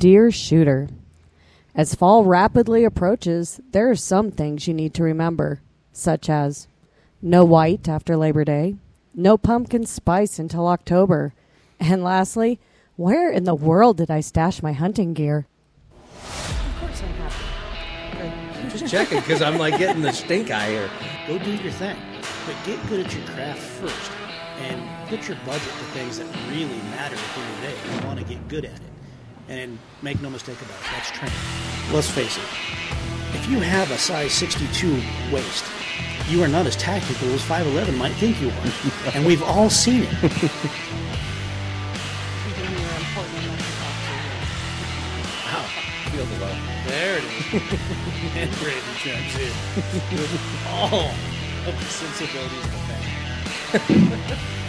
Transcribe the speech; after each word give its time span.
Dear 0.00 0.30
shooter, 0.30 0.88
as 1.74 1.94
fall 1.94 2.24
rapidly 2.24 2.84
approaches, 2.84 3.60
there 3.72 3.90
are 3.90 3.94
some 3.94 4.30
things 4.30 4.66
you 4.66 4.72
need 4.72 4.94
to 4.94 5.02
remember, 5.02 5.60
such 5.92 6.30
as 6.30 6.68
no 7.20 7.44
white 7.44 7.86
after 7.86 8.16
Labor 8.16 8.46
Day, 8.46 8.76
no 9.14 9.36
pumpkin 9.36 9.84
spice 9.84 10.38
until 10.38 10.68
October, 10.68 11.34
and 11.78 12.02
lastly, 12.02 12.58
where 12.96 13.30
in 13.30 13.44
the 13.44 13.54
world 13.54 13.98
did 13.98 14.10
I 14.10 14.20
stash 14.20 14.62
my 14.62 14.72
hunting 14.72 15.12
gear? 15.12 15.46
Of 16.14 16.76
course 16.80 17.02
I'm 17.02 17.12
happy. 17.20 18.70
Just 18.70 18.90
checking 18.90 19.18
because 19.18 19.42
I'm 19.42 19.58
like 19.58 19.76
getting 19.76 20.00
the 20.00 20.12
stink 20.12 20.50
eye 20.50 20.70
here. 20.70 20.90
Go 21.26 21.36
do 21.44 21.52
your 21.56 21.72
thing, 21.72 21.98
but 22.46 22.56
get 22.64 22.78
good 22.88 23.04
at 23.04 23.14
your 23.14 23.26
craft 23.26 23.60
first, 23.60 24.10
and 24.60 24.80
put 25.10 25.28
your 25.28 25.36
budget 25.44 25.60
to 25.60 25.84
things 25.92 26.16
that 26.16 26.26
really 26.48 26.64
matter 26.88 27.16
at 27.16 27.34
the 27.34 27.40
end 27.42 27.50
of 27.52 27.60
the 27.60 27.66
day. 27.66 28.00
You 28.00 28.06
want 28.06 28.18
to 28.18 28.24
get 28.24 28.48
good 28.48 28.64
at 28.64 28.72
it, 28.72 28.80
and 29.50 29.78
make 30.00 30.22
no 30.22 30.30
mistake 30.30 30.56
about 30.62 30.78
it, 30.78 30.86
that's 30.92 31.10
training. 31.10 31.36
Let's 31.92 32.08
face 32.08 32.38
it. 32.38 32.44
If 33.34 33.48
you 33.50 33.58
have 33.58 33.90
a 33.90 33.98
size 33.98 34.32
62 34.32 35.02
waist, 35.32 35.64
you 36.28 36.42
are 36.42 36.48
not 36.48 36.66
as 36.66 36.76
tactical 36.76 37.28
as 37.32 37.42
5'11 37.42 37.98
might 37.98 38.12
think 38.12 38.40
you 38.40 38.48
are, 38.48 38.72
and 39.14 39.26
we've 39.26 39.42
all 39.42 39.68
seen 39.68 40.04
it. 40.04 40.12
Wow. 45.44 45.66
Feel 46.12 46.24
the 46.24 46.38
love. 46.38 46.56
There 46.86 47.18
it 47.18 47.24
is. 47.24 47.52
and 48.36 48.50
Brandon 48.58 48.94
chimes 48.98 49.34
in 49.34 49.50
with 50.16 50.66
all 50.68 51.10
of 51.66 51.74
the 51.76 51.84
sensibilities 51.86 52.64
of 52.64 52.72
the 53.72 53.78
family. 53.80 54.59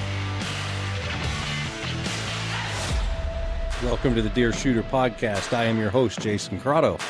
Welcome 3.84 4.14
to 4.14 4.22
the 4.22 4.30
Deer 4.30 4.54
Shooter 4.54 4.84
Podcast. 4.84 5.58
I 5.58 5.64
am 5.64 5.80
your 5.80 5.90
host, 5.90 6.20
Jason 6.20 6.60
Crotto. 6.60 7.02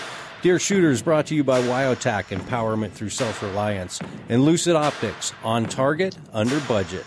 Deer 0.42 0.58
Shooter 0.58 0.90
is 0.90 1.02
brought 1.02 1.26
to 1.26 1.36
you 1.36 1.44
by 1.44 1.62
Wyotac 1.62 2.28
Empowerment 2.28 2.94
through 2.94 3.10
Self 3.10 3.44
Reliance 3.44 4.00
and 4.30 4.46
Lucid 4.46 4.78
Optics 4.78 5.34
on 5.44 5.66
target, 5.66 6.18
under 6.32 6.62
budget. 6.62 7.06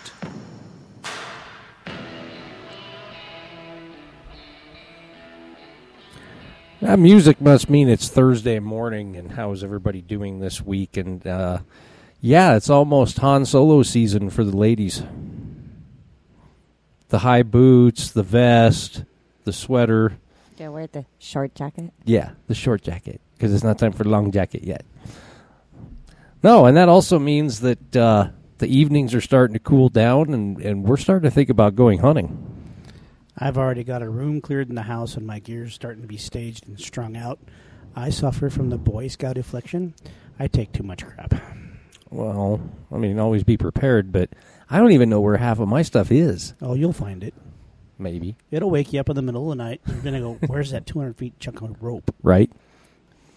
That 6.83 6.99
music 6.99 7.41
must 7.41 7.71
mean 7.71 7.89
it's 7.89 8.11
Thursday 8.11 8.59
morning, 8.59 9.17
and 9.17 9.33
how 9.33 9.53
is 9.53 9.65
everybody 9.65 10.03
doing 10.03 10.41
this 10.41 10.61
week? 10.61 10.99
And 10.99 11.27
uh, 11.27 11.61
yeah, 12.21 12.55
it's 12.57 12.69
almost 12.69 13.17
Han 13.21 13.47
Solo 13.47 13.83
season 13.83 14.29
for 14.29 14.45
the 14.45 14.55
ladies. 14.55 15.03
The 17.09 17.21
high 17.21 17.43
boots, 17.43 18.11
the 18.11 18.23
vest, 18.23 19.05
the 19.45 19.53
sweater. 19.53 20.19
Yeah, 20.57 20.69
wear 20.69 20.87
the 20.87 21.05
short 21.19 21.55
jacket? 21.55 21.93
Yeah, 22.05 22.33
the 22.47 22.55
short 22.55 22.83
jacket 22.83 23.21
because 23.35 23.53
it's 23.53 23.65
not 23.65 23.79
time 23.79 23.93
for 23.93 24.05
the 24.05 24.11
long 24.11 24.31
jacket 24.31 24.65
yet. 24.65 24.85
No, 26.43 26.67
and 26.67 26.77
that 26.77 26.89
also 26.89 27.19
means 27.19 27.61
that 27.61 27.97
uh, 27.97 28.29
the 28.59 28.67
evenings 28.67 29.15
are 29.15 29.21
starting 29.21 29.55
to 29.55 29.61
cool 29.61 29.89
down, 29.89 30.33
and, 30.35 30.61
and 30.61 30.85
we're 30.85 30.97
starting 30.97 31.29
to 31.29 31.35
think 31.35 31.49
about 31.49 31.75
going 31.75 32.01
hunting. 32.01 32.55
I've 33.37 33.59
already 33.59 33.83
got 33.83 34.03
a 34.03 34.09
room 34.09 34.41
cleared 34.41 34.69
in 34.69 34.77
the 34.77 34.83
house 34.83 35.17
and 35.17 35.27
my 35.27 35.41
gear's 35.41 35.75
starting 35.75 36.03
to 36.03 36.09
be 36.09 36.17
staged 36.17 36.69
and 36.69 36.79
strung 36.79 37.17
out. 37.17 37.41
I 37.97 38.11
suffer 38.11 38.49
from 38.49 38.71
the 38.71 38.79
Boy 38.79 39.09
Scout 39.09 39.39
affliction. 39.39 39.95
I 40.39 40.47
take 40.47 40.73
too 40.73 40.85
much 40.85 41.05
crap. 41.05 41.35
Well, 42.11 42.61
I 42.93 42.97
mean, 42.97 43.19
always 43.19 43.43
be 43.43 43.57
prepared, 43.57 44.13
but 44.13 44.31
I 44.71 44.79
don't 44.79 44.93
even 44.93 45.11
know 45.11 45.21
where 45.21 45.37
half 45.37 45.59
of 45.59 45.69
my 45.69 45.83
stuff 45.83 46.13
is. 46.13 46.55
Oh, 46.63 46.75
you'll 46.75 46.93
find 46.93 47.25
it. 47.25 47.35
Maybe 47.99 48.37
It'll 48.51 48.71
wake 48.71 48.93
you 48.93 49.01
up 49.01 49.09
in 49.09 49.17
the 49.17 49.23
middle 49.23 49.51
of 49.51 49.57
the 49.57 49.65
night. 49.65 49.81
You're 49.87 49.97
going 49.99 50.15
to 50.15 50.21
go, 50.21 50.33
where's 50.47 50.71
that 50.73 50.87
200 50.87 51.17
feet 51.17 51.39
chunk 51.39 51.61
of 51.63 51.83
rope? 51.83 52.15
right? 52.23 52.51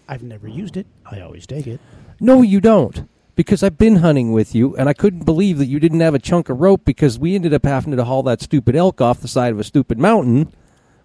I've 0.08 0.22
never 0.22 0.48
used 0.48 0.76
it. 0.76 0.86
I 1.04 1.20
always 1.20 1.46
take 1.46 1.66
it. 1.66 1.80
No, 2.18 2.42
you 2.42 2.60
don't. 2.60 3.08
Because 3.36 3.62
I've 3.62 3.78
been 3.78 3.96
hunting 3.96 4.32
with 4.32 4.54
you, 4.54 4.74
and 4.76 4.88
I 4.88 4.94
couldn't 4.94 5.24
believe 5.24 5.58
that 5.58 5.66
you 5.66 5.78
didn't 5.78 6.00
have 6.00 6.14
a 6.14 6.18
chunk 6.18 6.48
of 6.48 6.58
rope 6.60 6.84
because 6.84 7.18
we 7.18 7.34
ended 7.34 7.54
up 7.54 7.64
having 7.64 7.94
to 7.96 8.04
haul 8.04 8.22
that 8.24 8.40
stupid 8.40 8.74
elk 8.74 9.00
off 9.00 9.20
the 9.20 9.28
side 9.28 9.52
of 9.52 9.60
a 9.60 9.64
stupid 9.64 9.98
mountain 9.98 10.52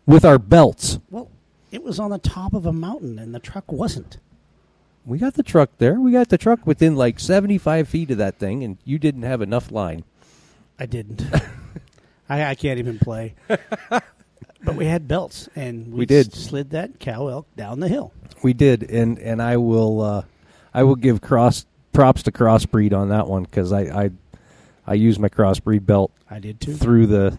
with 0.06 0.26
our 0.26 0.40
belts. 0.40 1.00
Well, 1.12 1.30
it 1.72 1.84
was 1.84 2.00
on 2.00 2.12
the 2.12 2.18
top 2.18 2.54
of 2.54 2.66
a 2.66 2.74
mountain 2.74 3.20
and 3.20 3.36
the 3.36 3.40
truck 3.40 3.72
wasn't. 3.72 4.18
We 5.06 5.18
got 5.18 5.34
the 5.34 5.44
truck 5.44 5.70
there. 5.80 6.00
We 6.00 6.14
got 6.14 6.30
the 6.30 6.38
truck 6.38 6.66
within 6.66 6.96
like 6.96 7.20
75 7.20 7.88
feet 7.90 8.10
of 8.10 8.18
that 8.20 8.40
thing, 8.40 8.64
and 8.64 8.78
you 8.86 8.98
didn't 8.98 9.24
have 9.24 9.42
enough 9.42 9.70
line. 9.70 10.06
I 10.80 10.86
didn't. 10.86 11.24
I, 12.30 12.46
I 12.46 12.56
can't 12.56 12.80
even 12.80 13.00
play. 13.00 13.36
but 13.48 14.76
we 14.76 14.86
had 14.86 15.08
belts, 15.08 15.50
and 15.56 15.88
we, 15.92 16.00
We 16.00 16.06
did. 16.06 16.34
slid 16.34 16.72
that 16.72 17.00
cow 17.00 17.28
elk 17.28 17.48
down 17.56 17.80
the 17.80 17.88
hill. 17.90 18.14
We 18.44 18.54
did, 18.54 18.84
and 18.90 19.20
and 19.20 19.42
I 19.42 19.58
will 19.58 20.02
uh, 20.02 20.24
I 20.74 20.84
will 20.84 20.96
give 20.96 21.22
cross 21.22 21.66
props 21.92 22.24
to 22.24 22.32
crossbreed 22.32 22.94
on 22.94 23.10
that 23.10 23.28
one 23.28 23.44
because 23.44 23.72
I, 23.72 23.82
I 24.06 24.12
I 24.88 24.94
used 24.96 25.20
my 25.20 25.30
crossbreed 25.30 25.86
belt 25.86 26.12
I 26.30 26.40
did 26.40 26.60
too. 26.60 26.74
through 26.74 27.08
the 27.08 27.38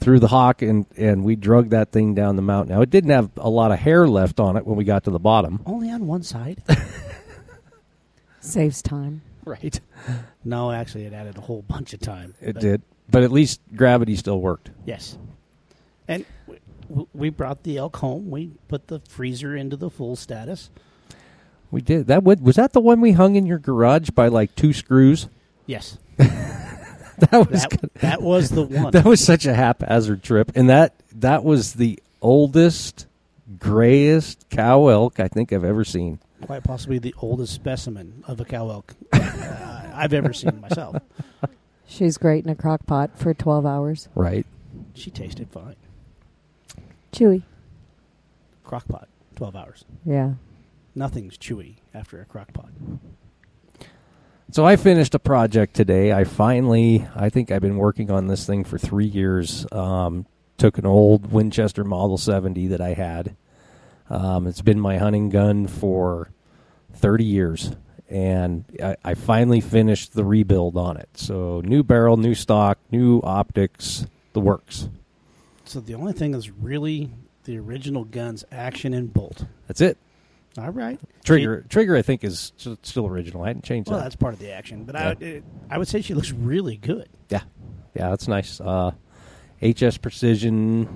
through 0.00 0.18
the 0.18 0.28
hock 0.28 0.62
and 0.62 0.86
and 0.96 1.22
we 1.24 1.36
drug 1.36 1.70
that 1.70 1.92
thing 1.92 2.14
down 2.14 2.34
the 2.36 2.42
mountain. 2.42 2.74
Now 2.74 2.82
it 2.82 2.90
didn't 2.90 3.10
have 3.10 3.30
a 3.36 3.50
lot 3.50 3.70
of 3.70 3.78
hair 3.78 4.08
left 4.08 4.40
on 4.40 4.56
it 4.56 4.66
when 4.66 4.76
we 4.76 4.84
got 4.84 5.04
to 5.04 5.10
the 5.10 5.20
bottom. 5.20 5.60
Only 5.66 5.90
on 5.90 6.06
one 6.06 6.22
side. 6.24 6.62
Saves 8.40 8.82
time. 8.82 9.22
Right. 9.44 9.80
no, 10.44 10.70
actually, 10.72 11.04
it 11.06 11.12
added 11.12 11.36
a 11.36 11.40
whole 11.40 11.62
bunch 11.62 11.92
of 11.94 12.00
time. 12.00 12.34
It 12.40 12.54
But- 12.54 12.60
did, 12.62 12.82
but 13.12 13.22
at 13.22 13.30
least 13.30 13.60
gravity 13.76 14.16
still 14.16 14.40
worked. 14.40 14.70
Yes. 14.84 15.16
And 16.08 16.24
w- 16.88 17.06
we 17.14 17.30
brought 17.30 17.62
the 17.62 17.78
elk 17.78 17.96
home. 17.98 18.28
We 18.30 18.50
put 18.66 18.88
the 18.88 19.00
freezer 19.08 19.54
into 19.56 19.76
the 19.76 19.88
full 19.90 20.16
status. 20.16 20.70
We 21.70 21.80
did 21.80 22.08
that. 22.08 22.24
would- 22.24 22.40
Was 22.42 22.56
that 22.56 22.72
the 22.72 22.80
one 22.80 23.00
we 23.00 23.12
hung 23.12 23.36
in 23.36 23.46
your 23.46 23.58
garage 23.58 24.10
by 24.10 24.26
like 24.28 24.54
two 24.56 24.72
screws? 24.72 25.28
Yes. 25.66 25.98
That 27.30 27.48
was 27.48 27.62
That, 27.62 27.94
that 28.00 28.22
was 28.22 28.50
the 28.50 28.62
one. 28.82 28.90
that 28.92 29.04
was 29.04 29.20
such 29.24 29.46
a 29.46 29.54
haphazard 29.54 30.24
trip, 30.24 30.50
and 30.56 30.68
that 30.70 30.94
that 31.20 31.44
was 31.44 31.74
the 31.74 32.00
oldest, 32.20 33.06
grayest 33.60 34.48
cow 34.50 34.88
elk 34.88 35.20
I 35.20 35.28
think 35.28 35.52
I've 35.52 35.62
ever 35.64 35.84
seen. 35.84 36.18
Quite 36.40 36.64
possibly 36.64 36.98
the 36.98 37.14
oldest 37.18 37.52
specimen 37.54 38.24
of 38.26 38.40
a 38.40 38.44
cow 38.44 38.68
elk 38.70 38.94
uh, 39.12 39.90
I've 39.94 40.12
ever 40.14 40.32
seen 40.32 40.60
myself. 40.60 40.96
She's 41.92 42.16
great 42.16 42.42
in 42.42 42.50
a 42.50 42.54
crock 42.54 42.86
pot 42.86 43.18
for 43.18 43.34
12 43.34 43.66
hours. 43.66 44.08
Right. 44.14 44.46
She 44.94 45.10
tasted 45.10 45.50
fine. 45.50 45.76
Chewy. 47.12 47.42
Crock 48.64 48.88
pot, 48.88 49.08
12 49.36 49.54
hours. 49.54 49.84
Yeah. 50.06 50.32
Nothing's 50.94 51.36
chewy 51.36 51.76
after 51.92 52.18
a 52.18 52.24
crock 52.24 52.54
pot. 52.54 52.70
So 54.50 54.64
I 54.64 54.76
finished 54.76 55.14
a 55.14 55.18
project 55.18 55.74
today. 55.74 56.14
I 56.14 56.24
finally, 56.24 57.06
I 57.14 57.28
think 57.28 57.50
I've 57.50 57.60
been 57.60 57.76
working 57.76 58.10
on 58.10 58.26
this 58.26 58.46
thing 58.46 58.64
for 58.64 58.78
three 58.78 59.06
years. 59.06 59.66
Um, 59.70 60.24
took 60.56 60.78
an 60.78 60.86
old 60.86 61.30
Winchester 61.30 61.84
Model 61.84 62.16
70 62.16 62.68
that 62.68 62.80
I 62.80 62.94
had. 62.94 63.36
Um, 64.08 64.46
it's 64.46 64.62
been 64.62 64.80
my 64.80 64.96
hunting 64.96 65.28
gun 65.28 65.66
for 65.66 66.30
30 66.94 67.24
years. 67.24 67.72
And 68.12 68.64
I, 68.82 68.96
I 69.02 69.14
finally 69.14 69.62
finished 69.62 70.12
the 70.12 70.22
rebuild 70.24 70.76
on 70.76 70.98
it. 70.98 71.08
So 71.14 71.62
new 71.64 71.82
barrel, 71.82 72.18
new 72.18 72.34
stock, 72.34 72.78
new 72.90 73.20
optics, 73.24 74.06
the 74.34 74.40
works. 74.40 74.88
So 75.64 75.80
the 75.80 75.94
only 75.94 76.12
thing 76.12 76.34
is 76.34 76.50
really 76.50 77.10
the 77.44 77.58
original 77.58 78.04
gun's 78.04 78.44
action 78.52 78.92
and 78.92 79.12
bolt. 79.12 79.46
That's 79.66 79.80
it. 79.80 79.96
All 80.58 80.68
right. 80.68 81.00
Trigger, 81.24 81.64
trigger, 81.70 81.96
I 81.96 82.02
think 82.02 82.22
is 82.22 82.52
still 82.82 83.06
original. 83.06 83.44
I 83.44 83.46
hadn't 83.48 83.64
changed 83.64 83.88
Well, 83.88 83.98
that. 83.98 84.04
that's 84.04 84.16
part 84.16 84.34
of 84.34 84.40
the 84.40 84.52
action, 84.52 84.84
but 84.84 84.94
I, 84.94 85.16
it, 85.18 85.44
I 85.70 85.78
would 85.78 85.88
say 85.88 86.02
she 86.02 86.12
looks 86.12 86.30
really 86.30 86.76
good. 86.76 87.08
Yeah, 87.30 87.40
yeah, 87.94 88.10
that's 88.10 88.28
nice. 88.28 88.60
Uh, 88.60 88.90
HS 89.62 89.96
Precision 89.96 90.94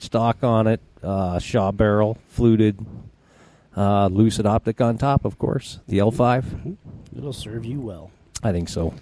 stock 0.00 0.42
on 0.42 0.66
it, 0.66 0.80
uh, 1.04 1.38
Shaw 1.38 1.70
barrel, 1.70 2.18
fluted, 2.30 2.84
uh, 3.78 4.08
lucid 4.08 4.44
optic 4.46 4.80
on 4.80 4.98
top, 4.98 5.24
of 5.24 5.38
course. 5.38 5.78
The 5.86 5.98
L5, 5.98 6.76
It'll 7.16 7.32
serve 7.32 7.64
you 7.64 7.80
well. 7.80 8.10
I 8.42 8.52
think 8.52 8.68
so. 8.68 8.94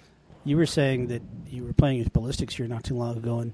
You 0.45 0.57
were 0.57 0.65
saying 0.65 1.07
that 1.07 1.21
you 1.49 1.63
were 1.63 1.73
playing 1.73 1.99
with 1.99 2.13
ballistics 2.13 2.55
here 2.55 2.67
not 2.67 2.83
too 2.83 2.95
long 2.95 3.17
ago, 3.17 3.39
and 3.39 3.53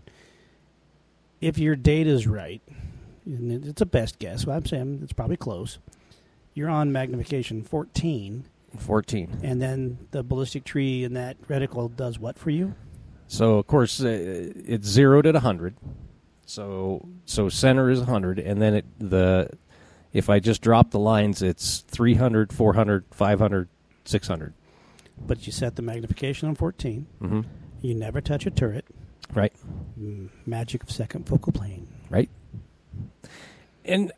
if 1.42 1.58
your 1.58 1.76
data 1.76 2.10
is 2.10 2.28
right, 2.28 2.62
and 3.26 3.66
it's 3.66 3.82
a 3.82 3.86
best 3.86 4.20
guess, 4.20 4.46
well, 4.46 4.58
I'm 4.58 4.66
saying 4.66 5.00
it's 5.04 5.14
probably 5.14 5.38
close. 5.38 5.80
You're 6.54 6.70
on 6.70 6.92
magnification 6.92 7.64
14, 7.64 8.46
Fourteen. 8.78 9.40
and 9.44 9.62
then 9.62 9.98
the 10.12 10.24
ballistic 10.24 10.64
tree 10.64 11.04
and 11.04 11.16
that 11.16 11.42
reticle 11.48 11.96
does 11.96 12.20
what 12.20 12.38
for 12.38 12.50
you? 12.50 12.76
So 13.28 13.58
of 13.58 13.68
course 13.68 14.02
uh, 14.02 14.52
it's 14.56 14.88
zeroed 14.88 15.26
at 15.26 15.36
hundred. 15.36 15.76
So 16.46 17.08
so 17.26 17.50
center 17.50 17.90
is 17.90 18.02
hundred, 18.02 18.40
and 18.40 18.62
then 18.62 18.74
it 18.76 18.86
the 19.00 19.50
if 20.14 20.30
I 20.30 20.40
just 20.40 20.62
drop 20.62 20.92
the 20.92 21.00
lines, 21.00 21.42
it's 21.42 21.80
300, 21.88 22.54
400, 22.54 23.06
500, 23.12 23.70
600. 24.06 24.54
But 25.28 25.46
you 25.46 25.52
set 25.52 25.76
the 25.76 25.82
magnification 25.82 26.48
on 26.50 26.56
14. 26.56 27.08
Mm-hmm. 27.22 27.42
You 27.82 27.94
never 27.96 28.22
touch 28.22 28.46
a 28.46 28.52
turret. 28.52 28.86
Right. 29.34 29.54
Mm, 30.00 30.30
Magic 30.46 30.84
of 30.84 30.92
second 30.92 31.28
focal 31.28 31.52
plane. 31.52 31.88
right? 32.10 32.30
And 33.86 34.12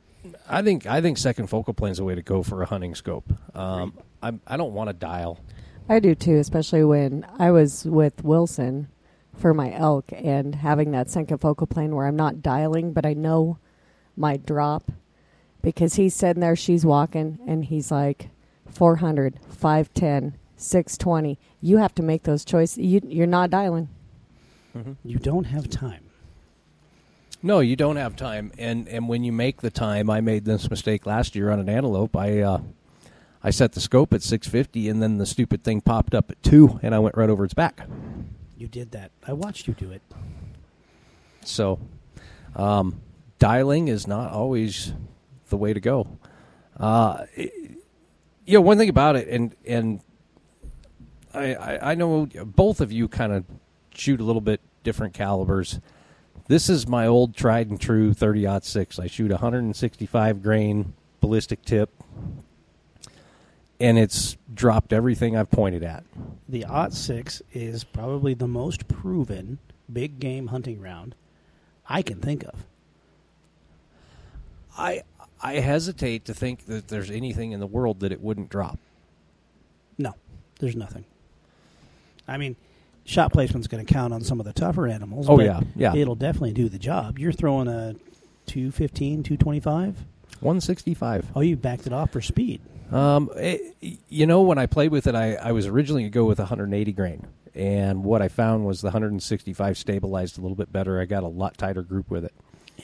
I 0.49 0.61
think 0.61 0.85
I 0.85 1.01
think 1.01 1.17
second 1.17 1.47
focal 1.47 1.73
plane 1.73 1.91
is 1.91 1.97
the 1.97 2.03
way 2.03 2.15
to 2.15 2.21
go 2.21 2.43
for 2.43 2.61
a 2.61 2.65
hunting 2.65 2.95
scope. 2.95 3.31
Um, 3.55 3.97
I'm, 4.21 4.41
I 4.45 4.57
don't 4.57 4.73
want 4.73 4.89
to 4.89 4.93
dial. 4.93 5.39
I 5.87 5.99
do 5.99 6.15
too, 6.15 6.37
especially 6.37 6.83
when 6.83 7.25
I 7.39 7.51
was 7.51 7.85
with 7.85 8.23
Wilson 8.23 8.87
for 9.35 9.53
my 9.53 9.71
elk 9.73 10.05
and 10.11 10.55
having 10.55 10.91
that 10.91 11.09
second 11.09 11.39
focal 11.39 11.67
plane 11.67 11.95
where 11.95 12.07
I'm 12.07 12.15
not 12.15 12.41
dialing, 12.41 12.91
but 12.93 13.05
I 13.05 13.13
know 13.13 13.59
my 14.17 14.37
drop 14.37 14.91
because 15.65 15.95
he's 15.95 16.13
sitting 16.13 16.41
there, 16.41 16.55
she's 16.55 16.85
walking, 16.85 17.39
and 17.47 17.65
he's 17.65 17.89
like 17.91 18.29
400, 18.69 19.39
510, 19.49 20.37
620. 20.55 21.39
You 21.59 21.77
have 21.77 21.95
to 21.95 22.03
make 22.03 22.21
those 22.21 22.45
choices. 22.45 22.77
You, 22.77 23.01
you're 23.03 23.25
not 23.25 23.49
dialing. 23.49 23.89
You 25.03 25.17
don't 25.17 25.45
have 25.45 25.67
time. 25.69 26.03
No, 27.41 27.61
you 27.61 27.75
don't 27.75 27.95
have 27.95 28.15
time, 28.15 28.51
and 28.57 28.87
and 28.87 29.07
when 29.07 29.23
you 29.23 29.31
make 29.31 29.61
the 29.61 29.69
time, 29.69 30.09
I 30.09 30.19
made 30.19 30.45
this 30.45 30.69
mistake 30.69 31.05
last 31.05 31.35
year 31.35 31.49
on 31.49 31.59
an 31.59 31.69
antelope. 31.69 32.15
I 32.15 32.41
uh, 32.41 32.59
I 33.43 33.51
set 33.51 33.71
the 33.71 33.79
scope 33.79 34.13
at 34.13 34.21
650, 34.21 34.89
and 34.89 35.01
then 35.01 35.17
the 35.17 35.25
stupid 35.25 35.63
thing 35.63 35.79
popped 35.79 36.13
up 36.13 36.29
at 36.29 36.41
two, 36.43 36.79
and 36.83 36.93
I 36.93 36.99
went 36.99 37.15
right 37.15 37.29
over 37.29 37.45
its 37.45 37.53
back. 37.53 37.87
You 38.57 38.67
did 38.67 38.91
that. 38.91 39.11
I 39.25 39.33
watched 39.33 39.67
you 39.67 39.73
do 39.73 39.91
it. 39.91 40.01
So, 41.45 41.79
um, 42.55 43.01
dialing 43.39 43.87
is 43.87 44.07
not 44.07 44.31
always 44.31 44.93
the 45.55 45.59
way 45.59 45.73
to 45.73 45.79
go. 45.79 46.07
Uh, 46.77 47.25
it- 47.35 47.53
you 48.47 48.53
know, 48.53 48.61
one 48.61 48.77
thing 48.77 48.89
about 48.89 49.15
it, 49.15 49.27
and 49.27 49.55
and 49.65 50.01
I 51.33 51.55
I, 51.55 51.91
I 51.91 51.95
know 51.95 52.27
both 52.45 52.79
of 52.79 52.91
you 52.91 53.07
kind 53.07 53.31
of 53.33 53.43
shoot 53.95 54.19
a 54.19 54.23
little 54.23 54.41
bit 54.41 54.61
different 54.83 55.15
calibers. 55.15 55.79
This 56.47 56.69
is 56.69 56.87
my 56.87 57.07
old 57.07 57.35
tried 57.35 57.71
and 57.71 57.81
true 57.81 58.13
30 58.13 58.47
six. 58.61 58.99
I 58.99 59.07
shoot 59.07 59.31
165 59.31 60.43
grain 60.43 60.93
ballistic 61.21 61.63
tip, 61.65 61.89
and 63.79 63.97
it's 63.97 64.37
dropped 64.53 64.93
everything 64.93 65.35
I've 65.35 65.49
pointed 65.49 65.81
at. 65.81 66.03
The 66.47 66.65
Aught 66.65 66.93
6 66.93 67.41
is 67.51 67.83
probably 67.83 68.35
the 68.35 68.47
most 68.47 68.87
proven 68.87 69.57
big 69.91 70.19
game 70.19 70.47
hunting 70.47 70.79
round 70.81 71.15
I 71.89 72.03
can 72.03 72.21
think 72.21 72.43
of. 72.43 72.63
I 74.77 75.01
I 75.41 75.55
hesitate 75.55 76.25
to 76.25 76.33
think 76.33 76.65
that 76.67 76.87
there's 76.87 77.11
anything 77.11 77.51
in 77.51 77.59
the 77.59 77.67
world 77.67 77.99
that 77.99 78.11
it 78.11 78.21
wouldn't 78.21 78.49
drop. 78.49 78.79
No, 79.97 80.13
there's 80.59 80.75
nothing. 80.75 81.05
I 82.27 82.37
mean, 82.37 82.55
shot 83.05 83.31
placement's 83.31 83.67
going 83.67 83.85
to 83.85 83.93
count 83.93 84.13
on 84.13 84.21
some 84.21 84.39
of 84.39 84.45
the 84.45 84.53
tougher 84.53 84.87
animals. 84.87 85.27
Oh, 85.29 85.37
but 85.37 85.45
yeah, 85.45 85.61
yeah. 85.75 85.95
It'll 85.95 86.15
definitely 86.15 86.53
do 86.53 86.69
the 86.69 86.79
job. 86.79 87.19
You're 87.19 87.31
throwing 87.31 87.67
a 87.67 87.95
215, 88.47 89.23
225? 89.23 89.95
165. 90.39 91.31
Oh, 91.35 91.41
you 91.41 91.55
backed 91.55 91.87
it 91.87 91.93
off 91.93 92.11
for 92.11 92.21
speed. 92.21 92.61
Um, 92.91 93.29
it, 93.35 93.75
you 94.09 94.25
know, 94.27 94.41
when 94.41 94.57
I 94.57 94.65
played 94.67 94.91
with 94.91 95.07
it, 95.07 95.15
I, 95.15 95.35
I 95.35 95.51
was 95.51 95.65
originally 95.65 96.03
going 96.03 96.11
to 96.11 96.15
go 96.15 96.25
with 96.25 96.39
180 96.39 96.91
grain, 96.91 97.25
and 97.55 98.03
what 98.03 98.21
I 98.21 98.27
found 98.27 98.65
was 98.65 98.81
the 98.81 98.87
165 98.87 99.77
stabilized 99.77 100.37
a 100.37 100.41
little 100.41 100.55
bit 100.55 100.71
better. 100.71 100.99
I 100.99 101.05
got 101.05 101.23
a 101.23 101.27
lot 101.27 101.57
tighter 101.57 101.81
group 101.81 102.11
with 102.11 102.25
it, 102.25 102.33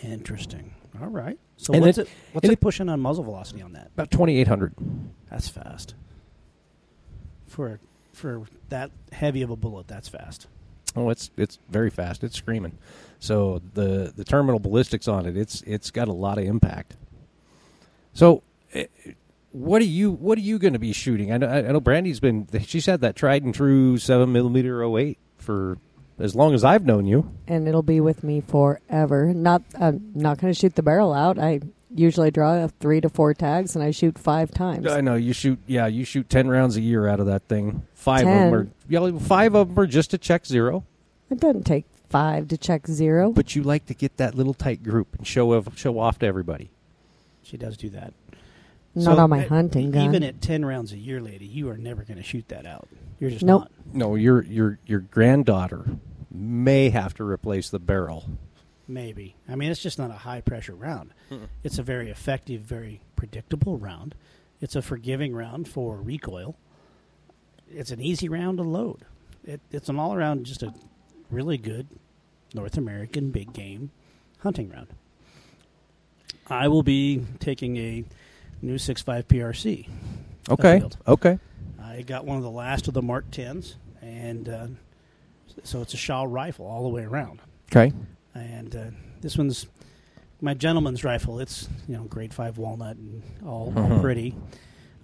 Interesting. 0.04 0.74
All 1.00 1.07
right. 1.07 1.38
So 1.62 1.74
And 1.75 1.84
what's 1.86 2.00
it- 2.00 2.08
it, 2.08 2.13
what's 2.34 2.48
it 2.48 2.54
it- 2.54 2.60
pushing 2.60 2.90
on 2.90 3.00
muzzle 3.00 3.24
velocity 3.24 3.62
on 3.62 3.74
that? 3.74 3.92
about 3.94 4.10
2,800. 4.10 4.74
That's 5.30 5.48
fast. 5.48 5.94
For 7.48 7.80
for 8.13 8.44
that 8.69 8.92
heavy 9.12 9.42
of 9.42 9.50
a 9.52 9.56
bullet, 9.56 9.88
that's 9.88 10.08
fast. 10.10 10.48
Oh, 10.96 11.10
it's 11.10 11.30
it's 11.38 11.60
very 11.69 11.90
fast. 11.90 12.24
It's 12.24 12.36
screaming. 12.36 12.78
So 13.19 13.62
the 13.75 14.12
the 14.16 14.24
terminal 14.24 14.60
ballistics 14.60 15.08
on 15.08 15.25
it, 15.25 15.38
it's 15.38 15.62
it's 15.68 15.92
got 15.92 16.08
a 16.08 16.13
lot 16.13 16.38
of 16.38 16.46
impact. 16.46 16.96
So. 18.14 18.44
eh, 18.74 18.86
what 19.54 19.81
are 19.81 19.86
you 19.86 20.12
What 20.12 20.38
are 20.38 20.42
you 20.42 20.57
going 20.60 20.72
to 20.74 20.80
be 20.80 20.94
shooting? 20.94 21.34
I 21.34 21.38
know, 21.38 21.48
I 21.50 21.62
know 21.62 21.81
Brandy's 21.81 22.22
been. 22.22 22.48
She's 22.66 22.86
had 22.86 23.02
that 23.02 23.18
tried 23.18 23.44
and 23.44 23.54
true 23.54 23.98
seven 23.98 24.31
millimeter 24.31 24.81
08 24.81 25.18
for 25.38 25.78
as 26.19 26.36
long 26.36 26.54
as 26.54 26.63
I've 26.63 26.86
known 26.86 27.06
you. 27.06 27.30
and 27.48 27.68
it'll 27.68 27.81
be 27.84 28.00
with 28.00 28.24
me 28.24 28.42
forever. 28.42 29.34
Not, 29.34 29.63
I'm 29.80 30.12
not 30.13 30.40
going 30.40 30.54
to 30.54 30.60
shoot 30.60 30.75
the 30.75 30.84
barrel 30.84 31.13
out. 31.13 31.40
I 31.40 31.62
usually 31.94 32.31
draw 32.31 32.68
three 32.80 33.02
to 33.02 33.10
four 33.10 33.34
tags, 33.34 33.75
and 33.75 33.84
I 33.84 33.92
shoot 33.92 34.18
five 34.18 34.52
times. 34.52 34.88
I 34.88 35.02
know 35.02 35.16
you 35.16 35.34
shoot. 35.34 35.60
Yeah, 35.68 35.88
you 35.88 36.06
shoot 36.06 36.30
ten 36.30 36.48
rounds 36.48 36.78
a 36.78 36.81
year 36.81 37.08
out 37.08 37.19
of 37.19 37.25
that 37.25 37.44
thing. 37.48 37.81
Five 37.96 38.22
of 38.22 38.25
them 38.34 38.54
are. 38.54 38.68
Yeah, 38.88 39.18
five 39.19 39.56
of 39.56 39.69
them 39.69 39.80
are 39.80 39.88
just 39.88 40.12
to 40.12 40.18
check 40.18 40.46
zero. 40.46 40.86
It 41.30 41.40
doesn't 41.40 41.63
take 41.66 41.86
five 42.10 42.48
to 42.50 42.57
check 42.57 42.88
zero. 42.88 43.31
But 43.31 43.56
you 43.56 43.64
like 43.64 43.86
to 43.88 43.94
get 43.94 44.18
that 44.18 44.36
little 44.36 44.54
tight 44.54 44.84
group 44.84 45.16
and 45.18 45.25
show 45.25 45.54
off, 45.54 45.78
show 45.78 45.98
off 46.00 46.19
to 46.19 46.25
everybody. 46.25 46.69
She 47.44 47.57
does 47.57 47.75
do 47.78 47.90
that. 47.90 48.14
Not 48.96 49.20
on 49.20 49.30
my 49.30 49.46
uh, 49.46 49.50
hunting 49.50 49.92
gun. 49.92 50.06
Even 50.06 50.24
at 50.24 50.42
ten 50.42 50.66
rounds 50.66 50.92
a 50.92 50.98
year, 50.98 51.22
lady, 51.22 51.46
you 51.46 51.70
are 51.70 51.78
never 51.78 52.04
going 52.04 52.18
to 52.18 52.24
shoot 52.24 52.48
that 52.50 52.66
out. 52.66 52.88
You're 53.20 53.30
just 53.30 53.44
Nope. 53.44 53.62
not. 53.64 53.72
No, 53.96 54.16
your 54.16 54.44
your 54.44 54.80
your 54.86 55.00
granddaughter 55.02 55.86
may 56.32 56.90
have 56.90 57.14
to 57.16 57.24
replace 57.24 57.70
the 57.70 57.80
barrel. 57.80 58.26
Maybe. 58.88 59.36
I 59.48 59.56
mean, 59.56 59.72
it's 59.72 59.82
just 59.82 60.00
not 60.00 60.10
a 60.12 60.16
high 60.16 60.42
pressure 60.42 60.76
round. 60.76 61.12
It's 61.64 61.78
a 61.80 61.84
very 61.84 62.10
effective, 62.10 62.62
very 62.62 63.00
predictable 63.16 63.78
round. 63.78 64.16
It's 64.60 64.76
a 64.76 64.82
forgiving 64.82 65.34
round 65.34 65.68
for 65.70 65.96
recoil. 65.96 66.56
It's 67.70 67.92
an 67.92 68.02
easy 68.02 68.28
round 68.28 68.58
to 68.58 68.64
load. 68.64 69.06
It, 69.46 69.62
it's 69.72 69.88
an 69.88 69.98
all 69.98 70.14
around 70.14 70.46
just 70.46 70.62
a 70.62 70.74
really 71.30 71.58
good 71.58 71.88
North 72.54 72.78
American 72.78 73.32
big 73.32 73.54
game 73.54 73.92
hunting 74.40 74.70
round. 74.70 74.88
I 76.48 76.68
will 76.68 76.84
be 76.84 77.24
taking 77.40 77.78
a 77.78 78.04
new 78.62 78.75
6.5 78.75 79.24
PRC. 79.25 79.88
Okay. 80.50 80.81
Okay. 81.08 81.40
I 81.81 82.02
got 82.02 82.25
one 82.25 82.38
of 82.38 82.44
the 82.44 82.50
last 82.52 82.88
of 82.88 82.94
the 82.94 83.02
Mark 83.02 83.30
10s, 83.31 83.75
and 84.02 84.48
uh, 84.50 84.68
so 85.63 85.81
it's 85.81 85.94
a 85.94 85.98
Shaw 85.98 86.24
rifle 86.28 86.66
all 86.66 86.84
the 86.84 86.90
way 86.90 87.04
around 87.04 87.42
Okay. 87.72 87.92
and 88.34 88.75
uh, 88.75 88.86
this 89.22 89.38
one's 89.38 89.68
my 90.40 90.54
gentleman's 90.54 91.04
rifle. 91.04 91.40
It's 91.40 91.68
you 91.88 91.96
know 91.98 92.04
grade 92.06 92.34
five 92.34 92.58
walnut 92.58 92.98
and 92.98 93.22
all, 93.46 93.74
all 93.75 93.90
Mhm. 93.90 94.02
pretty. 94.02 94.36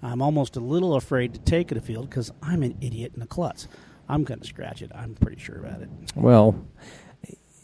I'm 0.02 0.22
almost 0.22 0.56
a 0.56 0.60
little 0.60 0.96
afraid 0.96 1.34
to 1.34 1.40
take 1.40 1.72
it 1.72 1.78
afield 1.78 2.10
because 2.10 2.32
I'm 2.42 2.64
an 2.64 2.78
idiot 2.82 3.12
and 3.16 3.24
a 3.24 3.28
klutz. 3.28 3.68
I'm 4.10 4.24
going 4.24 4.40
to 4.40 4.48
scratch 4.48 4.82
it. 4.82 4.92
I'm 4.96 5.16
pretty 5.16 5.40
sure 5.42 5.58
about 5.60 5.82
it. 5.82 5.90
Well, 6.16 6.56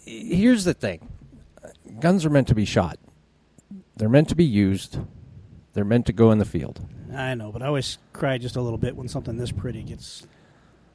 here's 0.06 0.63
the 0.66 0.74
thing: 0.74 1.07
guns 2.00 2.25
are 2.25 2.30
meant 2.30 2.48
to 2.50 2.56
be 2.56 2.66
shot. 2.66 3.00
They're 3.96 4.10
meant 4.10 4.30
to 4.30 4.36
be 4.36 4.46
used. 4.46 5.00
They're 5.74 5.86
meant 5.86 6.06
to 6.08 6.13
go 6.13 6.32
in 6.32 6.38
the 6.38 6.46
field. 6.46 6.82
I 7.15 7.34
know, 7.36 7.51
but 7.51 7.62
I 7.62 7.68
always 7.68 7.98
cry 8.13 8.38
just 8.38 8.56
a 8.56 8.62
little 8.62 8.77
bit 8.77 8.96
when 8.96 9.08
something 9.08 9.38
this 9.38 9.51
pretty 9.51 9.84
gets 9.84 10.25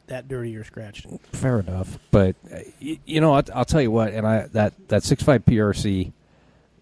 that 0.07 0.27
dirty 0.29 0.57
or 0.57 0.65
scratched. 0.65 1.07
Fair 1.33 1.61
enough, 1.61 1.99
but 2.11 2.35
uh, 2.53 2.59
y- 2.81 2.99
you 3.05 3.21
know, 3.21 3.35
I'll, 3.35 3.43
I'll 3.55 3.65
tell 3.65 3.83
you 3.83 3.91
what, 3.91 4.13
and 4.15 4.27
I 4.27 4.47
that 4.53 4.73
that 4.89 5.03
six 5.05 5.23
five 5.23 5.45
PRC 5.45 6.13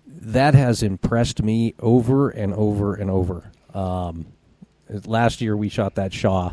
that 0.07 0.55
has 0.55 0.83
impressed 0.83 1.43
me 1.43 1.75
over 1.81 2.31
and 2.31 2.55
over 2.55 2.95
and 2.95 3.11
over. 3.11 3.51
Um, 3.75 4.27
last 5.05 5.41
year 5.41 5.57
we 5.57 5.69
shot 5.69 5.97
that 5.97 6.13
Shaw, 6.13 6.53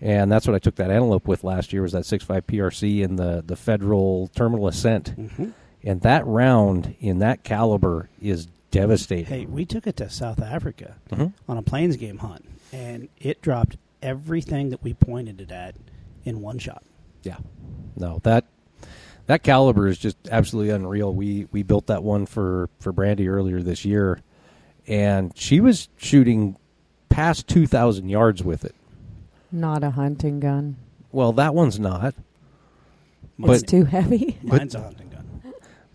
and 0.00 0.30
that's 0.30 0.46
what 0.46 0.54
I 0.54 0.58
took 0.58 0.74
that 0.76 0.90
antelope 0.90 1.26
with 1.26 1.42
last 1.44 1.72
year 1.72 1.82
was 1.82 1.92
that 1.92 2.04
six 2.06 2.22
five 2.24 2.46
PRC 2.46 3.04
and 3.04 3.18
the 3.18 3.42
the 3.46 3.56
Federal 3.56 4.28
Terminal 4.34 4.68
Ascent, 4.68 5.14
Mm-hmm. 5.16 5.50
and 5.84 6.00
that 6.02 6.26
round 6.26 6.94
in 7.00 7.20
that 7.20 7.42
caliber 7.44 8.08
is 8.20 8.46
devastating. 8.74 9.24
Hey, 9.26 9.46
we 9.46 9.64
took 9.64 9.86
it 9.86 9.96
to 9.96 10.08
South 10.10 10.40
Africa 10.42 10.96
Mhm. 11.10 11.32
on 11.48 11.56
a 11.58 11.62
plains 11.62 11.96
game 11.96 12.18
hunt, 12.18 12.44
and 12.72 13.08
it 13.18 13.40
dropped 13.42 13.76
everything 14.02 14.70
that 14.70 14.82
we 14.82 14.92
pointed 14.94 15.40
it 15.40 15.50
at 15.50 15.74
in 16.24 16.40
one 16.42 16.58
shot. 16.58 16.82
Yeah. 17.22 17.38
No, 17.96 18.20
that 18.24 18.44
that 19.26 19.42
caliber 19.42 19.86
is 19.88 19.96
just 19.98 20.16
absolutely 20.30 20.70
unreal. 20.70 21.14
We 21.14 21.46
we 21.52 21.62
built 21.62 21.86
that 21.86 22.02
one 22.02 22.26
for 22.26 22.68
for 22.80 22.92
Brandy 22.92 23.28
earlier 23.28 23.62
this 23.62 23.84
year 23.84 24.20
and 24.86 25.32
she 25.34 25.60
was 25.60 25.88
shooting 25.96 26.56
past 27.08 27.46
2000 27.48 28.10
yards 28.10 28.42
with 28.44 28.64
it. 28.66 28.74
Not 29.50 29.82
a 29.82 29.90
hunting 29.90 30.40
gun. 30.40 30.76
Well, 31.12 31.32
that 31.34 31.54
one's 31.54 31.78
not. 31.80 32.14
But, 33.38 33.52
It's 33.52 33.62
too 33.62 33.84
heavy. 33.84 34.36
Mine's 34.42 34.74
a 34.74 34.82
hunting 34.82 35.08
gun. 35.08 35.24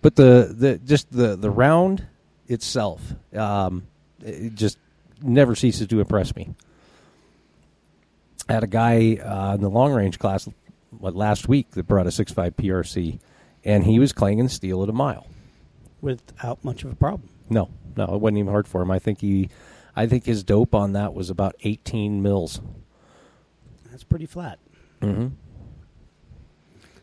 But 0.01 0.15
the 0.15 0.53
the 0.57 0.77
just 0.79 1.12
the 1.12 1.36
the 1.36 1.51
round 1.51 2.05
itself 2.49 3.13
um 3.33 3.87
it 4.21 4.55
just 4.55 4.77
never 5.21 5.55
ceases 5.55 5.87
to 5.87 5.99
impress 5.99 6.35
me. 6.35 6.53
I 8.47 8.53
had 8.53 8.63
a 8.63 8.67
guy 8.67 9.15
uh, 9.15 9.55
in 9.55 9.61
the 9.61 9.69
long 9.69 9.93
range 9.93 10.19
class 10.19 10.47
what, 10.91 11.15
last 11.15 11.47
week 11.47 11.71
that 11.71 11.87
brought 11.87 12.07
a 12.07 12.09
6.5 12.09 12.51
PRC, 12.53 13.19
and 13.63 13.83
he 13.83 13.99
was 13.99 14.13
clanging 14.13 14.49
steel 14.49 14.81
at 14.83 14.89
a 14.89 14.93
mile. 14.93 15.27
without 16.01 16.63
much 16.63 16.83
of 16.83 16.91
a 16.91 16.95
problem. 16.95 17.29
No, 17.49 17.69
no, 17.95 18.05
it 18.05 18.21
wasn't 18.21 18.39
even 18.39 18.51
hard 18.51 18.67
for 18.67 18.81
him. 18.81 18.91
I 18.91 18.99
think 18.99 19.21
he, 19.21 19.49
I 19.95 20.07
think 20.07 20.25
his 20.25 20.43
dope 20.43 20.73
on 20.73 20.93
that 20.93 21.13
was 21.13 21.29
about 21.29 21.55
18 21.61 22.21
mils. 22.21 22.61
That's 23.91 24.03
pretty 24.03 24.25
flat. 24.25 24.59
Mm-hmm. 25.01 25.27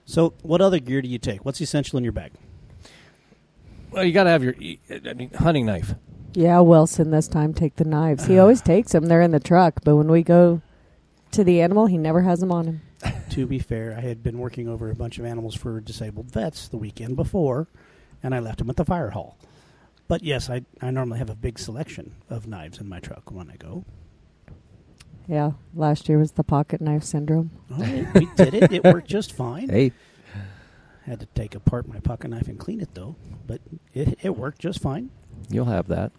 So, 0.04 0.34
what 0.42 0.60
other 0.60 0.78
gear 0.78 1.02
do 1.02 1.08
you 1.08 1.18
take? 1.18 1.44
What's 1.44 1.60
essential 1.60 1.98
in 1.98 2.04
your 2.04 2.12
bag? 2.12 2.32
Well, 3.96 4.04
you 4.04 4.12
got 4.12 4.24
to 4.24 4.30
have 4.30 4.44
your, 4.44 4.54
I 4.90 5.14
mean, 5.14 5.30
hunting 5.32 5.64
knife. 5.64 5.94
Yeah, 6.34 6.60
Wilson 6.60 7.10
this 7.10 7.28
time 7.28 7.54
take 7.54 7.76
the 7.76 7.84
knives. 7.84 8.26
He 8.26 8.34
uh-huh. 8.34 8.42
always 8.42 8.60
takes 8.60 8.92
them. 8.92 9.06
They're 9.06 9.22
in 9.22 9.30
the 9.30 9.40
truck, 9.40 9.80
but 9.84 9.96
when 9.96 10.08
we 10.08 10.22
go 10.22 10.60
to 11.30 11.42
the 11.42 11.62
animal, 11.62 11.86
he 11.86 11.96
never 11.96 12.20
has 12.20 12.40
them 12.40 12.52
on 12.52 12.66
him. 12.66 12.82
to 13.30 13.46
be 13.46 13.58
fair, 13.58 13.94
I 13.96 14.02
had 14.02 14.22
been 14.22 14.38
working 14.38 14.68
over 14.68 14.90
a 14.90 14.94
bunch 14.94 15.18
of 15.18 15.24
animals 15.24 15.54
for 15.54 15.80
disabled 15.80 16.30
vets 16.30 16.68
the 16.68 16.76
weekend 16.76 17.16
before, 17.16 17.68
and 18.22 18.34
I 18.34 18.38
left 18.38 18.58
them 18.58 18.68
at 18.68 18.76
the 18.76 18.84
fire 18.84 19.10
hall. 19.10 19.38
But 20.08 20.22
yes, 20.22 20.50
I, 20.50 20.66
I 20.82 20.90
normally 20.90 21.18
have 21.18 21.30
a 21.30 21.34
big 21.34 21.58
selection 21.58 22.16
of 22.28 22.46
knives 22.46 22.78
in 22.78 22.90
my 22.90 23.00
truck 23.00 23.30
when 23.30 23.50
I 23.50 23.56
go. 23.56 23.86
Yeah, 25.26 25.52
last 25.74 26.06
year 26.10 26.18
was 26.18 26.32
the 26.32 26.44
pocket 26.44 26.82
knife 26.82 27.02
syndrome. 27.02 27.50
Oh, 27.70 28.06
we 28.14 28.26
did 28.36 28.52
it. 28.52 28.72
It 28.72 28.84
worked 28.84 29.08
just 29.08 29.32
fine. 29.36 29.70
Hey, 29.70 29.92
Had 31.06 31.20
to 31.20 31.26
take 31.26 31.54
apart 31.54 31.86
my 31.86 32.00
pocket 32.00 32.28
knife 32.28 32.48
and 32.48 32.58
clean 32.58 32.80
it 32.80 32.88
though, 32.94 33.14
but 33.46 33.60
it, 33.94 34.18
it 34.22 34.36
worked 34.36 34.58
just 34.60 34.80
fine. 34.80 35.10
you'll 35.48 35.66
have 35.66 35.86
that. 35.88 36.10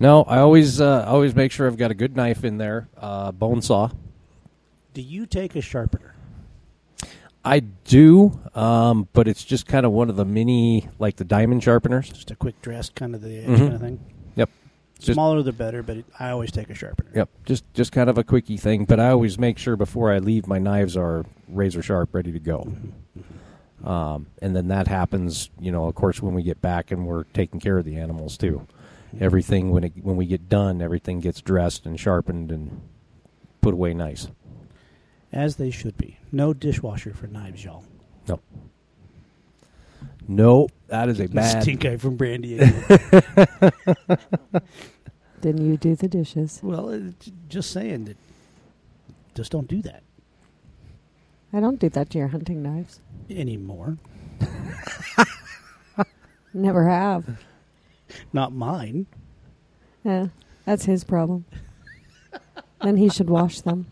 No, 0.00 0.24
I 0.24 0.38
always 0.40 0.80
uh, 0.80 1.04
always 1.06 1.34
make 1.34 1.52
sure 1.52 1.66
I've 1.66 1.76
got 1.78 1.90
a 1.92 1.94
good 1.94 2.16
knife 2.16 2.44
in 2.44 2.58
there. 2.58 2.88
Uh, 2.96 3.30
bone 3.32 3.62
saw. 3.62 3.90
Do 4.94 5.00
you 5.00 5.26
take 5.26 5.54
a 5.54 5.60
sharpener? 5.60 6.14
I 7.44 7.60
do, 7.60 8.40
um, 8.56 9.06
but 9.12 9.28
it's 9.28 9.44
just 9.44 9.66
kind 9.68 9.86
of 9.86 9.92
one 9.92 10.10
of 10.10 10.16
the 10.16 10.24
mini, 10.24 10.88
like 10.98 11.14
the 11.16 11.24
diamond 11.24 11.62
sharpeners. 11.62 12.08
Just 12.08 12.32
a 12.32 12.36
quick 12.36 12.60
dress, 12.60 12.88
kind 12.88 13.14
of 13.14 13.22
the 13.22 13.38
edge 13.38 13.46
Mhm. 13.46 13.58
kind 13.58 13.72
of 13.74 13.80
thing. 13.80 14.00
Yep. 14.34 14.50
Just- 14.98 15.12
Smaller 15.14 15.42
the 15.42 15.52
better, 15.52 15.82
but 15.84 15.98
it, 15.98 16.04
I 16.18 16.30
always 16.30 16.50
take 16.50 16.68
a 16.70 16.74
sharpener. 16.74 17.12
Yep, 17.14 17.28
just 17.44 17.64
just 17.74 17.92
kind 17.92 18.10
of 18.10 18.18
a 18.18 18.24
quickie 18.24 18.56
thing. 18.56 18.84
But 18.86 18.98
I 18.98 19.10
always 19.10 19.38
make 19.38 19.58
sure 19.58 19.76
before 19.76 20.12
I 20.12 20.18
leave, 20.18 20.48
my 20.48 20.58
knives 20.58 20.96
are 20.96 21.24
razor 21.48 21.82
sharp, 21.82 22.12
ready 22.12 22.32
to 22.32 22.40
go. 22.40 22.66
Um, 23.84 24.26
and 24.40 24.56
then 24.56 24.68
that 24.68 24.88
happens, 24.88 25.50
you 25.60 25.70
know, 25.70 25.86
of 25.86 25.94
course, 25.94 26.22
when 26.22 26.34
we 26.34 26.42
get 26.42 26.60
back 26.60 26.90
and 26.90 27.06
we're 27.06 27.24
taking 27.24 27.60
care 27.60 27.78
of 27.78 27.84
the 27.84 27.96
animals 27.96 28.36
too. 28.36 28.66
Everything 29.20 29.70
when 29.70 29.84
it 29.84 29.92
when 30.02 30.16
we 30.16 30.26
get 30.26 30.48
done, 30.48 30.82
everything 30.82 31.20
gets 31.20 31.40
dressed 31.40 31.86
and 31.86 31.98
sharpened 31.98 32.50
and 32.50 32.82
put 33.60 33.72
away 33.72 33.94
nice. 33.94 34.28
As 35.32 35.56
they 35.56 35.70
should 35.70 35.96
be. 35.96 36.18
No 36.32 36.52
dishwasher 36.52 37.14
for 37.14 37.26
knives, 37.26 37.64
y'all. 37.64 37.84
No, 38.28 38.40
no, 40.28 40.68
that 40.88 41.08
is 41.08 41.20
a 41.20 41.28
bad. 41.28 41.62
Stink 41.62 41.84
eye 41.84 41.96
from 41.96 42.16
Brandy. 42.16 42.58
again. 42.58 42.84
Didn't 45.40 45.66
you 45.66 45.76
do 45.76 45.94
the 45.94 46.08
dishes? 46.08 46.60
well, 46.62 47.12
just 47.48 47.70
saying 47.70 48.06
that. 48.06 48.16
Just 49.34 49.52
don't 49.52 49.68
do 49.68 49.82
that 49.82 50.02
I 51.52 51.60
don't 51.60 51.78
do 51.78 51.88
that 51.90 52.10
to 52.10 52.18
your 52.18 52.28
hunting 52.28 52.62
knives. 52.62 53.00
anymore. 53.30 53.98
Never 56.54 56.88
have. 56.88 57.42
Not 58.32 58.52
mine. 58.52 59.06
Yeah, 60.04 60.28
that's 60.64 60.84
his 60.84 61.04
problem. 61.04 61.44
then 62.82 62.96
he 62.96 63.08
should 63.08 63.28
wash 63.30 63.60
them. 63.60 63.86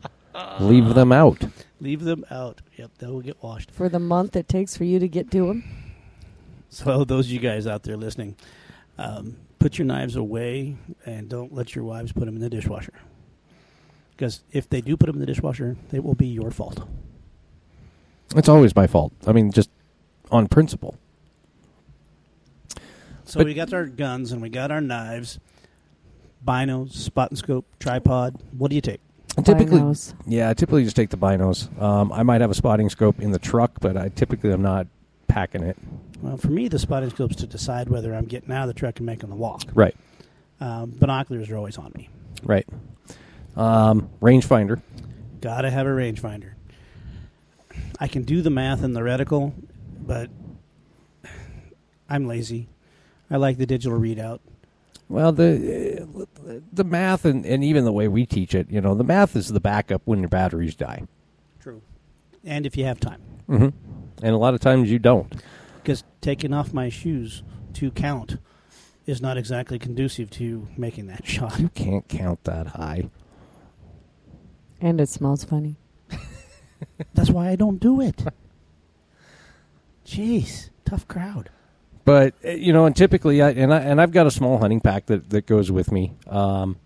Leave 0.60 0.94
them 0.94 1.12
out. 1.12 1.44
Leave 1.80 2.02
them 2.02 2.24
out. 2.30 2.60
Yep, 2.76 2.90
they 2.98 3.06
will 3.06 3.20
get 3.20 3.42
washed. 3.42 3.70
For 3.70 3.88
the 3.88 3.98
month 3.98 4.36
it 4.36 4.48
takes 4.48 4.76
for 4.76 4.84
you 4.84 4.98
to 4.98 5.08
get 5.08 5.30
to 5.32 5.46
them. 5.48 5.64
So 6.70 7.04
those 7.06 7.26
of 7.26 7.32
you 7.32 7.38
guys 7.40 7.66
out 7.66 7.82
there 7.82 7.96
listening, 7.96 8.36
um, 8.98 9.36
put 9.58 9.78
your 9.78 9.86
knives 9.86 10.16
away 10.16 10.76
and 11.04 11.28
don't 11.28 11.52
let 11.54 11.74
your 11.74 11.84
wives 11.84 12.12
put 12.12 12.24
them 12.26 12.36
in 12.36 12.40
the 12.40 12.50
dishwasher. 12.50 12.94
Because 14.16 14.42
if 14.52 14.68
they 14.68 14.80
do 14.80 14.96
put 14.96 15.06
them 15.06 15.16
in 15.16 15.20
the 15.20 15.26
dishwasher, 15.26 15.76
it 15.92 16.02
will 16.04 16.14
be 16.14 16.26
your 16.28 16.50
fault. 16.50 16.86
It's 18.34 18.48
always 18.48 18.74
my 18.74 18.86
fault. 18.86 19.12
I 19.26 19.32
mean, 19.32 19.52
just 19.52 19.70
on 20.30 20.46
principle. 20.48 20.96
So 23.24 23.40
But- 23.40 23.46
we 23.46 23.54
got 23.54 23.72
our 23.72 23.86
guns 23.86 24.32
and 24.32 24.42
we 24.42 24.48
got 24.48 24.70
our 24.70 24.80
knives, 24.80 25.38
binos, 26.46 26.92
spot 26.92 27.30
and 27.30 27.38
scope, 27.38 27.64
tripod. 27.78 28.36
What 28.56 28.68
do 28.68 28.74
you 28.74 28.80
take? 28.82 29.00
Typically, 29.42 29.80
Binos. 29.80 30.14
Yeah, 30.26 30.48
I 30.50 30.54
typically 30.54 30.84
just 30.84 30.94
take 30.94 31.10
the 31.10 31.16
binos. 31.16 31.66
Um, 31.82 32.12
I 32.12 32.22
might 32.22 32.40
have 32.40 32.52
a 32.52 32.54
spotting 32.54 32.88
scope 32.88 33.18
in 33.20 33.32
the 33.32 33.38
truck, 33.40 33.72
but 33.80 33.96
I 33.96 34.08
typically 34.10 34.52
am 34.52 34.62
not 34.62 34.86
packing 35.26 35.64
it. 35.64 35.76
Well, 36.22 36.36
for 36.36 36.50
me, 36.50 36.68
the 36.68 36.78
spotting 36.78 37.10
scope's 37.10 37.34
to 37.36 37.46
decide 37.48 37.88
whether 37.88 38.14
I'm 38.14 38.26
getting 38.26 38.52
out 38.52 38.62
of 38.62 38.68
the 38.68 38.74
truck 38.74 38.98
and 39.00 39.06
making 39.06 39.30
the 39.30 39.34
walk. 39.36 39.62
Right, 39.74 39.96
Um, 40.60 40.90
binoculars 40.90 41.50
are 41.50 41.56
always 41.56 41.78
on 41.78 41.90
me. 41.96 42.08
right. 42.44 42.66
Um, 43.56 44.08
rangefinder. 44.22 44.80
Got 45.40 45.62
to 45.62 45.70
have 45.70 45.86
a 45.86 45.90
rangefinder. 45.90 46.50
I 48.00 48.08
can 48.08 48.22
do 48.22 48.42
the 48.42 48.50
math 48.50 48.82
in 48.82 48.92
the 48.92 49.00
reticle, 49.00 49.52
but 50.00 50.30
I'm 52.08 52.26
lazy. 52.26 52.68
I 53.30 53.36
like 53.36 53.58
the 53.58 53.66
digital 53.66 53.98
readout. 53.98 54.40
Well, 55.08 55.32
the 55.32 56.02
uh, 56.02 56.54
the 56.72 56.84
math 56.84 57.24
and, 57.24 57.44
and 57.44 57.62
even 57.62 57.84
the 57.84 57.92
way 57.92 58.08
we 58.08 58.26
teach 58.26 58.54
it, 58.54 58.70
you 58.70 58.80
know, 58.80 58.94
the 58.94 59.04
math 59.04 59.36
is 59.36 59.48
the 59.48 59.60
backup 59.60 60.02
when 60.04 60.20
your 60.20 60.28
batteries 60.28 60.74
die. 60.74 61.02
True. 61.60 61.82
And 62.42 62.66
if 62.66 62.76
you 62.76 62.84
have 62.84 63.00
time. 63.00 63.20
Mm-hmm. 63.48 63.68
And 64.22 64.34
a 64.34 64.38
lot 64.38 64.54
of 64.54 64.60
times 64.60 64.90
you 64.90 64.98
don't. 64.98 65.34
Because 65.82 66.04
taking 66.20 66.54
off 66.54 66.72
my 66.72 66.88
shoes 66.88 67.42
to 67.74 67.90
count 67.90 68.38
is 69.06 69.20
not 69.20 69.36
exactly 69.36 69.78
conducive 69.78 70.30
to 70.30 70.66
making 70.76 71.06
that 71.08 71.26
shot. 71.26 71.58
You 71.58 71.68
can't 71.68 72.08
count 72.08 72.44
that 72.44 72.68
high. 72.68 73.10
And 74.80 75.00
it 75.00 75.08
smells 75.08 75.44
funny. 75.44 75.76
That's 77.14 77.30
why 77.30 77.48
I 77.48 77.56
don't 77.56 77.78
do 77.78 78.00
it. 78.00 78.24
Jeez, 80.06 80.70
tough 80.84 81.06
crowd. 81.08 81.50
But 82.04 82.34
uh, 82.44 82.50
you 82.50 82.72
know, 82.72 82.84
and 82.84 82.94
typically, 82.94 83.40
I, 83.40 83.50
and 83.50 83.72
I 83.72 83.80
and 83.80 84.00
I've 84.00 84.12
got 84.12 84.26
a 84.26 84.30
small 84.30 84.58
hunting 84.58 84.80
pack 84.80 85.06
that, 85.06 85.30
that 85.30 85.46
goes 85.46 85.70
with 85.70 85.90
me. 85.90 86.14
Um, 86.28 86.76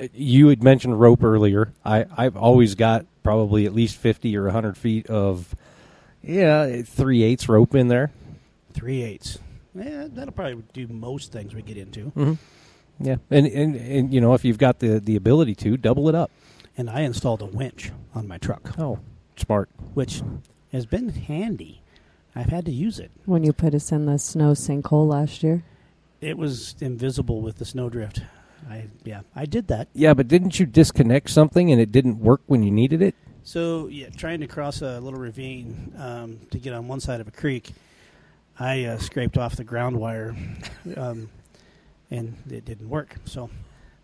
uh, 0.00 0.08
you 0.12 0.48
had 0.48 0.62
mentioned 0.62 1.00
rope 1.00 1.22
earlier. 1.22 1.72
I 1.84 2.06
I've 2.16 2.36
always 2.36 2.74
got 2.74 3.06
probably 3.22 3.66
at 3.66 3.74
least 3.74 3.96
fifty 3.96 4.36
or 4.36 4.48
hundred 4.48 4.76
feet 4.76 5.06
of 5.06 5.54
yeah 6.22 6.82
three 6.82 7.22
eighths 7.22 7.48
rope 7.48 7.74
in 7.74 7.88
there. 7.88 8.10
Three 8.72 9.02
eighths. 9.02 9.38
Yeah, 9.74 10.08
that'll 10.08 10.32
probably 10.32 10.64
do 10.72 10.88
most 10.88 11.30
things 11.32 11.54
we 11.54 11.62
get 11.62 11.76
into. 11.76 12.06
Mm-hmm. 12.16 12.34
Yeah, 12.98 13.16
and, 13.30 13.46
and 13.46 13.76
and 13.76 14.12
you 14.12 14.20
know 14.20 14.34
if 14.34 14.44
you've 14.44 14.58
got 14.58 14.80
the 14.80 14.98
the 14.98 15.14
ability 15.14 15.54
to 15.56 15.76
double 15.76 16.08
it 16.08 16.14
up. 16.14 16.30
And 16.78 16.90
I 16.90 17.00
installed 17.00 17.40
a 17.40 17.46
winch 17.46 17.90
on 18.14 18.28
my 18.28 18.36
truck, 18.36 18.78
Oh, 18.78 18.98
smart. 19.40 19.68
which 19.94 20.22
has 20.72 20.86
been 20.86 21.08
handy. 21.08 21.82
I've 22.34 22.50
had 22.50 22.66
to 22.66 22.72
use 22.72 22.98
it. 22.98 23.10
When 23.24 23.44
you 23.44 23.52
put 23.52 23.74
us 23.74 23.90
in 23.92 24.06
the 24.06 24.18
snow 24.18 24.52
sinkhole 24.52 25.08
last 25.08 25.42
year. 25.42 25.64
It 26.20 26.36
was 26.36 26.74
invisible 26.80 27.40
with 27.40 27.56
the 27.56 27.64
snowdrift. 27.64 28.22
I 28.68 28.88
yeah, 29.04 29.20
I 29.34 29.46
did 29.46 29.68
that. 29.68 29.88
Yeah, 29.94 30.14
but 30.14 30.28
didn't 30.28 30.58
you 30.58 30.66
disconnect 30.66 31.30
something 31.30 31.70
and 31.70 31.80
it 31.80 31.92
didn't 31.92 32.18
work 32.18 32.42
when 32.46 32.62
you 32.62 32.70
needed 32.70 33.00
it? 33.00 33.14
So 33.42 33.86
yeah, 33.86 34.08
trying 34.10 34.40
to 34.40 34.46
cross 34.46 34.82
a 34.82 35.00
little 35.00 35.20
ravine 35.20 35.92
um, 35.98 36.40
to 36.50 36.58
get 36.58 36.72
on 36.72 36.88
one 36.88 37.00
side 37.00 37.20
of 37.20 37.28
a 37.28 37.30
creek, 37.30 37.72
I 38.58 38.84
uh, 38.84 38.98
scraped 38.98 39.38
off 39.38 39.56
the 39.56 39.64
ground 39.64 39.96
wire, 39.96 40.34
um, 40.96 41.30
and 42.10 42.36
it 42.50 42.64
didn't 42.64 42.88
work. 42.88 43.16
So 43.24 43.50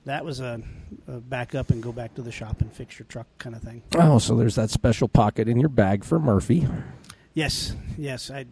that 0.04 0.24
was 0.24 0.40
a, 0.40 0.60
a 1.06 1.20
back 1.20 1.54
up 1.54 1.70
and 1.70 1.82
go 1.82 1.92
back 1.92 2.14
to 2.14 2.22
the 2.22 2.32
shop 2.32 2.60
and 2.60 2.72
fix 2.72 2.98
your 2.98 3.06
truck 3.06 3.26
kind 3.38 3.54
of 3.54 3.62
thing. 3.62 3.82
Oh, 3.94 4.18
so 4.18 4.36
there's 4.36 4.56
that 4.56 4.70
special 4.70 5.08
pocket 5.08 5.48
in 5.48 5.58
your 5.60 5.68
bag 5.68 6.04
for 6.04 6.18
Murphy. 6.18 6.66
Yes, 7.34 7.74
yes, 7.96 8.30
I 8.30 8.46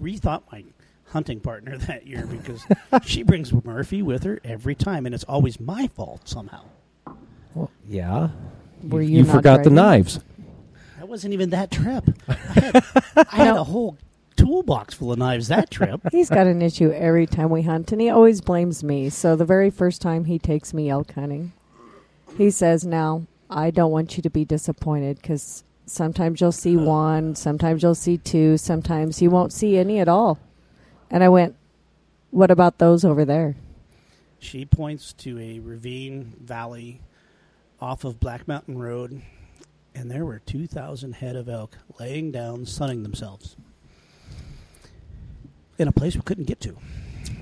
rethought 0.00 0.42
my 0.50 0.64
hunting 1.08 1.40
partner 1.40 1.76
that 1.86 2.06
year 2.06 2.26
because 2.26 2.64
she 3.04 3.22
brings 3.22 3.52
Murphy 3.52 4.02
with 4.02 4.24
her 4.24 4.40
every 4.44 4.74
time, 4.74 5.06
and 5.06 5.14
it's 5.14 5.24
always 5.24 5.60
my 5.60 5.88
fault 5.88 6.28
somehow. 6.28 6.64
Well, 7.54 7.70
yeah. 7.88 8.28
Were 8.82 9.00
you 9.00 9.18
you 9.18 9.22
not 9.24 9.36
forgot 9.36 9.64
the 9.64 9.70
knives. 9.70 10.20
That 10.98 11.08
wasn't 11.08 11.34
even 11.34 11.50
that 11.50 11.70
trip. 11.70 12.04
I 12.28 12.32
had, 12.34 12.84
I 13.16 13.36
had 13.36 13.56
a 13.56 13.64
whole 13.64 13.98
toolbox 14.36 14.94
full 14.94 15.12
of 15.12 15.18
knives 15.18 15.48
that 15.48 15.70
trip. 15.70 16.00
He's 16.12 16.28
got 16.30 16.46
an 16.46 16.62
issue 16.62 16.90
every 16.90 17.26
time 17.26 17.50
we 17.50 17.62
hunt, 17.62 17.92
and 17.92 18.00
he 18.00 18.08
always 18.08 18.40
blames 18.40 18.84
me. 18.84 19.08
So 19.10 19.34
the 19.34 19.44
very 19.44 19.70
first 19.70 20.00
time 20.02 20.26
he 20.26 20.38
takes 20.38 20.72
me 20.72 20.88
elk 20.88 21.12
hunting, 21.12 21.52
he 22.36 22.50
says, 22.50 22.86
"Now 22.86 23.26
I 23.50 23.70
don't 23.70 23.90
want 23.90 24.16
you 24.16 24.22
to 24.22 24.30
be 24.30 24.44
disappointed 24.44 25.16
because 25.16 25.64
sometimes 25.86 26.40
you'll 26.40 26.52
see 26.52 26.76
one, 26.76 27.34
sometimes 27.34 27.82
you'll 27.82 27.94
see 27.94 28.18
two, 28.18 28.56
sometimes 28.56 29.22
you 29.22 29.30
won't 29.30 29.52
see 29.52 29.76
any 29.76 29.98
at 29.98 30.08
all." 30.08 30.38
And 31.10 31.24
I 31.24 31.28
went, 31.28 31.56
"What 32.30 32.50
about 32.50 32.78
those 32.78 33.04
over 33.04 33.24
there?" 33.24 33.56
She 34.38 34.64
points 34.64 35.12
to 35.14 35.38
a 35.38 35.60
ravine 35.60 36.34
valley 36.40 37.00
off 37.80 38.04
of 38.04 38.20
Black 38.20 38.46
Mountain 38.46 38.78
Road, 38.78 39.22
and 39.94 40.10
there 40.10 40.24
were 40.24 40.38
2,000 40.40 41.14
head 41.14 41.36
of 41.36 41.48
elk 41.48 41.78
laying 41.98 42.30
down, 42.30 42.66
sunning 42.66 43.02
themselves 43.02 43.56
in 45.78 45.88
a 45.88 45.92
place 45.92 46.14
we 46.16 46.22
couldn't 46.22 46.44
get 46.44 46.60
to. 46.60 46.76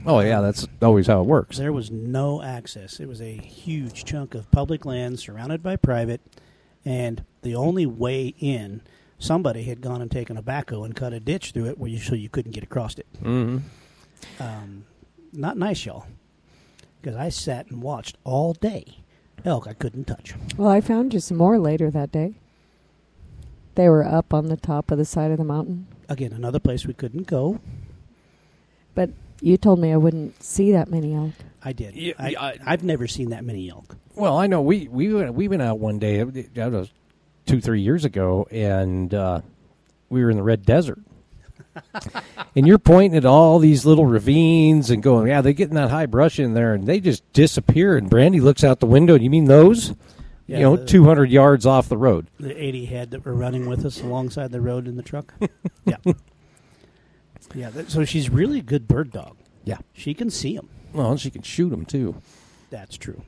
Oh, 0.06 0.20
yeah, 0.20 0.40
that's 0.40 0.66
always 0.82 1.06
how 1.06 1.20
it 1.20 1.26
works. 1.26 1.56
There 1.58 1.72
was 1.72 1.90
no 1.90 2.42
access. 2.42 3.00
It 3.00 3.06
was 3.08 3.20
a 3.22 3.36
huge 3.36 4.04
chunk 4.04 4.34
of 4.34 4.50
public 4.50 4.84
land 4.84 5.18
surrounded 5.20 5.62
by 5.62 5.76
private, 5.76 6.20
and 6.84 7.24
the 7.42 7.54
only 7.54 7.86
way 7.86 8.34
in, 8.38 8.82
somebody 9.18 9.62
had 9.64 9.80
gone 9.80 10.02
and 10.02 10.10
taken 10.10 10.36
a 10.36 10.42
backhoe 10.42 10.84
and 10.84 10.94
cut 10.94 11.12
a 11.14 11.20
ditch 11.20 11.52
through 11.52 11.66
it 11.66 11.78
where 11.78 11.90
you, 11.90 11.98
so 11.98 12.14
you 12.14 12.28
couldn't 12.28 12.52
get 12.52 12.64
across 12.64 12.98
it. 12.98 13.06
Mm-hmm. 13.22 13.58
Um, 14.42 14.84
not 15.32 15.56
nice, 15.56 15.86
y'all. 15.86 16.06
because 17.04 17.16
I 17.18 17.28
sat 17.28 17.66
and 17.70 17.82
watched 17.82 18.16
all 18.24 18.54
day. 18.54 18.98
Elk 19.44 19.66
I 19.66 19.74
couldn't 19.74 20.06
touch. 20.06 20.34
Well, 20.56 20.70
I 20.70 20.80
found 20.80 21.12
you 21.12 21.20
some 21.20 21.36
more 21.36 21.58
later 21.58 21.90
that 21.90 22.10
day. 22.10 22.34
They 23.74 23.88
were 23.90 24.04
up 24.04 24.32
on 24.32 24.46
the 24.46 24.56
top 24.56 24.90
of 24.90 24.96
the 24.96 25.04
side 25.04 25.30
of 25.30 25.36
the 25.36 25.44
mountain. 25.44 25.86
Again, 26.08 26.32
another 26.32 26.58
place 26.58 26.86
we 26.86 26.94
couldn't 26.94 27.26
go. 27.26 27.60
But 28.94 29.10
you 29.40 29.56
told 29.56 29.78
me 29.78 29.92
I 29.92 29.96
wouldn't 29.96 30.42
see 30.42 30.72
that 30.72 30.88
many 30.88 31.14
elk. 31.14 31.32
I 31.62 31.72
did. 31.72 31.94
Yeah, 31.94 32.14
I, 32.18 32.34
I, 32.38 32.58
I've 32.66 32.84
never 32.84 33.06
seen 33.06 33.30
that 33.30 33.44
many 33.44 33.70
elk. 33.70 33.96
Well, 34.14 34.36
I 34.36 34.46
know 34.46 34.60
we 34.60 34.88
we 34.88 35.12
went, 35.12 35.34
we 35.34 35.48
went 35.48 35.62
out 35.62 35.78
one 35.78 35.98
day 35.98 36.22
that 36.22 36.72
was 36.72 36.90
two 37.46 37.60
three 37.60 37.80
years 37.80 38.04
ago, 38.04 38.46
and 38.50 39.12
uh, 39.12 39.40
we 40.08 40.22
were 40.22 40.30
in 40.30 40.36
the 40.36 40.42
Red 40.42 40.64
Desert. 40.64 41.00
and 42.56 42.66
you're 42.66 42.78
pointing 42.78 43.16
at 43.16 43.24
all 43.24 43.58
these 43.58 43.84
little 43.84 44.06
ravines 44.06 44.90
and 44.90 45.02
going, 45.02 45.26
yeah, 45.28 45.40
they're 45.40 45.52
getting 45.52 45.74
that 45.74 45.90
high 45.90 46.06
brush 46.06 46.38
in 46.38 46.54
there, 46.54 46.74
and 46.74 46.86
they 46.86 47.00
just 47.00 47.30
disappear. 47.32 47.96
And 47.96 48.08
Brandy 48.08 48.40
looks 48.40 48.62
out 48.62 48.80
the 48.80 48.86
window. 48.86 49.16
You 49.16 49.30
mean 49.30 49.46
those? 49.46 49.92
Yeah, 50.46 50.58
you 50.58 50.62
know, 50.62 50.76
the- 50.76 50.86
200 50.86 51.30
yards 51.30 51.66
off 51.66 51.88
the 51.88 51.96
road. 51.96 52.28
The 52.38 52.56
80 52.56 52.84
head 52.86 53.10
that 53.12 53.24
were 53.24 53.34
running 53.34 53.68
with 53.68 53.84
us 53.84 54.00
alongside 54.02 54.52
the 54.52 54.60
road 54.60 54.86
in 54.86 54.96
the 54.96 55.02
truck. 55.02 55.34
yeah. 55.84 55.96
Yeah, 57.54 57.70
that, 57.70 57.90
so 57.90 58.04
she's 58.04 58.28
really 58.28 58.58
a 58.58 58.62
good 58.62 58.88
bird 58.88 59.12
dog. 59.12 59.37
Yeah. 59.64 59.78
She 59.92 60.14
can 60.14 60.30
see 60.30 60.56
them. 60.56 60.68
Well, 60.92 61.11
and 61.12 61.20
she 61.20 61.30
can 61.30 61.42
shoot 61.42 61.70
them 61.70 61.84
too. 61.84 62.16
That's 62.70 62.96
true. 62.96 63.23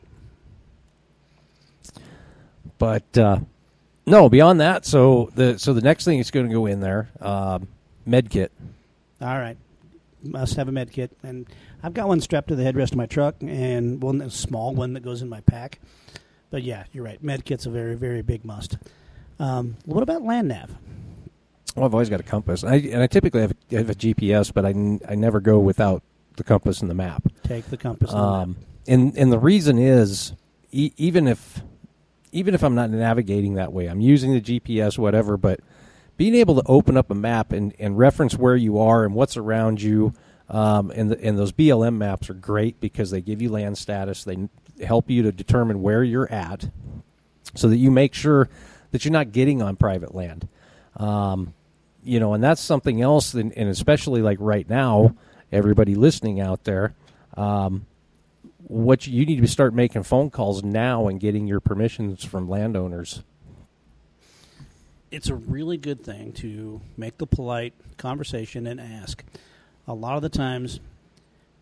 But 2.78 3.16
uh, 3.16 3.40
no, 4.06 4.28
beyond 4.28 4.60
that, 4.60 4.84
so 4.84 5.30
the 5.34 5.58
so 5.58 5.72
the 5.72 5.80
next 5.80 6.04
thing 6.04 6.18
is 6.18 6.30
going 6.30 6.48
to 6.48 6.52
go 6.52 6.66
in 6.66 6.80
there, 6.80 7.08
um, 7.20 7.68
med 8.04 8.28
kit. 8.30 8.52
All 9.20 9.38
right. 9.38 9.56
Must 10.22 10.56
have 10.56 10.68
a 10.68 10.72
med 10.72 10.92
kit. 10.92 11.16
And 11.22 11.46
I've 11.82 11.94
got 11.94 12.08
one 12.08 12.20
strapped 12.20 12.48
to 12.48 12.56
the 12.56 12.64
headrest 12.64 12.92
of 12.92 12.96
my 12.96 13.06
truck 13.06 13.36
and 13.40 14.02
one 14.02 14.20
a 14.20 14.30
small 14.30 14.74
one 14.74 14.92
that 14.94 15.00
goes 15.00 15.22
in 15.22 15.28
my 15.28 15.40
pack. 15.40 15.80
But 16.50 16.62
yeah, 16.62 16.84
you're 16.92 17.04
right. 17.04 17.22
Med 17.22 17.44
kit's 17.44 17.66
a 17.66 17.70
very, 17.70 17.94
very 17.94 18.22
big 18.22 18.44
must. 18.44 18.76
Um, 19.38 19.76
what 19.84 20.02
about 20.02 20.22
land 20.22 20.48
nav? 20.48 20.70
Well, 21.76 21.84
I've 21.84 21.94
always 21.94 22.08
got 22.08 22.20
a 22.20 22.24
compass, 22.24 22.64
I, 22.64 22.76
and 22.76 23.02
I 23.02 23.06
typically 23.06 23.42
have, 23.42 23.54
a- 23.70 23.76
have 23.76 23.90
a 23.90 23.94
GPS, 23.94 24.52
but 24.52 24.64
I, 24.64 24.70
n- 24.70 25.00
I 25.08 25.14
never 25.14 25.40
go 25.40 25.58
without 25.58 26.02
the 26.36 26.44
compass 26.44 26.80
and 26.80 26.90
the 26.90 26.94
map. 26.94 27.22
Take 27.44 27.66
the 27.66 27.76
compass. 27.76 28.10
and 28.12 28.18
the 28.18 28.24
map. 28.24 28.42
Um, 28.42 28.56
and 28.88 29.16
and 29.16 29.32
the 29.32 29.38
reason 29.38 29.78
is, 29.78 30.32
e- 30.72 30.92
even 30.96 31.26
if 31.28 31.62
even 32.32 32.54
if 32.54 32.62
I'm 32.62 32.74
not 32.74 32.90
navigating 32.90 33.54
that 33.54 33.72
way, 33.72 33.86
I'm 33.86 34.00
using 34.00 34.32
the 34.32 34.40
GPS, 34.40 34.98
whatever. 34.98 35.36
But 35.36 35.60
being 36.16 36.34
able 36.34 36.54
to 36.54 36.62
open 36.66 36.96
up 36.96 37.10
a 37.10 37.14
map 37.14 37.52
and, 37.52 37.74
and 37.78 37.98
reference 37.98 38.36
where 38.36 38.56
you 38.56 38.78
are 38.78 39.04
and 39.04 39.14
what's 39.14 39.36
around 39.36 39.82
you, 39.82 40.14
um, 40.48 40.90
and 40.94 41.10
the, 41.10 41.22
and 41.22 41.38
those 41.38 41.52
BLM 41.52 41.96
maps 41.96 42.30
are 42.30 42.34
great 42.34 42.80
because 42.80 43.10
they 43.10 43.20
give 43.20 43.42
you 43.42 43.48
land 43.50 43.76
status. 43.76 44.24
They 44.24 44.48
help 44.84 45.10
you 45.10 45.22
to 45.24 45.32
determine 45.32 45.82
where 45.82 46.02
you're 46.04 46.30
at, 46.32 46.70
so 47.54 47.68
that 47.68 47.76
you 47.76 47.90
make 47.90 48.14
sure 48.14 48.48
that 48.92 49.04
you're 49.04 49.12
not 49.12 49.32
getting 49.32 49.60
on 49.62 49.76
private 49.76 50.14
land. 50.14 50.48
Um, 50.96 51.54
you 52.06 52.20
know, 52.20 52.34
and 52.34 52.42
that's 52.42 52.60
something 52.60 53.02
else, 53.02 53.34
and, 53.34 53.52
and 53.56 53.68
especially 53.68 54.22
like 54.22 54.38
right 54.40 54.68
now, 54.68 55.14
everybody 55.50 55.94
listening 55.94 56.40
out 56.40 56.64
there, 56.64 56.94
um, 57.36 57.86
what 58.68 59.06
you, 59.06 59.20
you 59.20 59.26
need 59.26 59.40
to 59.40 59.48
start 59.48 59.74
making 59.74 60.02
phone 60.04 60.30
calls 60.30 60.62
now 60.62 61.08
and 61.08 61.20
getting 61.20 61.46
your 61.46 61.60
permissions 61.60 62.24
from 62.24 62.48
landowners. 62.48 63.22
it's 65.10 65.28
a 65.28 65.34
really 65.34 65.76
good 65.76 66.02
thing 66.02 66.32
to 66.32 66.80
make 66.96 67.16
the 67.18 67.26
polite 67.26 67.72
conversation 67.96 68.66
and 68.66 68.80
ask. 68.80 69.22
A 69.88 69.94
lot 69.94 70.16
of 70.16 70.22
the 70.22 70.28
times, 70.28 70.80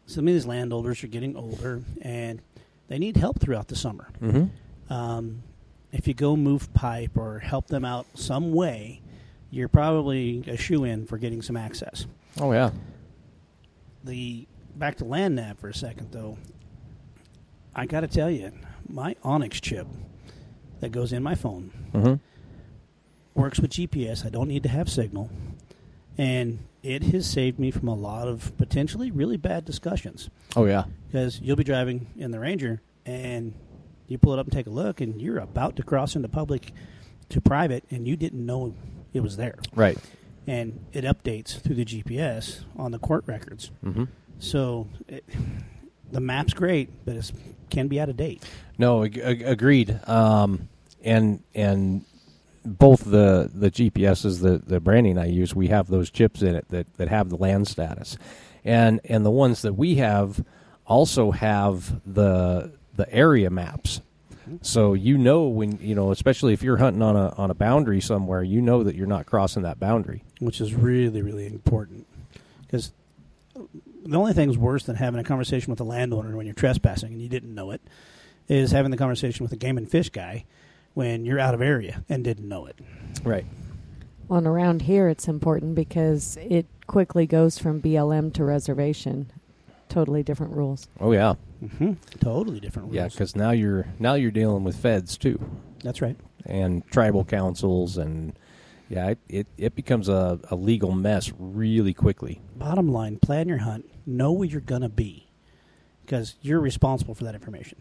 some 0.07 0.27
of 0.27 0.35
these 0.35 0.47
landowners 0.47 1.05
are 1.05 1.09
getting 1.09 1.37
older 1.37 1.83
and 2.03 2.41
they 2.89 2.99
need 2.99 3.17
help 3.17 3.41
throughout 3.41 3.69
the 3.69 3.77
summer. 3.77 4.09
Mm-hmm. 4.21 4.93
Um, 4.93 5.43
if 5.93 6.09
you 6.09 6.15
go 6.15 6.37
move 6.37 6.73
pipe 6.75 7.17
or 7.17 7.39
help 7.39 7.69
them 7.69 7.85
out 7.85 8.07
some 8.15 8.53
way, 8.53 9.01
you're 9.55 9.69
probably 9.69 10.43
a 10.49 10.57
shoo 10.57 10.83
in 10.85 11.07
for 11.07 11.17
getting 11.17 11.41
some 11.41 11.57
access. 11.57 12.07
Oh 12.41 12.53
yeah, 12.53 12.71
The 14.03 14.47
back 14.75 14.97
to 14.97 15.05
land 15.05 15.37
nav 15.37 15.59
for 15.59 15.69
a 15.69 15.75
second 15.75 16.11
though. 16.11 16.37
I 17.75 17.87
got 17.87 18.01
to 18.01 18.09
tell 18.09 18.31
you, 18.31 18.53
my 18.89 19.15
onX 19.25 19.61
chip 19.61 19.87
that 20.81 20.91
goes 20.91 21.13
in 21.13 21.23
my 21.23 21.35
phone 21.35 21.73
mm-hmm. 21.93 23.41
works 23.41 23.61
with 23.61 23.71
GPS. 23.71 24.27
I 24.27 24.29
don't 24.29 24.49
need 24.49 24.65
to 24.65 24.69
have 24.69 24.89
signal. 24.89 25.31
And 26.17 26.61
it 26.85 27.03
has 27.05 27.29
saved 27.29 27.59
me 27.59 27.73
from 27.73 27.89
a 27.89 27.95
lot 27.95 28.29
of 28.29 28.57
potentially 28.57 29.11
really 29.11 29.37
bad 29.37 29.65
discussions. 29.65 30.31
oh 30.55 30.67
yeah, 30.67 30.85
Because 31.07 31.41
you'll 31.41 31.57
be 31.57 31.65
driving 31.65 32.07
in 32.17 32.31
the 32.31 32.39
Ranger 32.39 32.81
and 33.05 33.55
you 34.07 34.19
pull 34.19 34.33
it 34.33 34.39
up 34.39 34.47
and 34.47 34.53
take 34.53 34.67
a 34.67 34.71
look, 34.71 35.01
and 35.01 35.21
you're 35.21 35.39
about 35.39 35.77
to 35.77 35.83
cross 35.83 36.15
into 36.15 36.29
public 36.29 36.73
to 37.31 37.41
private, 37.41 37.85
and 37.91 38.07
you 38.07 38.17
didn't 38.17 38.45
know 38.45 38.75
it 39.15 39.23
was 39.23 39.37
there. 39.37 39.57
right. 39.75 39.97
And 40.47 40.85
it 40.93 41.05
updates 41.05 41.59
through 41.59 41.77
the 41.77 41.87
GPS 41.87 42.65
on 42.77 42.91
the 42.91 42.99
court 42.99 43.25
records. 43.27 43.71
Mm-hmm. 43.83 44.05
So 44.41 44.89
it, 45.09 45.25
the 46.13 46.21
map's 46.21 46.53
great, 46.53 46.91
but 47.07 47.17
it 47.17 47.33
can 47.71 47.89
be 47.89 47.99
out 47.99 48.11
of 48.11 48.19
date. 48.19 48.45
No, 48.77 49.05
ag- 49.05 49.17
ag- 49.17 49.43
agreed. 49.43 49.99
Um, 50.07 50.69
and 51.03 51.43
and 51.55 52.05
both 52.63 53.05
the 53.05 53.51
the 53.55 53.71
GPSs, 53.71 54.43
the 54.43 54.59
the 54.59 54.81
branding 54.81 55.17
I 55.17 55.27
use, 55.29 55.55
we 55.55 55.69
have 55.69 55.87
those 55.87 56.11
chips 56.11 56.43
in 56.43 56.55
it 56.57 56.69
that, 56.69 56.93
that 56.99 57.09
have 57.09 57.31
the 57.31 57.37
land 57.37 57.67
status, 57.67 58.19
and 58.65 59.01
and 59.05 59.25
the 59.25 59.31
ones 59.31 59.63
that 59.63 59.73
we 59.75 59.95
have 59.95 60.45
also 60.87 61.31
have 61.31 62.03
the 62.05 62.73
the 62.97 63.11
area 63.11 63.49
maps. 63.49 64.03
So 64.63 64.95
you 64.95 65.19
know 65.19 65.45
when 65.45 65.79
you 65.81 65.95
know, 65.95 66.11
especially 66.11 66.53
if 66.53 66.63
you're 66.63 66.77
hunting 66.77 67.03
on 67.03 67.17
a 67.17 67.31
on 67.37 67.51
a 67.51 67.55
boundary 67.55 68.01
somewhere, 68.01 68.43
you 68.43 68.61
know 68.61 68.83
that 68.83 68.95
you're 68.95 69.07
not 69.07 69.27
crossing 69.27 69.63
that 69.63 69.79
boundary. 69.81 70.23
which 70.41 70.61
is 70.61 70.75
really, 70.75 71.23
really 71.23 71.47
important. 71.47 72.07
Because 72.63 72.93
the 73.55 74.17
only 74.17 74.33
thing's 74.33 74.59
worse 74.59 74.85
than 74.85 74.97
having 74.97 75.21
a 75.21 75.25
conversation 75.25 75.71
with 75.71 75.81
a 75.81 75.85
landowner 75.85 76.37
when 76.37 76.47
you're 76.47 76.55
trespassing 76.55 77.13
and 77.13 77.23
you 77.23 77.29
didn't 77.29 77.55
know 77.55 77.71
it 77.71 77.81
is 78.49 78.73
having 78.73 78.91
the 78.91 78.97
conversation 78.97 79.43
with 79.45 79.53
a 79.53 79.57
game 79.57 79.79
and 79.79 79.91
fish 79.91 80.11
guy 80.11 80.45
when 80.93 81.25
you're 81.25 81.41
out 81.41 81.55
of 81.55 81.63
area 81.63 82.05
and 82.09 82.23
didn't 82.25 82.49
know 82.49 82.67
it. 82.67 82.79
Right. 83.25 83.47
Well, 84.29 84.39
and 84.39 84.47
around 84.47 84.83
here, 84.83 85.09
it's 85.09 85.29
important 85.29 85.75
because 85.75 86.39
it 86.41 86.67
quickly 86.87 87.27
goes 87.27 87.59
from 87.59 87.81
BLM 87.81 88.33
to 88.35 88.45
reservation. 88.45 89.31
Totally 89.89 90.23
different 90.23 90.55
rules. 90.55 90.89
Oh 91.01 91.13
yeah. 91.13 91.35
Mm-hmm. 91.65 91.93
Totally 92.21 92.61
different 92.61 92.87
rules. 92.87 92.97
Yeah, 92.97 93.09
because 93.09 93.35
now 93.35 93.51
you're 93.51 93.87
now 93.99 94.15
you're 94.15 94.31
dealing 94.31 94.65
with 94.65 94.77
feds 94.77 95.17
too. 95.17 95.39
That's 95.83 96.01
right. 96.03 96.17
and 96.47 96.87
tribal 96.91 97.25
councils 97.25 97.97
and 97.99 98.39
yeah 98.89 99.09
it, 99.11 99.19
it, 99.29 99.47
it 99.57 99.75
becomes 99.75 100.09
a, 100.11 100.39
a 100.51 100.57
legal 100.57 100.93
mess 100.93 101.33
really 101.39 101.95
quickly 101.95 102.41
Bottom 102.57 102.93
line, 102.93 103.19
plan 103.19 103.49
your 103.49 103.59
hunt. 103.59 103.91
Know 104.07 104.33
where 104.33 104.49
you're 104.49 104.61
going 104.61 104.83
to 104.83 104.89
be 104.91 105.27
because 106.05 106.35
you're 106.43 106.61
responsible 106.61 107.15
for 107.15 107.25
that 107.25 107.35
information. 107.35 107.81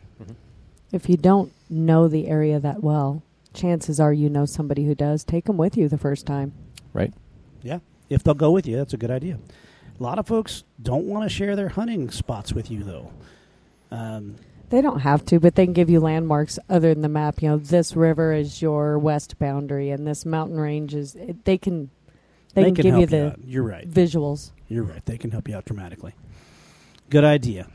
If 0.91 1.09
you 1.09 1.17
don't 1.17 1.51
know 1.69 2.07
the 2.07 2.27
area 2.27 2.59
that 2.59 2.81
well, 2.83 3.23
chances 3.53 3.99
are 3.99 4.13
you 4.13 4.29
know 4.29 4.45
somebody 4.45 4.85
who 4.85 4.95
does. 4.95 5.23
Take 5.23 5.45
them 5.45 5.57
with 5.57 5.75
you 5.77 5.89
the 5.89 5.97
first 5.97 6.25
time. 6.25 6.53
right 6.93 7.13
Yeah. 7.61 7.79
If 8.09 8.23
they'll 8.23 8.33
go 8.33 8.51
with 8.51 8.67
you, 8.67 8.77
that's 8.77 8.93
a 8.93 8.97
good 8.97 9.11
idea. 9.11 9.39
A 9.99 10.03
lot 10.03 10.19
of 10.19 10.27
folks 10.27 10.63
don't 10.81 11.05
want 11.05 11.23
to 11.23 11.29
share 11.29 11.55
their 11.55 11.69
hunting 11.69 12.09
spots 12.11 12.53
with 12.53 12.69
you, 12.71 12.83
though. 12.83 13.11
Um, 13.93 14.35
They 14.69 14.81
don't 14.81 15.01
have 15.01 15.23
to, 15.25 15.39
but 15.39 15.55
they 15.55 15.65
can 15.65 15.73
give 15.73 15.89
you 15.89 15.99
landmarks 15.99 16.57
other 16.67 16.93
than 16.93 17.01
the 17.03 17.09
map. 17.09 17.41
You 17.41 17.49
know, 17.49 17.57
this 17.57 17.95
river 17.95 18.33
is 18.33 18.61
your 18.61 18.97
west 18.97 19.37
boundary, 19.37 19.91
and 19.91 20.07
this 20.07 20.25
mountain 20.25 20.59
range 20.59 20.95
is. 20.95 21.15
It, 21.15 21.45
they 21.45 21.57
can, 21.59 21.91
they, 22.55 22.63
can, 22.65 22.73
give 22.73 22.85
help 22.85 22.99
you 23.01 23.05
the 23.05 23.25
out. 23.33 23.39
You're 23.45 23.63
right. 23.63 23.87
visuals. 23.89 24.51
You're 24.67 24.83
right. 24.83 25.05
They 25.05 25.17
can 25.19 25.29
help 25.31 25.47
you 25.47 25.55
out 25.55 25.65
dramatically. 25.65 26.13
Good 27.09 27.23
idea. 27.23 27.67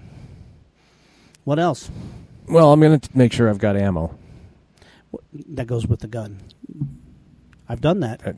What 1.45 1.59
else? 1.59 1.91
well 2.51 2.73
i'm 2.73 2.81
going 2.81 2.99
to 2.99 3.11
make 3.15 3.31
sure 3.31 3.49
i've 3.51 3.59
got 3.59 3.77
ammo 3.77 4.17
What- 5.11 5.23
That 5.55 5.67
goes 5.67 5.87
with 5.87 6.01
the 6.01 6.07
gun. 6.09 6.41
I've 7.69 7.83
done 7.83 8.01
that. 8.01 8.23
i 8.27 8.31
I've 8.31 8.37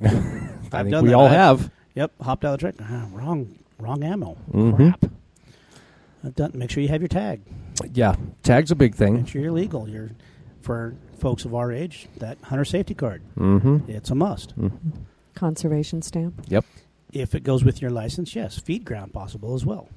think 0.71 0.91
done 0.91 1.05
we 1.05 1.11
that. 1.11 1.15
all 1.17 1.27
I- 1.27 1.33
have 1.35 1.71
Yep. 1.95 2.13
Hopped 2.21 2.45
out 2.45 2.55
of 2.55 2.61
the 2.61 2.73
truck. 2.73 2.89
Ah, 2.91 3.07
wrong. 3.13 3.57
Wrong 3.79 4.03
ammo. 4.05 4.37
Mhm. 4.53 4.77
Crap. 4.77 5.11
I've 6.25 6.35
done. 6.35 6.53
Make 6.55 6.71
sure 6.71 6.83
you 6.83 6.89
have 6.89 7.01
your 7.01 7.09
tag. 7.09 7.41
yeah 7.93 8.15
tag's 8.43 8.71
a 8.71 8.77
big 8.77 8.95
thing 8.95 9.15
Make 9.15 9.29
sure 9.29 9.43
you're 9.43 9.53
legal. 9.53 9.89
You're 9.89 10.11
for 10.61 10.95
folks 11.19 11.45
of 11.45 11.55
our 11.55 11.73
age. 11.73 12.09
That 12.19 12.39
hunter 12.43 12.65
safety 12.65 12.95
card. 12.95 13.23
mm-hmm. 13.37 13.91
It's 13.91 14.11
a 14.11 14.15
must. 14.15 14.55
Conservation 15.35 16.03
stamp. 16.03 16.43
yep 16.49 16.65
If 17.13 17.35
it 17.35 17.43
goes 17.43 17.65
with 17.65 17.81
your 17.81 17.91
license, 17.91 18.35
yes. 18.35 18.59
Feed 18.59 18.85
ground 18.85 19.13
possible 19.13 19.55
as 19.55 19.65
well. 19.65 19.89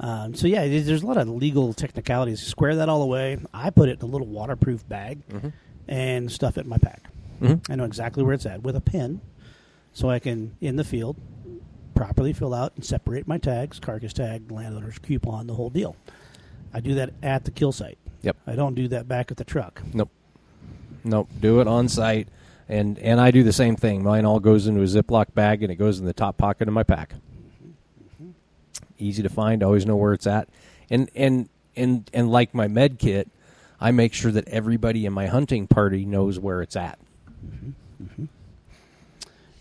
Um, 0.00 0.34
so 0.34 0.46
yeah, 0.46 0.66
there's 0.68 0.86
there's 0.86 1.02
a 1.02 1.06
lot 1.06 1.16
of 1.16 1.28
legal 1.28 1.72
technicalities. 1.72 2.40
Square 2.40 2.76
that 2.76 2.88
all 2.88 3.02
away. 3.02 3.38
I 3.52 3.70
put 3.70 3.88
it 3.88 4.00
in 4.00 4.08
a 4.08 4.10
little 4.10 4.28
waterproof 4.28 4.88
bag 4.88 5.26
mm-hmm. 5.28 5.48
and 5.88 6.30
stuff 6.30 6.56
it 6.56 6.62
in 6.62 6.68
my 6.68 6.78
pack. 6.78 7.04
Mm-hmm. 7.40 7.72
I 7.72 7.76
know 7.76 7.84
exactly 7.84 8.22
where 8.22 8.34
it's 8.34 8.46
at 8.46 8.62
with 8.62 8.76
a 8.76 8.80
pin, 8.80 9.20
so 9.92 10.08
I 10.08 10.18
can 10.18 10.56
in 10.60 10.76
the 10.76 10.84
field 10.84 11.16
properly 11.98 12.32
fill 12.32 12.54
out 12.54 12.72
and 12.76 12.84
separate 12.84 13.26
my 13.26 13.38
tags: 13.38 13.80
carcass 13.80 14.12
tag, 14.12 14.52
landowner's 14.52 14.98
coupon, 14.98 15.48
the 15.48 15.54
whole 15.54 15.68
deal. 15.68 15.96
I 16.72 16.78
do 16.78 16.94
that 16.94 17.10
at 17.24 17.44
the 17.44 17.50
kill 17.50 17.72
site. 17.72 17.98
Yep. 18.22 18.36
I 18.46 18.54
don't 18.54 18.74
do 18.74 18.86
that 18.88 19.08
back 19.08 19.32
at 19.32 19.36
the 19.36 19.44
truck. 19.44 19.82
Nope. 19.92 20.10
Nope. 21.02 21.28
Do 21.40 21.60
it 21.60 21.66
on 21.66 21.88
site. 21.88 22.28
And 22.68 22.98
and 23.00 23.20
I 23.20 23.32
do 23.32 23.42
the 23.42 23.52
same 23.52 23.74
thing. 23.74 24.04
Mine 24.04 24.24
all 24.24 24.38
goes 24.38 24.68
into 24.68 24.80
a 24.80 24.84
Ziploc 24.84 25.34
bag 25.34 25.64
and 25.64 25.72
it 25.72 25.76
goes 25.76 25.98
in 25.98 26.06
the 26.06 26.12
top 26.12 26.36
pocket 26.36 26.68
of 26.68 26.74
my 26.74 26.84
pack. 26.84 27.14
Mm-hmm. 27.14 28.30
Easy 28.98 29.22
to 29.24 29.28
find, 29.28 29.64
always 29.64 29.84
know 29.84 29.96
where 29.96 30.12
it's 30.12 30.26
at. 30.26 30.48
And 30.88 31.10
and 31.16 31.48
and 31.74 32.08
and 32.14 32.30
like 32.30 32.54
my 32.54 32.68
med 32.68 33.00
kit, 33.00 33.28
I 33.80 33.90
make 33.90 34.14
sure 34.14 34.30
that 34.30 34.46
everybody 34.46 35.04
in 35.04 35.12
my 35.12 35.26
hunting 35.26 35.66
party 35.66 36.04
knows 36.04 36.38
where 36.38 36.62
it's 36.62 36.76
at. 36.76 36.98
Mm-hmm. 37.44 38.04
Mm-hmm. 38.04 38.24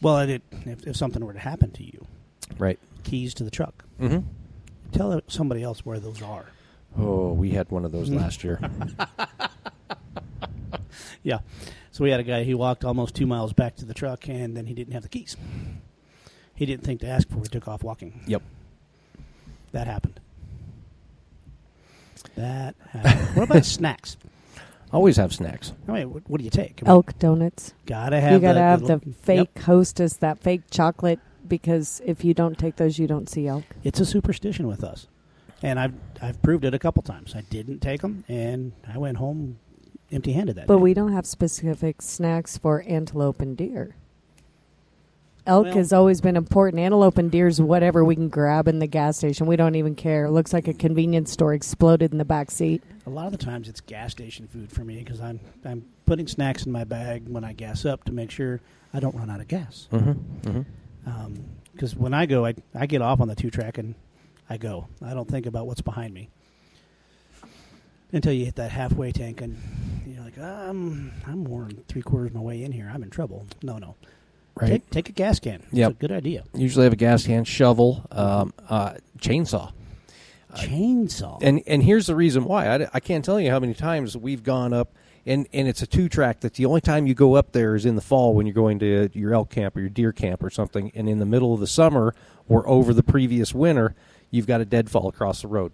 Well, 0.02 0.20
it, 0.20 0.44
if, 0.66 0.86
if 0.86 0.96
something 0.96 1.26
were 1.26 1.34
to 1.34 1.40
happen 1.40 1.72
to 1.72 1.84
you, 1.84 2.06
Right. 2.58 2.80
keys 3.04 3.34
to 3.36 3.44
the 3.44 3.52
truck. 3.52 3.86
Mm-hmm. 4.00 4.28
Tell 4.92 5.22
somebody 5.28 5.64
else 5.64 5.86
where 5.86 6.00
those 6.00 6.22
are. 6.22 6.46
Oh, 6.98 7.34
we 7.34 7.52
had 7.52 7.70
one 7.70 7.86
of 7.86 7.92
those 7.92 8.10
last 8.10 8.44
year. 8.44 8.60
Yeah. 11.24 11.40
So 11.92 12.04
we 12.04 12.12
had 12.12 12.20
a 12.20 12.24
guy, 12.24 12.44
he 12.44 12.54
walked 12.54 12.86
almost 12.86 13.16
two 13.16 13.26
miles 13.28 13.52
back 13.54 13.76
to 13.78 13.86
the 13.86 13.94
truck, 13.94 14.30
and 14.30 14.56
then 14.56 14.66
he 14.66 14.74
didn't 14.74 14.94
have 14.94 15.04
the 15.04 15.10
keys. 15.10 15.36
He 16.56 16.66
didn't 16.66 16.84
think 16.86 17.02
to 17.02 17.08
ask 17.08 17.28
for 17.28 17.38
it. 17.38 17.44
He 17.44 17.50
took 17.50 17.68
off 17.68 17.84
walking. 17.84 18.22
yep. 18.28 18.42
That 19.74 19.88
happened. 19.88 20.20
That 22.36 22.76
happened. 22.92 23.36
what 23.36 23.44
about 23.50 23.66
snacks? 23.66 24.16
Always 24.94 25.18
have 25.18 25.34
snacks. 25.34 25.74
I 25.88 25.92
mean, 25.92 26.14
what, 26.14 26.30
what 26.30 26.38
do 26.38 26.46
you 26.46 26.50
take? 26.50 26.82
I 26.82 26.86
mean, 26.86 26.92
Elk 26.92 27.20
donuts. 27.20 27.74
Gotta 27.86 28.22
have 28.22 28.32
you 28.34 28.40
got 28.40 28.50
to 28.54 28.54
the 28.56 28.60
have 28.62 28.82
little- 28.84 29.00
the 29.00 29.14
fake 29.14 29.50
Yep. 29.56 29.64
hostess, 29.66 30.14
that 30.18 30.40
fake 30.40 30.62
chocolate, 30.72 31.20
because 31.48 32.02
if 32.06 32.24
you 32.24 32.34
don't 32.34 32.58
take 32.58 32.76
those, 32.76 33.00
you 33.00 33.08
don't 33.08 33.30
see 33.30 33.48
elk. 33.48 33.64
It's 33.84 34.00
a 34.00 34.06
superstition 34.06 34.68
with 34.68 34.84
us, 34.84 35.08
and 35.62 35.80
I've 35.80 35.94
I've 36.22 36.42
proved 36.42 36.66
it 36.66 36.74
a 36.74 36.80
couple 36.80 37.04
times. 37.04 37.36
I 37.36 37.42
didn't 37.42 37.80
take 37.80 38.02
them, 38.02 38.24
and 38.28 38.74
I 38.88 38.98
went 38.98 39.18
home 39.18 39.60
empty-handed 40.12 40.56
that. 40.56 40.68
But 40.68 40.78
day. 40.78 40.82
we 40.82 40.94
don't 40.94 41.14
have 41.14 41.26
specific 41.26 42.02
snacks 42.02 42.58
for 42.58 42.84
antelope 42.88 43.42
and 43.42 43.58
deer. 43.58 43.96
Elk 45.46 45.66
Well- 45.66 45.76
has 45.76 45.94
always 45.94 46.20
been 46.20 46.36
important. 46.36 46.82
Antelope 46.82 47.18
and 47.18 47.32
deer's 47.32 47.62
whatever 47.62 48.04
we 48.04 48.16
can 48.16 48.28
grab 48.28 48.68
in 48.68 48.80
the 48.80 48.88
gas 48.88 49.18
station. 49.18 49.48
We 49.48 49.56
don't 49.56 49.76
even 49.76 49.96
care. 49.96 50.26
It 50.26 50.32
looks 50.32 50.52
like 50.52 50.68
a 50.68 50.74
convenience 50.74 51.32
store 51.32 51.54
exploded 51.54 52.12
in 52.12 52.18
the 52.18 52.26
back 52.26 52.52
seat. 52.52 52.84
A 53.06 53.10
lot 53.10 53.28
of 53.28 53.32
the 53.32 53.38
times 53.38 53.70
it's 53.70 53.80
gas 53.80 54.12
station 54.12 54.48
food 54.48 54.70
for 54.72 54.84
me 54.84 54.98
because 55.00 55.22
I'm 55.22 55.40
I'm 55.64 55.86
putting 56.06 56.28
snacks 56.28 56.66
in 56.66 56.72
my 56.74 56.84
bag 56.84 57.30
when 57.30 57.46
I 57.46 57.54
gas 57.54 57.86
up 57.86 58.04
to 58.06 58.12
make 58.12 58.30
sure 58.30 58.60
I 58.94 59.00
don't 59.00 59.16
run 59.16 59.30
out 59.30 59.40
of 59.40 59.48
gas. 59.48 59.88
Mm-hmm. 59.92 60.50
Mm-hmm. 60.50 60.62
Because 61.74 61.96
when 61.96 62.14
I 62.14 62.26
go, 62.26 62.46
I 62.46 62.56
I 62.74 62.86
get 62.86 63.02
off 63.02 63.22
on 63.22 63.28
the 63.28 63.36
two 63.36 63.50
track 63.50 63.78
and 63.78 63.96
I 64.50 64.58
go. 64.58 64.88
I 65.02 65.14
don't 65.14 65.30
think 65.30 65.46
about 65.46 65.68
what's 65.68 65.82
behind 65.82 66.14
me 66.14 66.30
until 68.12 68.34
you 68.34 68.46
hit 68.46 68.56
that 68.56 68.72
halfway 68.72 69.12
tank 69.12 69.42
and 69.42 69.58
you're 70.06 70.24
like, 70.24 70.38
um, 70.38 71.12
I'm 71.26 71.44
more 71.44 71.64
than 71.64 71.84
three 71.88 72.02
quarters 72.02 72.30
of 72.30 72.36
my 72.36 72.42
way 72.42 72.64
in 72.64 72.72
here. 72.72 72.90
I'm 72.94 73.04
in 73.04 73.10
trouble. 73.10 73.46
No, 73.62 73.78
no. 73.78 73.96
Right. 74.56 74.70
Take 74.70 74.90
take 74.90 75.10
a 75.10 75.12
gas 75.12 75.40
can. 75.40 75.64
A 75.90 75.94
good 75.94 76.12
idea. 76.12 76.44
Usually 76.56 76.86
have 76.86 76.94
a 76.94 76.98
gas 76.98 77.26
can, 77.26 77.44
shovel, 77.44 78.06
um, 78.12 78.54
uh, 78.68 78.96
chainsaw. 79.20 79.72
Chainsaw. 80.56 81.38
And 81.42 81.62
and 81.68 81.84
here's 81.84 82.08
the 82.08 82.16
reason 82.16 82.44
why. 82.46 82.68
I, 82.68 82.88
I 82.94 83.00
can't 83.00 83.24
tell 83.24 83.40
you 83.40 83.52
how 83.52 83.60
many 83.60 83.76
times 83.76 84.18
we've 84.18 84.42
gone 84.44 84.74
up, 84.74 84.94
and, 85.28 85.48
and 85.54 85.68
it's 85.68 85.82
a 85.82 85.88
two 85.88 86.10
track. 86.10 86.40
That 86.40 86.56
the 86.56 86.66
only 86.66 86.82
time 86.82 87.06
you 87.06 87.14
go 87.14 87.36
up 87.36 87.52
there 87.52 87.76
is 87.76 87.86
in 87.86 87.96
the 87.96 88.02
fall 88.02 88.34
when 88.34 88.46
you're 88.46 88.54
going 88.54 88.80
to 88.80 89.10
your 89.14 89.34
elk 89.34 89.50
camp 89.50 89.76
or 89.76 89.82
your 89.82 89.90
deer 89.90 90.12
camp 90.12 90.44
or 90.44 90.50
something. 90.50 90.92
And 90.96 91.08
in 91.08 91.20
the 91.20 91.26
middle 91.26 91.54
of 91.54 91.60
the 91.60 91.68
summer 91.68 92.16
or 92.48 92.68
over 92.68 92.94
the 92.94 93.04
previous 93.04 93.54
winter, 93.54 93.94
you've 94.32 94.48
got 94.48 94.62
a 94.62 94.66
deadfall 94.66 95.08
across 95.08 95.42
the 95.42 95.48
road. 95.48 95.72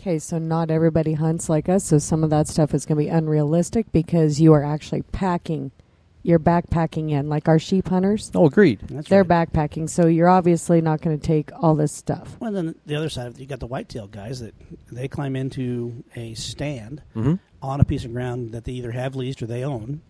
Okay, 0.00 0.18
so 0.18 0.38
not 0.38 0.70
everybody 0.70 1.14
hunts 1.14 1.48
like 1.48 1.66
us, 1.66 1.84
so 1.84 1.98
some 1.98 2.22
of 2.22 2.28
that 2.28 2.46
stuff 2.46 2.74
is 2.74 2.84
going 2.84 2.98
to 2.98 3.04
be 3.04 3.08
unrealistic 3.08 3.90
because 3.90 4.38
you 4.38 4.52
are 4.52 4.62
actually 4.62 5.00
packing. 5.00 5.70
You're 6.26 6.38
backpacking 6.40 7.10
in, 7.10 7.28
like 7.28 7.48
our 7.48 7.58
sheep 7.58 7.86
hunters. 7.88 8.30
Oh, 8.34 8.46
agreed. 8.46 8.80
That's 8.88 9.08
They're 9.10 9.22
right. 9.24 9.52
backpacking, 9.52 9.90
so 9.90 10.06
you're 10.06 10.28
obviously 10.28 10.80
not 10.80 11.02
going 11.02 11.16
to 11.20 11.24
take 11.24 11.50
all 11.54 11.74
this 11.74 11.92
stuff. 11.92 12.36
Well, 12.40 12.50
then 12.50 12.74
the 12.86 12.96
other 12.96 13.10
side, 13.10 13.38
you 13.38 13.44
got 13.46 13.60
the 13.60 13.66
whitetail 13.66 14.06
guys 14.06 14.40
that 14.40 14.54
they 14.90 15.06
climb 15.06 15.36
into 15.36 16.02
a 16.16 16.32
stand 16.34 17.02
Mm-hmm. 17.14 17.34
on 17.62 17.80
a 17.80 17.84
piece 17.84 18.06
of 18.06 18.12
ground 18.12 18.52
that 18.52 18.64
they 18.64 18.72
either 18.72 18.90
have 18.92 19.14
leased 19.14 19.42
or 19.42 19.46
they 19.46 19.64
own, 19.64 20.00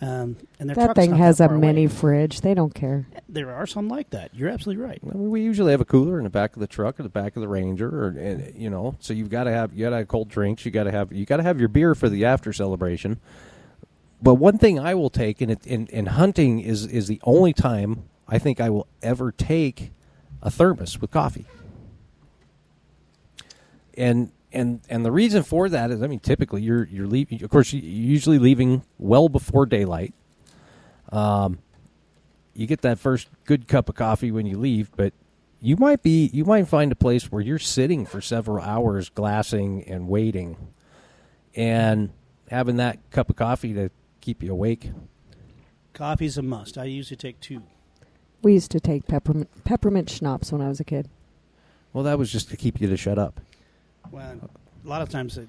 um, 0.00 0.36
and 0.60 0.68
their 0.70 0.76
That 0.76 0.94
thing 0.94 1.10
not 1.10 1.18
has 1.18 1.38
that 1.38 1.46
a 1.46 1.48
far 1.48 1.58
mini 1.58 1.86
away. 1.86 1.94
fridge. 1.94 2.42
They 2.42 2.54
don't 2.54 2.72
care. 2.74 3.08
There 3.28 3.50
are 3.52 3.66
some 3.66 3.88
like 3.88 4.10
that. 4.10 4.34
You're 4.34 4.50
absolutely 4.50 4.84
right. 4.84 5.00
We 5.02 5.40
usually 5.40 5.72
have 5.72 5.80
a 5.80 5.84
cooler 5.86 6.18
in 6.18 6.24
the 6.24 6.30
back 6.30 6.54
of 6.54 6.60
the 6.60 6.66
truck 6.68 7.00
or 7.00 7.02
the 7.02 7.08
back 7.08 7.34
of 7.34 7.40
the 7.42 7.48
Ranger, 7.48 7.88
or 7.88 8.08
and, 8.10 8.54
you 8.54 8.70
know. 8.70 8.94
So 9.00 9.14
you've 9.14 9.30
got 9.30 9.44
to 9.44 9.50
have 9.50 9.72
you 9.72 9.84
got 9.86 9.90
to 9.90 9.96
have 9.96 10.06
cold 10.08 10.28
drinks. 10.28 10.64
You 10.64 10.70
got 10.70 10.84
to 10.84 10.92
have 10.92 11.12
you 11.12 11.24
got 11.26 11.38
to 11.38 11.42
have 11.42 11.58
your 11.58 11.68
beer 11.70 11.94
for 11.96 12.08
the 12.08 12.24
after 12.26 12.52
celebration. 12.52 13.18
But 14.22 14.34
one 14.34 14.58
thing 14.58 14.78
I 14.78 14.94
will 14.94 15.10
take, 15.10 15.40
and 15.40 15.50
it, 15.52 15.66
in, 15.66 15.86
in 15.88 16.06
hunting 16.06 16.60
is 16.60 16.86
is 16.86 17.06
the 17.06 17.20
only 17.24 17.52
time 17.52 18.04
I 18.26 18.38
think 18.38 18.60
I 18.60 18.70
will 18.70 18.86
ever 19.02 19.30
take 19.30 19.92
a 20.42 20.50
thermos 20.50 21.00
with 21.00 21.10
coffee. 21.10 21.46
And 23.96 24.32
and 24.52 24.80
and 24.88 25.04
the 25.04 25.12
reason 25.12 25.42
for 25.42 25.68
that 25.68 25.90
is, 25.90 26.02
I 26.02 26.06
mean, 26.06 26.20
typically 26.20 26.62
you're 26.62 26.84
you're 26.84 27.06
leaving. 27.06 27.42
Of 27.42 27.50
course, 27.50 27.72
you- 27.72 27.80
you're 27.80 28.10
usually 28.12 28.38
leaving 28.38 28.82
well 28.98 29.28
before 29.28 29.66
daylight. 29.66 30.14
Um, 31.12 31.58
you 32.54 32.66
get 32.66 32.80
that 32.82 32.98
first 32.98 33.28
good 33.44 33.68
cup 33.68 33.88
of 33.88 33.94
coffee 33.94 34.30
when 34.30 34.46
you 34.46 34.58
leave, 34.58 34.90
but 34.96 35.12
you 35.60 35.76
might 35.76 36.02
be 36.02 36.30
you 36.32 36.44
might 36.44 36.68
find 36.68 36.90
a 36.90 36.96
place 36.96 37.30
where 37.30 37.42
you're 37.42 37.58
sitting 37.58 38.06
for 38.06 38.20
several 38.20 38.64
hours 38.64 39.08
glassing 39.10 39.82
and 39.84 40.08
waiting 40.08 40.56
and 41.54 42.10
having 42.50 42.76
that 42.76 42.98
cup 43.10 43.28
of 43.30 43.36
coffee 43.36 43.72
to 43.74 43.90
keep 44.26 44.42
you 44.42 44.50
awake. 44.50 44.90
Coffee's 45.92 46.36
a 46.36 46.42
must. 46.42 46.76
I 46.76 46.84
usually 46.84 47.16
take 47.16 47.38
two. 47.38 47.62
We 48.42 48.54
used 48.54 48.72
to 48.72 48.80
take 48.80 49.06
peppermint 49.06 49.48
peppermint 49.64 50.10
schnapps 50.10 50.50
when 50.50 50.60
I 50.60 50.68
was 50.68 50.80
a 50.80 50.84
kid. 50.84 51.08
Well, 51.92 52.02
that 52.02 52.18
was 52.18 52.32
just 52.32 52.50
to 52.50 52.56
keep 52.56 52.80
you 52.80 52.88
to 52.88 52.96
shut 52.96 53.20
up. 53.20 53.40
Well, 54.10 54.50
a 54.84 54.88
lot 54.88 55.00
of 55.00 55.08
times 55.08 55.36
the 55.36 55.46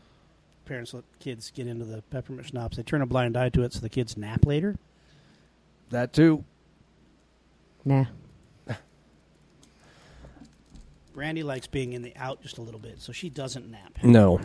parents 0.66 0.94
let 0.94 1.04
kids 1.20 1.52
get 1.52 1.66
into 1.66 1.86
the 1.86 2.04
peppermint 2.04 2.48
schnapps. 2.48 2.78
They 2.78 2.84
turn 2.84 3.02
a 3.02 3.08
blind 3.08 3.36
eye 3.36 3.50
to 3.50 3.64
it 3.64 3.74
so 3.74 3.80
the 3.80 3.90
kids 3.90 4.16
nap 4.16 4.46
later. 4.46 4.76
That 5.90 6.14
too. 6.14 6.44
Nah. 7.84 8.06
Brandy 11.16 11.42
likes 11.42 11.66
being 11.66 11.94
in 11.94 12.04
the 12.04 12.16
out 12.16 12.44
just 12.44 12.60
a 12.60 12.62
little 12.62 12.80
bit, 12.80 13.02
so 13.02 13.12
she 13.12 13.28
doesn't 13.28 13.72
nap. 13.72 13.98
No. 14.04 14.40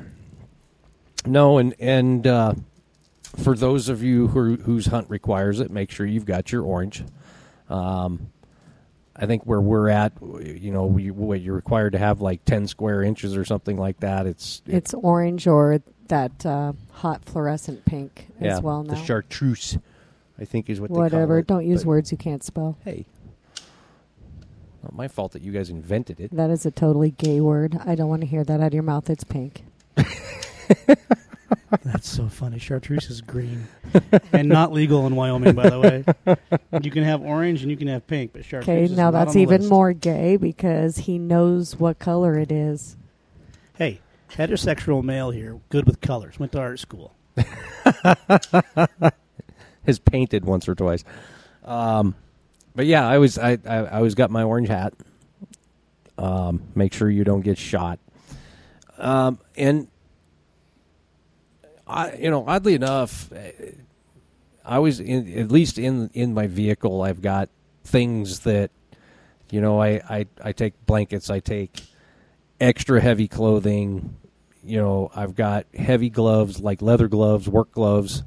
No, 1.27 1.59
and 1.59 1.75
and 1.79 2.27
uh, 2.27 2.55
for 3.37 3.57
those 3.57 3.89
of 3.89 4.03
you 4.03 4.29
who 4.29 4.57
whose 4.57 4.87
hunt 4.87 5.09
requires 5.11 5.61
it, 5.61 5.71
make 5.71 5.91
sure 5.91 6.07
you've 6.07 6.27
got 6.27 6.53
your 6.53 6.63
orange. 6.63 7.05
Um, 7.69 8.31
I 9.15 9.27
think 9.27 9.45
where 9.45 9.61
we're 9.61 9.89
at, 9.89 10.13
you 10.23 10.73
know, 10.73 10.87
we, 10.87 11.39
you're 11.39 11.55
required 11.55 11.93
to 11.93 11.99
have 11.99 12.21
like 12.21 12.45
ten 12.45 12.67
square 12.67 13.03
inches 13.03 13.37
or 13.37 13.45
something 13.45 13.77
like 13.77 14.01
that. 14.01 14.27
It's 14.27 14.63
It's 14.67 14.95
orange 14.95 15.47
or 15.47 15.83
that 16.09 16.45
uh, 16.45 16.73
hot 16.93 17.25
fluorescent 17.25 17.85
pink 17.85 18.29
yeah, 18.41 18.57
as 18.57 18.63
well 18.63 18.83
now. 18.83 18.95
the 18.95 19.05
chartreuse, 19.05 19.79
I 20.39 20.45
think 20.45 20.69
is 20.69 20.81
what 20.81 20.91
they 20.91 20.97
Whatever. 20.99 21.39
it, 21.39 21.47
Don't 21.47 21.67
use 21.67 21.87
words 21.87 22.11
you 22.11 22.19
can't 22.19 22.43
spell. 22.43 22.77
Hey, 22.85 23.07
not 24.83 24.95
my 24.95 25.09
fault 25.09 25.33
that 25.33 25.43
you 25.43 25.53
guys 25.53 25.71
invented 25.71 26.19
it. 26.21 26.35
That 26.35 26.51
is 26.51 26.67
a 26.67 26.71
totally 26.71 27.13
gay 27.13 27.41
word. 27.41 27.79
I 27.85 27.95
don't 27.95 28.09
want 28.09 28.23
to 28.23 28.27
hear 28.27 28.45
that 28.45 28.61
out 28.61 28.69
of 28.69 28.75
your 28.75 28.83
mouth. 28.83 29.09
It's 29.09 29.25
pink. 29.25 29.65
That's 31.85 32.09
so 32.09 32.29
funny. 32.29 32.59
Chartreuse 32.59 33.11
is 33.11 33.21
green 33.21 33.67
and 34.33 34.49
not 34.49 34.73
legal 34.73 35.07
in 35.07 35.17
Wyoming, 35.17 35.55
by 35.55 35.69
the 35.71 35.81
way. 35.81 36.05
You 36.83 36.91
can 36.91 37.05
have 37.05 37.23
orange 37.23 37.63
and 37.63 37.71
you 37.71 37.77
can 37.77 37.89
have 37.89 38.07
pink, 38.07 38.33
but 38.33 38.45
chartreuse 38.45 38.69
Okay, 38.69 38.85
is 38.85 38.91
now 38.97 39.11
not 39.11 39.13
that's 39.13 39.29
on 39.31 39.35
the 39.35 39.43
even 39.43 39.61
list. 39.63 39.71
more 39.71 39.93
gay 39.93 40.37
because 40.37 40.97
he 40.99 41.19
knows 41.19 41.77
what 41.77 41.99
color 41.99 42.39
it 42.39 42.53
is. 42.53 42.97
Hey, 43.77 44.01
heterosexual 44.31 45.03
male 45.03 45.31
here, 45.31 45.61
good 45.71 45.87
with 45.87 46.01
colors. 46.01 46.39
Went 46.39 46.53
to 46.53 46.61
art 46.61 46.79
school. 46.79 47.15
has 49.87 49.99
painted 49.99 50.45
once 50.45 50.69
or 50.69 50.75
twice. 50.75 51.05
Um, 51.65 52.15
but 52.75 52.87
yeah, 52.87 53.07
I 53.07 53.19
was 53.19 53.39
I, 53.39 53.59
I 53.67 53.77
I 53.77 53.97
always 53.97 54.15
got 54.15 54.31
my 54.31 54.43
orange 54.43 54.69
hat. 54.69 54.95
Um, 56.19 56.63
make 56.75 56.93
sure 56.93 57.09
you 57.11 57.25
don't 57.25 57.41
get 57.41 57.59
shot. 57.59 57.99
Um, 58.99 59.39
and 59.57 59.89
I, 61.87 62.15
you 62.15 62.31
know, 62.31 62.45
oddly 62.47 62.75
enough, 62.75 63.33
eh, 63.33 63.53
I 64.65 64.79
was 64.79 65.01
in 65.01 65.39
at 65.39 65.51
least 65.51 65.79
in 65.79 66.11
in 66.15 66.35
my 66.35 66.47
vehicle. 66.47 67.03
I've 67.03 67.21
got 67.23 67.49
things 67.85 68.41
that, 68.41 68.71
you 69.51 69.61
know, 69.61 69.81
I 69.81 70.01
I, 70.09 70.27
I 70.43 70.53
take 70.53 70.75
blankets. 70.87 71.31
I 71.31 71.41
take 71.41 71.83
extra 72.61 73.01
heavy 73.01 73.29
clothing. 73.29 74.17
You 74.65 74.79
know, 74.79 75.11
I've 75.15 75.35
got 75.35 75.67
heavy 75.75 76.09
gloves 76.09 76.61
like 76.61 76.81
leather 76.83 77.09
gloves, 77.09 77.49
work 77.49 77.73
gloves, 77.73 78.23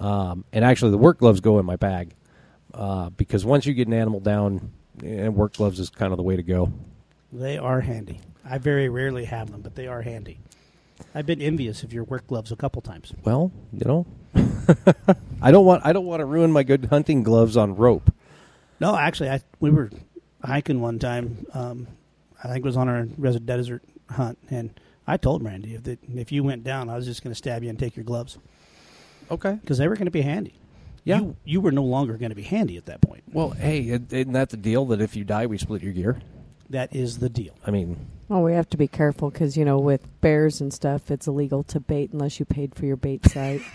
um, 0.00 0.44
and 0.52 0.64
actually 0.64 0.90
the 0.90 0.98
work 0.98 1.18
gloves 1.18 1.40
go 1.40 1.60
in 1.60 1.66
my 1.66 1.76
bag 1.76 2.12
uh, 2.74 3.10
because 3.10 3.44
once 3.44 3.66
you 3.66 3.74
get 3.74 3.86
an 3.86 3.94
animal 3.94 4.20
down, 4.20 4.72
and 5.02 5.34
work 5.34 5.54
gloves 5.54 5.78
is 5.78 5.90
kind 5.90 6.12
of 6.12 6.16
the 6.16 6.22
way 6.22 6.36
to 6.36 6.42
go. 6.42 6.72
They 7.32 7.58
are 7.58 7.80
handy. 7.80 8.20
I 8.44 8.58
very 8.58 8.88
rarely 8.88 9.24
have 9.24 9.50
them, 9.50 9.60
but 9.60 9.74
they 9.74 9.86
are 9.86 10.02
handy. 10.02 10.38
I've 11.14 11.26
been 11.26 11.40
envious 11.42 11.82
of 11.82 11.92
your 11.92 12.04
work 12.04 12.26
gloves 12.26 12.52
a 12.52 12.56
couple 12.56 12.82
times. 12.82 13.12
Well, 13.24 13.52
you 13.72 13.84
know, 13.84 14.06
I 15.42 15.50
don't 15.50 15.64
want 15.64 15.84
I 15.84 15.92
don't 15.92 16.06
want 16.06 16.20
to 16.20 16.24
ruin 16.26 16.50
my 16.52 16.62
good 16.62 16.86
hunting 16.86 17.22
gloves 17.22 17.56
on 17.56 17.76
rope. 17.76 18.12
No, 18.80 18.96
actually, 18.96 19.30
I 19.30 19.40
we 19.60 19.70
were 19.70 19.90
hiking 20.42 20.80
one 20.80 20.98
time. 20.98 21.46
Um, 21.54 21.86
I 22.42 22.48
think 22.48 22.58
it 22.58 22.64
was 22.68 22.76
on 22.76 22.88
our 22.88 23.06
res- 23.16 23.40
desert 23.40 23.82
hunt, 24.10 24.38
and 24.50 24.78
I 25.06 25.16
told 25.16 25.42
Randy 25.42 25.74
if 25.74 25.82
the, 25.84 25.98
if 26.14 26.32
you 26.32 26.44
went 26.44 26.64
down, 26.64 26.88
I 26.90 26.96
was 26.96 27.06
just 27.06 27.22
going 27.22 27.30
to 27.32 27.36
stab 27.36 27.62
you 27.62 27.70
and 27.70 27.78
take 27.78 27.96
your 27.96 28.04
gloves 28.04 28.38
Okay. 29.30 29.54
because 29.60 29.78
they 29.78 29.88
were 29.88 29.94
going 29.96 30.06
to 30.06 30.10
be 30.10 30.22
handy. 30.22 30.54
Yeah. 31.04 31.20
you, 31.20 31.36
you 31.44 31.60
were 31.60 31.70
no 31.72 31.84
longer 31.84 32.16
going 32.18 32.30
to 32.30 32.36
be 32.36 32.42
handy 32.42 32.76
at 32.76 32.86
that 32.86 33.00
point. 33.00 33.22
Well, 33.32 33.50
hey, 33.50 33.80
isn't 33.80 34.32
that 34.32 34.50
the 34.50 34.56
deal 34.56 34.84
that 34.86 35.00
if 35.00 35.14
you 35.16 35.22
die, 35.24 35.46
we 35.46 35.56
split 35.56 35.82
your 35.82 35.92
gear? 35.92 36.20
That 36.68 36.94
is 36.94 37.18
the 37.18 37.28
deal. 37.28 37.54
I 37.64 37.70
mean, 37.70 38.08
Well, 38.28 38.42
we 38.42 38.54
have 38.54 38.68
to 38.70 38.76
be 38.76 38.88
careful 38.88 39.30
because 39.30 39.56
you 39.56 39.64
know 39.64 39.78
with 39.78 40.06
bears 40.20 40.60
and 40.60 40.72
stuff, 40.72 41.10
it's 41.10 41.26
illegal 41.26 41.62
to 41.64 41.78
bait 41.80 42.12
unless 42.12 42.40
you 42.40 42.44
paid 42.46 42.74
for 42.74 42.84
your 42.86 42.96
bait 42.96 43.24
site. 43.26 43.62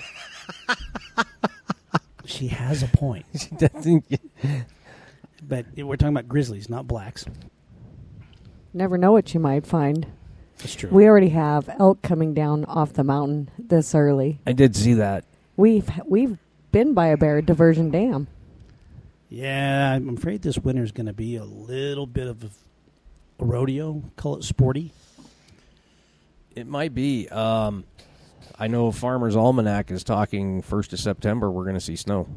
She 2.25 2.47
has 2.47 2.81
a 2.81 2.87
point, 2.87 3.25
but 5.43 5.65
we're 5.75 5.95
talking 5.97 6.13
about 6.15 6.29
grizzlies, 6.29 6.69
not 6.69 6.87
blacks. 6.87 7.25
Never 8.73 8.97
know 8.97 9.11
what 9.11 9.33
you 9.33 9.39
might 9.39 9.65
find. 9.65 10.07
That's 10.59 10.75
true. 10.75 10.89
We 10.91 11.07
already 11.07 11.29
have 11.29 11.69
elk 11.79 12.01
coming 12.01 12.33
down 12.33 12.63
off 12.65 12.93
the 12.93 13.03
mountain 13.03 13.49
this 13.57 13.93
early. 13.93 14.39
I 14.45 14.53
did 14.53 14.75
see 14.75 14.93
that. 14.93 15.25
We've 15.57 15.89
we've 16.05 16.37
been 16.71 16.93
by 16.93 17.07
a 17.07 17.17
bear 17.17 17.39
at 17.39 17.47
Diversion 17.47 17.91
Dam. 17.91 18.27
yeah, 19.27 19.91
I'm 19.93 20.15
afraid 20.15 20.41
this 20.41 20.57
winter 20.57 20.83
is 20.83 20.91
going 20.93 21.07
to 21.07 21.13
be 21.13 21.35
a 21.35 21.43
little 21.43 22.05
bit 22.05 22.27
of 22.27 22.43
a 22.45 22.49
rodeo. 23.41 24.03
Call 24.15 24.37
it 24.37 24.43
sporty. 24.43 24.93
It 26.55 26.67
might 26.67 26.93
be. 26.93 27.27
Um, 27.29 27.85
I 28.59 28.67
know 28.67 28.91
Farmer's 28.91 29.35
Almanac 29.35 29.89
is 29.91 30.03
talking 30.03 30.61
first 30.61 30.93
of 30.93 30.99
September. 30.99 31.49
We're 31.49 31.63
going 31.63 31.75
to 31.75 31.79
see 31.81 31.95
snow. 31.95 32.27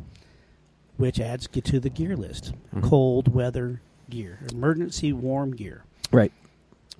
which 0.97 1.19
adds 1.19 1.49
get 1.49 1.65
to 1.65 1.81
the 1.81 1.91
gear 1.91 2.17
list. 2.17 2.53
Mhm. 2.73 2.85
Cold 2.85 3.35
weather 3.35 3.81
gear, 4.09 4.39
emergency 4.53 5.13
warm 5.13 5.51
gear. 5.51 5.83
Right. 6.13 6.31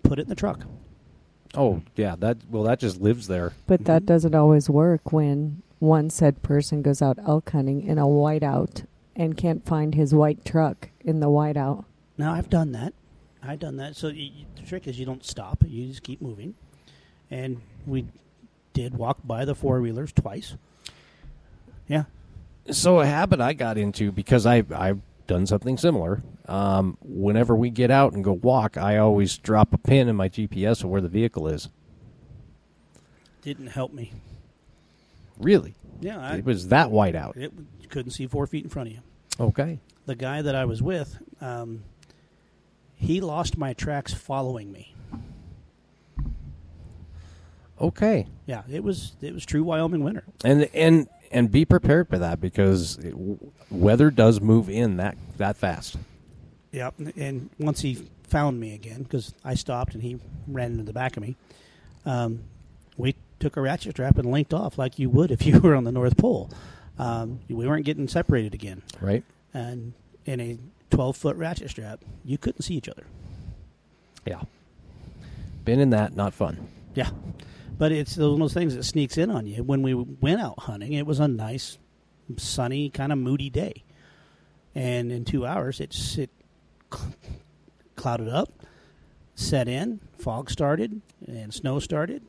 Put 0.03 0.19
it 0.19 0.23
in 0.23 0.29
the 0.29 0.35
truck. 0.35 0.65
Oh 1.55 1.81
yeah, 1.95 2.17
that 2.19 2.39
well 2.51 2.65
that 2.65 2.81
just 2.81 3.01
lives 3.01 3.29
there. 3.29 3.53
But 3.69 3.85
that 3.85 4.03
Mhm. 4.03 4.07
doesn't 4.07 4.35
always 4.35 4.69
work 4.69 5.13
when 5.13 5.63
one 5.79 6.11
said 6.11 6.43
person 6.43 6.83
goes 6.83 7.01
out 7.01 7.21
elk 7.25 7.51
hunting 7.51 7.83
in 7.83 7.99
a 7.99 8.07
whiteout 8.07 8.85
and 9.15 9.37
can't 9.37 9.65
find 9.65 9.95
his 9.95 10.13
white 10.13 10.45
truck 10.45 10.91
in 11.05 11.21
the 11.21 11.29
whiteout. 11.29 11.85
Now 12.19 12.33
I've 12.33 12.51
done 12.51 12.73
that. 12.73 12.95
I've 13.47 13.59
done 13.59 13.77
that. 13.77 13.97
So 13.97 14.09
you, 14.09 14.23
you- 14.25 14.47
the 14.57 14.63
trick 14.63 14.87
is 14.89 14.99
you 14.99 15.07
don't 15.07 15.25
stop. 15.25 15.63
You 15.67 15.87
just 15.89 16.03
keep 16.03 16.21
moving. 16.23 16.55
And 17.31 17.61
we 17.87 18.07
did 18.73 18.97
walk 18.97 19.19
by 19.25 19.45
the 19.45 19.55
four 19.55 19.81
wheelers 19.81 20.13
twice. 20.13 20.57
Yeah. 21.89 22.05
So 22.71 23.01
a 23.01 23.07
habit 23.07 23.41
I 23.41 23.53
got 23.53 23.77
into 23.79 24.11
because 24.13 24.47
I 24.47 24.65
I've 24.75 25.01
done 25.27 25.47
something 25.47 25.77
similar. 25.79 26.23
Um, 26.47 26.97
whenever 27.03 27.55
we 27.57 27.71
get 27.71 27.91
out 27.91 28.13
and 28.13 28.23
go 28.25 28.33
walk, 28.33 28.77
I 28.77 28.99
always 28.99 29.37
drop 29.39 29.73
a 29.73 29.79
pin 29.79 30.09
in 30.09 30.17
my 30.17 30.29
GPS 30.29 30.83
of 30.85 30.91
where 30.91 31.01
the 31.01 31.09
vehicle 31.09 31.49
is. 31.49 31.69
Didn't 33.43 33.69
help 33.69 33.93
me. 33.93 34.13
Really, 35.39 35.75
Yeah. 36.01 36.19
I, 36.21 36.37
it 36.37 36.45
was 36.45 36.69
that 36.69 36.91
white 36.91 37.15
out. 37.17 37.37
it, 37.37 37.53
you 37.81 37.89
couldn't 37.89 38.13
see 38.13 38.27
four 38.27 38.47
feet 38.47 38.65
in 38.65 38.71
front 38.71 38.89
of 38.89 38.95
you. 38.95 39.01
Okay. 39.41 39.81
The 40.07 40.15
guy 40.15 40.43
that 40.43 40.55
I 40.55 40.65
was 40.65 40.81
with, 40.83 41.19
um, 41.41 41.83
he 43.05 43.21
lost 43.21 43.59
my 43.59 43.75
tracks 43.75 44.13
following 44.13 44.73
me. 44.73 44.95
Okay. 47.81 48.27
Yeah, 48.47 48.63
it 48.71 48.83
was 48.83 49.13
it 49.21 49.35
was 49.35 49.45
true 49.45 49.63
Wyoming 49.63 50.03
winter. 50.03 50.25
And 50.45 50.69
and 50.75 51.09
and 51.31 51.51
be 51.51 51.65
prepared 51.65 52.09
for 52.09 52.19
that 52.19 52.41
because 52.41 52.99
it, 52.99 53.15
weather 53.71 54.11
does 54.11 54.41
move 54.41 54.71
in 54.71 54.97
that 54.97 55.17
that 55.37 55.57
fast. 55.57 55.97
Yep. 56.73 56.95
And 57.17 57.51
once 57.59 57.83
he 57.83 58.09
found 58.25 58.59
me 58.59 58.75
again, 58.75 59.03
because 59.03 59.35
I 59.45 59.55
stopped 59.55 59.95
and 59.95 60.03
he 60.03 60.19
ran 60.49 60.73
into 60.73 60.85
the 60.85 60.93
back 60.93 61.17
of 61.17 61.23
me, 61.23 61.37
um, 62.07 62.45
we 62.97 63.15
took 63.39 63.57
a 63.57 63.61
ratchet 63.61 63.93
strap 63.93 64.19
and 64.19 64.31
linked 64.31 64.55
off 64.55 64.79
like 64.79 64.99
you 64.99 65.11
would 65.11 65.31
if 65.31 65.45
you 65.45 65.61
were 65.63 65.75
on 65.75 65.85
the 65.85 65.93
North 65.93 66.17
Pole. 66.17 66.51
Um, 66.99 67.41
we 67.49 67.67
weren't 67.67 67.85
getting 67.85 68.09
separated 68.09 68.55
again. 68.55 68.83
Right. 69.01 69.25
And 69.53 69.93
in 70.25 70.41
a 70.41 70.59
12 70.95 71.17
foot 71.17 71.37
ratchet 71.37 71.71
strap, 71.71 72.01
you 72.25 72.39
couldn't 72.39 72.63
see 72.63 72.75
each 72.75 72.89
other. 72.89 73.05
Yeah. 74.27 74.43
Been 75.65 75.81
in 75.81 75.91
that, 75.91 76.15
not 76.15 76.35
fun. 76.35 76.69
Yeah. 76.95 77.11
But 77.77 77.91
it's 77.91 78.17
one 78.17 78.35
of 78.35 78.39
those 78.39 78.55
things 78.55 78.77
that 78.77 78.85
sneaks 78.85 79.19
in 79.19 79.31
on 79.31 79.47
you. 79.47 79.65
When 79.65 79.83
we 79.83 79.95
went 79.95 80.41
out 80.41 80.59
hunting, 80.61 80.93
it 80.93 81.07
was 81.07 81.19
a 81.19 81.27
nice, 81.27 81.79
sunny, 82.37 82.91
kind 82.91 83.13
of 83.13 83.19
moody 83.19 83.51
day. 83.51 83.83
And 84.75 85.11
in 85.11 85.25
two 85.25 85.45
hours, 85.45 85.81
it, 85.81 85.97
it 86.17 86.31
clouded 87.97 88.29
up, 88.29 88.53
set 89.35 89.67
in, 89.67 90.01
fog 90.19 90.51
started, 90.51 91.01
and 91.27 91.53
snow 91.53 91.81
started. 91.81 92.23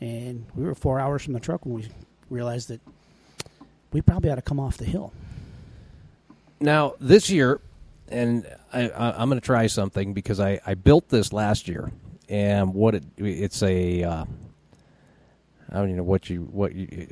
And 0.00 0.46
we 0.54 0.64
were 0.64 0.76
four 0.76 1.00
hours 1.00 1.24
from 1.24 1.32
the 1.32 1.40
truck 1.40 1.66
when 1.66 1.74
we 1.74 1.88
realized 2.30 2.68
that 2.68 2.80
we 3.92 4.02
probably 4.02 4.30
ought 4.30 4.36
to 4.36 4.42
come 4.42 4.60
off 4.60 4.76
the 4.76 4.84
hill. 4.84 5.12
Now 6.60 6.94
this 7.00 7.30
year, 7.30 7.60
and 8.10 8.46
I, 8.72 8.88
I, 8.88 9.20
I'm 9.20 9.28
going 9.28 9.40
to 9.40 9.44
try 9.44 9.66
something 9.66 10.14
because 10.14 10.40
I, 10.40 10.60
I 10.66 10.74
built 10.74 11.08
this 11.08 11.32
last 11.32 11.68
year, 11.68 11.92
and 12.28 12.74
what 12.74 12.94
it 12.94 13.04
it's 13.16 13.62
a 13.62 14.02
uh, 14.02 14.24
I 15.70 15.74
don't 15.74 15.84
even 15.84 15.96
know 15.98 16.02
what 16.02 16.30
you 16.30 16.42
what 16.50 16.74
you 16.74 17.06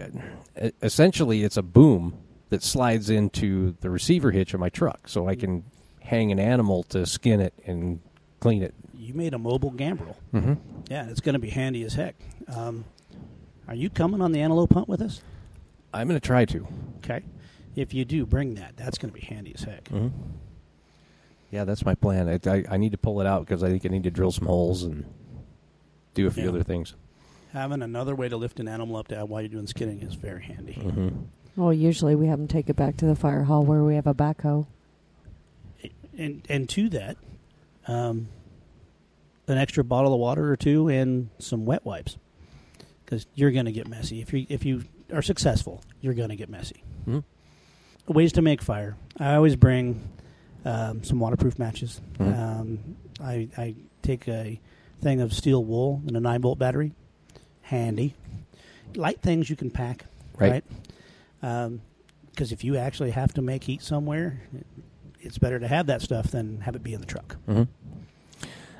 essentially 0.82 1.42
it's 1.42 1.56
a 1.56 1.62
boom 1.62 2.18
that 2.48 2.62
slides 2.62 3.10
into 3.10 3.76
the 3.80 3.90
receiver 3.90 4.30
hitch 4.30 4.54
of 4.54 4.60
my 4.60 4.68
truck, 4.68 5.08
so 5.08 5.28
I 5.28 5.34
can 5.34 5.64
hang 6.00 6.30
an 6.32 6.38
animal 6.38 6.84
to 6.84 7.04
skin 7.04 7.40
it 7.40 7.52
and 7.66 8.00
clean 8.40 8.62
it. 8.62 8.74
You 8.94 9.14
made 9.14 9.34
a 9.34 9.38
mobile 9.38 9.70
gambrel. 9.70 10.16
Mm-hmm. 10.32 10.54
Yeah, 10.90 11.08
it's 11.08 11.20
going 11.20 11.34
to 11.34 11.38
be 11.38 11.50
handy 11.50 11.82
as 11.84 11.94
heck. 11.94 12.14
Um, 12.48 12.84
are 13.68 13.74
you 13.74 13.90
coming 13.90 14.22
on 14.22 14.32
the 14.32 14.40
antelope 14.40 14.72
hunt 14.72 14.88
with 14.88 15.02
us? 15.02 15.20
I'm 15.92 16.08
going 16.08 16.18
to 16.20 16.26
try 16.26 16.44
to. 16.46 16.66
Okay. 16.98 17.22
If 17.74 17.92
you 17.92 18.04
do, 18.04 18.24
bring 18.24 18.54
that. 18.54 18.76
That's 18.76 18.98
going 18.98 19.12
to 19.12 19.18
be 19.18 19.24
handy 19.26 19.52
as 19.54 19.62
heck. 19.62 19.84
Mm-hmm. 19.84 20.08
Yeah, 21.50 21.64
that's 21.64 21.84
my 21.84 21.94
plan. 21.94 22.28
I, 22.28 22.50
I, 22.50 22.64
I 22.72 22.76
need 22.76 22.92
to 22.92 22.98
pull 22.98 23.20
it 23.20 23.26
out 23.26 23.46
because 23.46 23.62
I 23.62 23.68
think 23.70 23.86
I 23.86 23.88
need 23.88 24.02
to 24.04 24.10
drill 24.10 24.32
some 24.32 24.46
holes 24.46 24.82
and 24.82 25.04
do 26.14 26.26
a 26.26 26.30
few 26.30 26.44
Yeah. 26.44 26.48
other 26.50 26.62
things. 26.62 26.94
Having 27.52 27.82
another 27.82 28.14
way 28.14 28.28
to 28.28 28.36
lift 28.36 28.60
an 28.60 28.68
animal 28.68 28.96
up 28.96 29.08
to 29.08 29.24
while 29.24 29.40
you're 29.40 29.48
doing 29.48 29.66
skinning 29.66 30.02
is 30.02 30.14
very 30.14 30.42
handy. 30.42 30.74
Mm-hmm. 30.74 31.08
Well, 31.56 31.72
usually 31.72 32.14
we 32.14 32.26
have 32.26 32.38
them 32.38 32.48
take 32.48 32.68
it 32.68 32.76
back 32.76 32.96
to 32.98 33.06
the 33.06 33.14
fire 33.16 33.44
hall 33.44 33.64
where 33.64 33.82
we 33.82 33.94
have 33.94 34.06
a 34.06 34.14
backhoe. 34.14 34.66
And 36.18 36.42
and 36.48 36.68
to 36.70 36.88
that, 36.90 37.16
um, 37.86 38.28
an 39.48 39.58
extra 39.58 39.84
bottle 39.84 40.12
of 40.14 40.20
water 40.20 40.50
or 40.50 40.56
two 40.56 40.88
and 40.88 41.28
some 41.38 41.64
wet 41.66 41.84
wipes, 41.84 42.16
because 43.04 43.26
you're 43.34 43.50
going 43.52 43.66
to 43.66 43.72
get 43.72 43.86
messy. 43.86 44.20
If 44.20 44.32
you 44.32 44.46
if 44.48 44.64
you 44.64 44.84
are 45.12 45.22
successful, 45.22 45.82
you're 46.00 46.14
going 46.14 46.30
to 46.30 46.36
get 46.36 46.48
messy. 46.48 46.82
Mm-hmm. 47.06 48.12
Ways 48.12 48.32
to 48.32 48.42
make 48.42 48.60
fire. 48.62 48.96
I 49.18 49.34
always 49.34 49.56
bring 49.56 50.00
um, 50.66 51.04
some 51.04 51.18
waterproof 51.20 51.58
matches. 51.58 52.00
Mhm. 52.18 52.38
Um, 52.38 52.96
I 53.20 53.48
I 53.56 53.74
take 54.02 54.28
a 54.28 54.60
thing 55.00 55.20
of 55.20 55.32
steel 55.32 55.64
wool 55.64 56.02
and 56.06 56.16
a 56.16 56.20
nine 56.20 56.42
volt 56.42 56.58
battery. 56.58 56.92
Handy, 57.62 58.14
light 58.94 59.22
things 59.22 59.48
you 59.48 59.56
can 59.56 59.70
pack. 59.70 60.04
Right. 60.38 60.64
right? 61.40 61.80
Because 62.30 62.52
if 62.52 62.62
you 62.64 62.76
actually 62.76 63.12
have 63.12 63.32
to 63.34 63.42
make 63.42 63.64
heat 63.64 63.82
somewhere, 63.82 64.42
it's 65.20 65.38
better 65.38 65.58
to 65.58 65.66
have 65.66 65.86
that 65.86 66.02
stuff 66.02 66.30
than 66.30 66.60
have 66.60 66.76
it 66.76 66.82
be 66.82 66.92
in 66.92 67.00
the 67.00 67.06
truck. 67.06 67.36
Mm-hmm. 67.48 67.62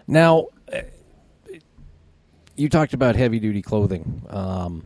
Now, 0.07 0.46
uh, 0.72 0.83
you 2.57 2.68
talked 2.68 2.94
about 2.94 3.16
heavy 3.16 3.40
duty 3.40 3.62
clothing. 3.62 4.22
Um, 4.29 4.85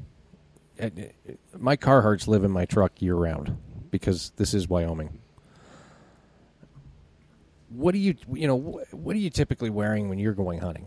uh, 0.80 0.86
uh, 0.86 1.32
my 1.58 1.76
Carhartts 1.76 2.26
live 2.26 2.44
in 2.44 2.50
my 2.50 2.64
truck 2.64 3.02
year 3.02 3.14
round 3.14 3.56
because 3.90 4.32
this 4.36 4.54
is 4.54 4.68
Wyoming. 4.68 5.18
What 7.70 7.92
do 7.92 7.98
you 7.98 8.14
you 8.32 8.46
know 8.46 8.82
what 8.90 9.16
are 9.16 9.18
you 9.18 9.30
typically 9.30 9.70
wearing 9.70 10.08
when 10.08 10.18
you're 10.18 10.34
going 10.34 10.60
hunting? 10.60 10.86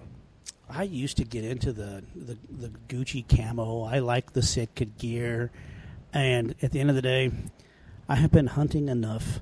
I 0.69 0.83
used 0.83 1.17
to 1.17 1.23
get 1.23 1.43
into 1.43 1.71
the, 1.71 2.03
the, 2.15 2.37
the 2.49 2.69
Gucci 2.87 3.23
camo. 3.27 3.83
I 3.83 3.99
like 3.99 4.33
the 4.33 4.41
Sitka 4.41 4.85
gear. 4.85 5.51
And 6.11 6.55
at 6.61 6.71
the 6.71 6.79
end 6.79 6.89
of 6.89 6.95
the 6.95 7.01
day, 7.01 7.31
I 8.09 8.15
have 8.15 8.31
been 8.31 8.47
hunting 8.47 8.89
enough 8.89 9.41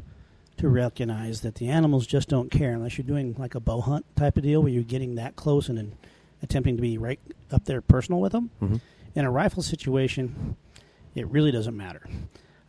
to 0.58 0.68
recognize 0.68 1.42
that 1.42 1.56
the 1.56 1.70
animals 1.70 2.06
just 2.06 2.28
don't 2.28 2.52
care 2.52 2.74
unless 2.74 2.98
you're 2.98 3.08
doing 3.08 3.36
like 3.38 3.56
a 3.56 3.60
bow 3.60 3.82
hunt 3.82 4.06
type 4.16 4.38
of 4.38 4.44
deal 4.44 4.62
where 4.62 4.72
you're 4.72 4.84
getting 4.84 5.16
that 5.16 5.36
close 5.36 5.70
and 5.70 5.78
then 5.78 5.94
attempting 6.44 6.76
to 6.76 6.82
be 6.82 6.98
right 6.98 7.20
up 7.52 7.66
there 7.66 7.82
personal 7.82 8.20
with 8.20 8.32
them. 8.34 8.50
Mm-hmm. 8.62 8.78
In 9.16 9.26
a 9.26 9.32
rifle 9.32 9.64
situation, 9.64 10.56
it 11.16 11.28
really 11.28 11.52
doesn't 11.52 11.76
matter. 11.76 12.02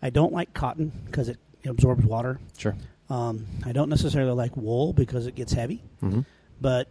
I 0.01 0.11
don't 0.11 0.33
like 0.33 0.55
cotton 0.55 0.93
because 1.07 1.29
it 1.29 1.39
absorbs 1.65 2.05
water. 2.05 2.41
Sure. 2.57 2.77
Um, 3.13 3.47
I 3.67 3.73
don't 3.73 3.89
necessarily 3.91 4.33
like 4.33 4.57
wool 4.57 4.93
because 4.93 5.27
it 5.27 5.35
gets 5.35 5.53
heavy 5.53 5.83
Mm-hmm. 6.03 6.21
but 6.61 6.89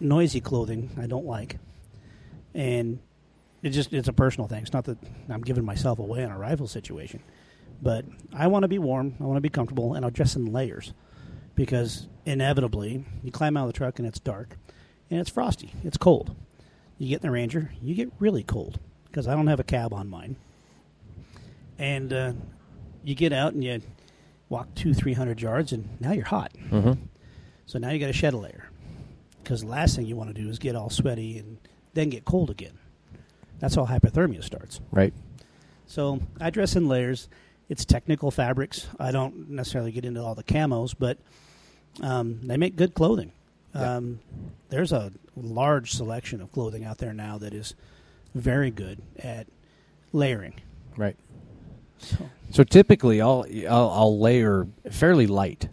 noisy 0.00 0.40
clothing 0.40 0.90
I 0.98 1.06
don't 1.06 1.26
like. 1.26 1.58
And 2.54 2.98
it 3.62 3.70
just 3.70 3.92
it's 3.92 4.08
a 4.08 4.12
personal 4.12 4.48
thing. 4.48 4.62
It's 4.62 4.72
not 4.72 4.84
that 4.84 4.98
I'm 5.28 5.42
giving 5.42 5.64
myself 5.64 5.98
away 5.98 6.22
in 6.22 6.30
a 6.30 6.38
rifle 6.38 6.66
situation, 6.66 7.20
but 7.82 8.04
I 8.32 8.46
want 8.46 8.62
to 8.62 8.68
be 8.68 8.78
warm. 8.78 9.14
I 9.20 9.24
want 9.24 9.36
to 9.36 9.40
be 9.42 9.48
comfortable, 9.50 9.94
and 9.94 10.04
I'll 10.04 10.10
dress 10.10 10.36
in 10.36 10.52
layers 10.52 10.92
because 11.54 12.08
inevitably 12.24 13.04
you 13.22 13.30
climb 13.30 13.56
out 13.56 13.66
of 13.66 13.72
the 13.72 13.76
truck 13.76 13.98
and 13.98 14.06
it's 14.08 14.18
dark 14.20 14.56
and 15.10 15.20
it's 15.20 15.30
frosty. 15.30 15.72
It's 15.84 15.96
cold. 15.96 16.34
You 16.98 17.08
get 17.08 17.16
in 17.16 17.28
the 17.28 17.30
Ranger, 17.30 17.72
you 17.82 17.94
get 17.94 18.10
really 18.18 18.42
cold 18.44 18.78
because 19.06 19.26
I 19.28 19.34
don't 19.34 19.46
have 19.48 19.60
a 19.60 19.64
cab 19.64 19.92
on 19.92 20.08
mine, 20.08 20.36
and 21.78 22.12
uh, 22.12 22.32
you 23.02 23.14
get 23.14 23.32
out 23.32 23.52
and 23.54 23.62
you 23.64 23.80
walk 24.48 24.74
two, 24.74 24.94
three 24.94 25.14
hundred 25.14 25.40
yards, 25.40 25.72
and 25.72 26.00
now 26.00 26.12
you're 26.12 26.24
hot. 26.24 26.52
Mm-hmm. 26.70 27.02
So 27.66 27.78
now 27.78 27.90
you 27.90 27.98
got 27.98 28.08
to 28.08 28.12
shed 28.12 28.34
a 28.34 28.38
layer 28.38 28.68
because 29.42 29.62
the 29.62 29.68
last 29.68 29.96
thing 29.96 30.06
you 30.06 30.16
want 30.16 30.34
to 30.34 30.40
do 30.40 30.48
is 30.48 30.58
get 30.58 30.76
all 30.76 30.90
sweaty 30.90 31.38
and 31.38 31.58
then 31.94 32.10
get 32.10 32.24
cold 32.24 32.50
again. 32.50 32.78
That's 33.58 33.74
how 33.74 33.86
hypothermia 33.86 34.42
starts. 34.42 34.80
Right. 34.90 35.14
So 35.86 36.20
I 36.40 36.50
dress 36.50 36.76
in 36.76 36.88
layers. 36.88 37.28
It's 37.68 37.84
technical 37.84 38.30
fabrics. 38.30 38.88
I 38.98 39.10
don't 39.10 39.50
necessarily 39.50 39.92
get 39.92 40.04
into 40.04 40.22
all 40.22 40.34
the 40.34 40.44
camos, 40.44 40.94
but 40.98 41.18
um, 42.02 42.40
they 42.42 42.56
make 42.56 42.76
good 42.76 42.94
clothing. 42.94 43.32
Yeah. 43.74 43.96
Um, 43.96 44.20
there's 44.68 44.92
a 44.92 45.12
large 45.36 45.92
selection 45.92 46.40
of 46.40 46.52
clothing 46.52 46.84
out 46.84 46.98
there 46.98 47.12
now 47.12 47.38
that 47.38 47.54
is 47.54 47.74
very 48.34 48.70
good 48.70 49.00
at 49.18 49.46
layering. 50.12 50.54
Right. 50.96 51.16
So, 52.04 52.30
So 52.50 52.64
typically, 52.64 53.20
I'll 53.20 53.44
I'll, 53.68 53.90
I'll 53.90 54.20
layer 54.20 54.66
fairly 54.90 55.26
light, 55.26 55.68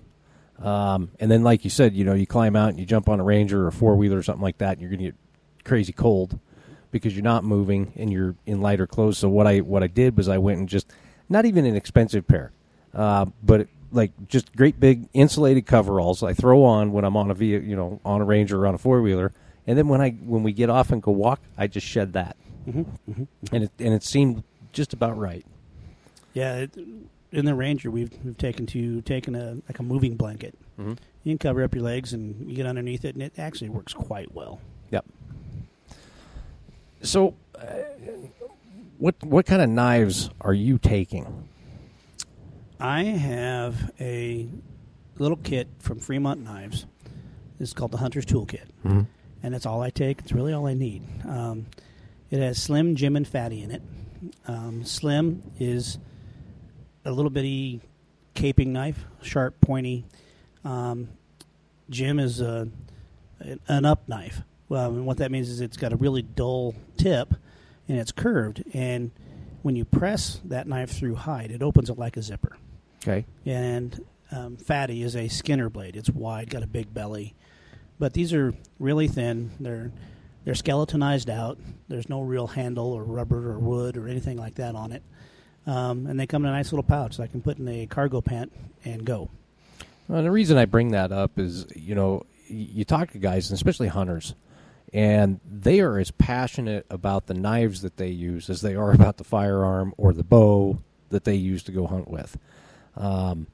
um, 0.59 1.11
and 1.19 1.29
then 1.29 1.43
like 1.43 1.63
you 1.63 1.69
said, 1.69 1.93
you 1.95 2.03
know, 2.03 2.13
you 2.13 2.25
climb 2.25 2.55
out 2.55 2.69
and 2.69 2.79
you 2.79 2.85
jump 2.85 3.09
on 3.09 3.19
a 3.19 3.23
Ranger 3.23 3.63
or 3.65 3.67
a 3.67 3.71
four 3.71 3.95
wheeler 3.95 4.17
or 4.17 4.23
something 4.23 4.41
like 4.41 4.57
that, 4.59 4.73
and 4.73 4.81
you're 4.81 4.89
going 4.89 4.99
to 4.99 5.05
get 5.05 5.15
crazy 5.63 5.93
cold 5.93 6.39
because 6.91 7.15
you're 7.15 7.23
not 7.23 7.43
moving 7.43 7.93
and 7.95 8.11
you're 8.11 8.35
in 8.45 8.61
lighter 8.61 8.87
clothes. 8.87 9.17
So 9.17 9.29
what 9.29 9.47
I 9.47 9.59
what 9.59 9.83
I 9.83 9.87
did 9.87 10.17
was 10.17 10.27
I 10.27 10.37
went 10.37 10.59
and 10.59 10.67
just 10.67 10.91
not 11.29 11.45
even 11.45 11.65
an 11.65 11.75
expensive 11.75 12.27
pair, 12.27 12.51
uh, 12.93 13.25
but 13.43 13.67
like 13.91 14.11
just 14.27 14.55
great 14.55 14.79
big 14.79 15.07
insulated 15.13 15.65
coveralls. 15.65 16.23
I 16.23 16.33
throw 16.33 16.63
on 16.63 16.91
when 16.91 17.05
I'm 17.05 17.15
on 17.17 17.29
a 17.31 17.33
vehicle, 17.33 17.67
you 17.67 17.75
know, 17.75 17.99
on 18.03 18.21
a 18.21 18.25
Ranger 18.25 18.63
or 18.63 18.67
on 18.67 18.75
a 18.75 18.77
four 18.77 19.01
wheeler, 19.01 19.33
and 19.67 19.77
then 19.77 19.87
when 19.87 20.01
I 20.01 20.11
when 20.11 20.43
we 20.43 20.51
get 20.51 20.69
off 20.69 20.91
and 20.91 21.01
go 21.01 21.11
walk, 21.11 21.41
I 21.57 21.67
just 21.67 21.85
shed 21.85 22.13
that, 22.13 22.35
mhm, 22.67 22.85
mhm. 23.09 23.27
and 23.51 23.63
it 23.65 23.71
and 23.79 23.93
it 23.93 24.03
seemed 24.03 24.43
just 24.73 24.93
about 24.93 25.17
right. 25.17 25.45
Yeah, 26.33 26.55
it, 26.55 26.77
in 27.31 27.45
the 27.45 27.55
Ranger, 27.55 27.89
we've 27.91 28.11
we've 28.23 28.37
taken 28.37 28.65
to 28.67 29.01
taken 29.01 29.35
a 29.35 29.55
like 29.67 29.79
a 29.79 29.83
moving 29.83 30.15
blanket. 30.15 30.57
Mm-hmm. 30.79 30.93
You 31.23 31.31
can 31.31 31.37
cover 31.37 31.63
up 31.63 31.73
your 31.75 31.83
legs 31.83 32.13
and 32.13 32.49
you 32.49 32.55
get 32.55 32.65
underneath 32.65 33.05
it, 33.05 33.15
and 33.15 33.23
it 33.23 33.33
actually 33.37 33.69
works 33.69 33.93
quite 33.93 34.33
well. 34.33 34.59
Yep. 34.91 35.05
So, 37.03 37.35
uh, 37.55 37.65
what 38.97 39.15
what 39.23 39.45
kind 39.45 39.61
of 39.61 39.69
knives 39.69 40.29
are 40.41 40.53
you 40.53 40.77
taking? 40.77 41.47
I 42.79 43.03
have 43.03 43.91
a 43.99 44.47
little 45.17 45.37
kit 45.37 45.67
from 45.79 45.99
Fremont 45.99 46.41
Knives. 46.41 46.85
It's 47.59 47.73
called 47.73 47.91
the 47.91 47.97
Hunter's 47.97 48.25
Toolkit, 48.25 48.65
Mm-hmm. 48.83 49.01
and 49.43 49.53
that's 49.53 49.65
all 49.67 49.81
I 49.81 49.91
take. 49.91 50.19
It's 50.19 50.31
really 50.31 50.51
all 50.53 50.65
I 50.67 50.73
need. 50.73 51.03
Um, 51.27 51.67
it 52.31 52.39
has 52.39 52.61
Slim, 52.61 52.95
Jim, 52.95 53.15
and 53.15 53.27
Fatty 53.27 53.61
in 53.61 53.71
it. 53.71 53.81
Um, 54.47 54.83
Slim 54.83 55.43
is 55.59 55.99
a 57.05 57.11
little 57.11 57.31
bitty 57.31 57.81
caping 58.35 58.67
knife, 58.67 59.05
sharp, 59.21 59.59
pointy. 59.61 60.05
Um, 60.63 61.09
Jim 61.89 62.19
is 62.19 62.41
a, 62.41 62.69
an 63.67 63.85
up 63.85 64.07
knife. 64.07 64.41
Well, 64.69 64.91
and 64.91 65.05
what 65.05 65.17
that 65.17 65.31
means 65.31 65.49
is 65.49 65.59
it's 65.59 65.77
got 65.77 65.91
a 65.91 65.97
really 65.97 66.21
dull 66.21 66.75
tip, 66.97 67.33
and 67.87 67.99
it's 67.99 68.11
curved. 68.11 68.63
And 68.73 69.11
when 69.61 69.75
you 69.75 69.83
press 69.83 70.39
that 70.45 70.67
knife 70.67 70.91
through 70.91 71.15
hide, 71.15 71.51
it 71.51 71.61
opens 71.61 71.89
it 71.89 71.97
like 71.97 72.15
a 72.15 72.21
zipper. 72.21 72.57
Okay. 73.03 73.25
And 73.45 74.05
um, 74.31 74.57
Fatty 74.57 75.03
is 75.03 75.15
a 75.15 75.27
Skinner 75.27 75.69
blade. 75.69 75.95
It's 75.95 76.09
wide, 76.09 76.49
got 76.49 76.63
a 76.63 76.67
big 76.67 76.93
belly, 76.93 77.33
but 77.99 78.13
these 78.13 78.33
are 78.33 78.53
really 78.79 79.07
thin. 79.07 79.51
They're 79.59 79.91
they're 80.43 80.55
skeletonized 80.55 81.29
out. 81.29 81.59
There's 81.87 82.09
no 82.09 82.21
real 82.21 82.47
handle 82.47 82.93
or 82.93 83.03
rubber 83.03 83.51
or 83.51 83.59
wood 83.59 83.95
or 83.97 84.07
anything 84.07 84.37
like 84.37 84.55
that 84.55 84.73
on 84.73 84.91
it. 84.91 85.03
Um, 85.67 86.07
and 86.07 86.19
they 86.19 86.25
come 86.25 86.43
in 86.43 86.49
a 86.49 86.53
nice 86.53 86.71
little 86.71 86.83
pouch 86.83 87.17
that 87.17 87.23
I 87.23 87.27
can 87.27 87.41
put 87.41 87.59
in 87.59 87.67
a 87.67 87.85
cargo 87.85 88.21
pant 88.21 88.51
and 88.83 89.05
go. 89.05 89.29
Well, 90.07 90.23
the 90.23 90.31
reason 90.31 90.57
I 90.57 90.65
bring 90.65 90.91
that 90.91 91.11
up 91.11 91.37
is, 91.37 91.65
you 91.75 91.95
know, 91.95 92.25
you 92.47 92.83
talk 92.83 93.11
to 93.11 93.17
guys, 93.17 93.49
and 93.49 93.55
especially 93.55 93.87
hunters, 93.87 94.33
and 94.93 95.39
they 95.49 95.79
are 95.79 95.97
as 95.99 96.11
passionate 96.11 96.85
about 96.89 97.27
the 97.27 97.33
knives 97.33 97.81
that 97.81 97.97
they 97.97 98.09
use 98.09 98.49
as 98.49 98.61
they 98.61 98.75
are 98.75 98.91
about 98.95 99.17
the 99.17 99.23
firearm 99.23 99.93
or 99.97 100.13
the 100.13 100.23
bow 100.23 100.79
that 101.09 101.23
they 101.23 101.35
use 101.35 101.63
to 101.63 101.71
go 101.71 101.87
hunt 101.87 102.09
with. 102.09 102.37
Um, 102.97 103.47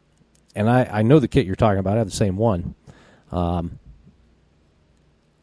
and 0.56 0.70
I, 0.70 0.86
I 0.86 1.02
know 1.04 1.20
the 1.20 1.28
kit 1.28 1.46
you're 1.46 1.56
talking 1.56 1.80
about. 1.80 1.96
I 1.96 2.00
have 2.00 2.10
the 2.10 2.16
same 2.16 2.38
one. 2.38 2.74
Um, 3.32 3.80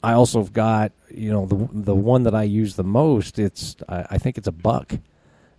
I 0.03 0.15
also 0.15 0.41
have 0.41 0.53
got, 0.53 0.93
you 1.09 1.31
know, 1.31 1.47
the 1.47 1.69
the 1.73 1.95
one 1.95 2.25
that 2.25 2.35
I 2.35 2.43
use 2.43 2.77
the 2.77 2.85
most. 2.85 3.39
It's 3.39 3.77
I, 3.89 4.07
I 4.11 4.19
think 4.19 4.37
it's 4.37 4.49
a 4.49 4.53
buck. 4.53 4.93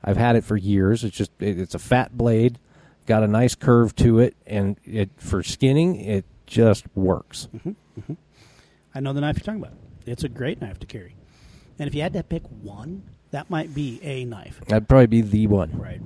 I've 0.05 0.17
had 0.17 0.35
it 0.35 0.43
for 0.43 0.55
years. 0.55 1.03
It's 1.03 1.17
just 1.17 1.31
it, 1.39 1.59
it's 1.59 1.73
a 1.73 1.79
fat 1.79 2.15
blade, 2.15 2.59
got 3.07 3.23
a 3.23 3.27
nice 3.27 3.55
curve 3.55 3.95
to 3.97 4.19
it, 4.19 4.37
and 4.45 4.77
it 4.85 5.09
for 5.17 5.41
skinning 5.41 5.95
it 5.95 6.25
just 6.45 6.85
works. 6.95 7.47
I 8.93 8.99
know 8.99 9.11
the 9.13 9.21
knife 9.21 9.37
you're 9.37 9.43
talking 9.45 9.61
about. 9.61 9.73
It's 10.05 10.23
a 10.23 10.29
great 10.29 10.61
knife 10.61 10.79
to 10.79 10.85
carry. 10.85 11.15
And 11.79 11.87
if 11.87 11.95
you 11.95 12.03
had 12.03 12.13
to 12.13 12.23
pick 12.23 12.43
one, 12.61 13.03
that 13.31 13.49
might 13.49 13.73
be 13.73 13.99
a 14.03 14.23
knife. 14.25 14.61
That'd 14.67 14.87
probably 14.87 15.07
be 15.07 15.21
the 15.21 15.47
one. 15.47 15.77
Right. 15.77 16.01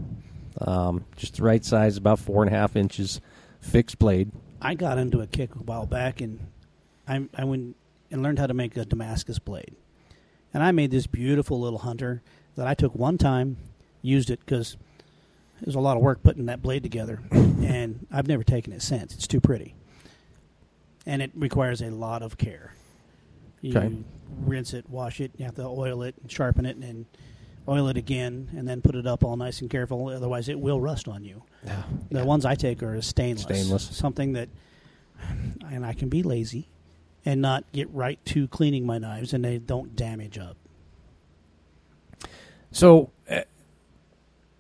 Um, 0.62 1.06
just 1.18 1.36
the 1.36 1.44
right 1.44 1.64
size, 1.64 1.98
about 1.98 2.20
four 2.20 2.42
and 2.42 2.54
a 2.54 2.58
half 2.58 2.76
inches, 2.76 3.20
fixed 3.60 4.00
blade. 4.00 4.32
I 4.62 4.74
got 4.76 4.98
into 4.98 5.20
a 5.22 5.28
kick 5.28 5.56
a 5.56 5.60
while 5.60 5.86
back, 5.86 6.22
and 6.22 6.40
I, 7.08 7.28
I 7.36 7.44
went 7.44 7.76
and 8.10 8.24
learned 8.24 8.40
how 8.40 8.48
to 8.48 8.54
make 8.54 8.76
a 8.78 8.86
Damascus 8.86 9.40
blade. 9.40 9.76
And 10.54 10.64
I 10.64 10.72
made 10.72 10.92
this 10.92 11.06
beautiful 11.06 11.60
little 11.60 11.80
hunter 11.80 12.24
that 12.56 12.66
I 12.66 12.74
took 12.74 12.96
one 12.96 13.18
time, 13.18 13.58
used 14.02 14.30
it 14.30 14.40
because 14.40 14.78
it 15.62 15.66
was 15.66 15.76
a 15.76 15.80
lot 15.80 15.98
of 15.98 16.04
work 16.04 16.24
putting 16.24 16.46
that 16.48 16.62
blade 16.62 16.84
together, 16.84 17.20
and 17.32 18.06
I've 18.12 18.28
never 18.28 18.44
taken 18.44 18.74
it 18.74 18.82
since. 18.82 19.14
It's 19.14 19.28
too 19.28 19.42
pretty, 19.42 19.76
and 21.06 21.22
it 21.22 21.32
requires 21.36 21.82
a 21.82 21.90
lot 21.90 22.22
of 22.22 22.38
care. 22.38 22.74
You 23.62 23.78
Okay. 23.78 23.94
rinse 24.46 24.74
it, 24.74 24.90
wash 24.90 25.20
it, 25.20 25.32
you 25.38 25.46
have 25.46 25.56
to 25.56 25.64
oil 25.66 26.02
it, 26.04 26.16
and 26.22 26.32
sharpen 26.32 26.66
it, 26.66 26.78
and 26.78 27.06
oil 27.68 27.88
it 27.90 27.98
again, 27.98 28.50
and 28.56 28.68
then 28.68 28.82
put 28.82 28.96
it 28.96 29.06
up 29.06 29.24
all 29.24 29.36
nice 29.36 29.60
and 29.62 29.70
careful. 29.70 30.08
Otherwise, 30.10 30.48
it 30.50 30.60
will 30.60 30.80
rust 30.80 31.08
on 31.10 31.24
you. 31.26 31.44
The 32.10 32.24
ones 32.24 32.46
I 32.46 32.56
take 32.56 32.82
are 32.82 33.00
stainless. 33.02 33.44
Stainless. 33.44 33.84
Something 33.96 34.34
that, 34.34 34.48
and 35.70 35.86
I 35.86 35.92
can 35.94 36.08
be 36.08 36.24
lazy 36.24 36.70
and 37.26 37.42
not 37.42 37.66
get 37.74 37.90
right 37.92 38.18
to 38.28 38.48
cleaning 38.48 38.86
my 38.86 38.98
knives 38.98 39.34
and 39.34 39.44
they 39.44 39.58
don't 39.58 39.94
damage 39.96 40.38
up. 40.38 40.56
So, 42.72 43.12
uh, 43.30 43.42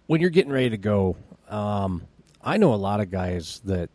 when 0.09 0.21
you're 0.21 0.31
getting 0.31 0.51
ready 0.51 0.71
to 0.71 0.77
go, 0.77 1.15
um, 1.49 2.01
I 2.43 2.57
know 2.57 2.73
a 2.73 2.81
lot 2.81 2.99
of 2.99 3.11
guys 3.11 3.61
that 3.65 3.91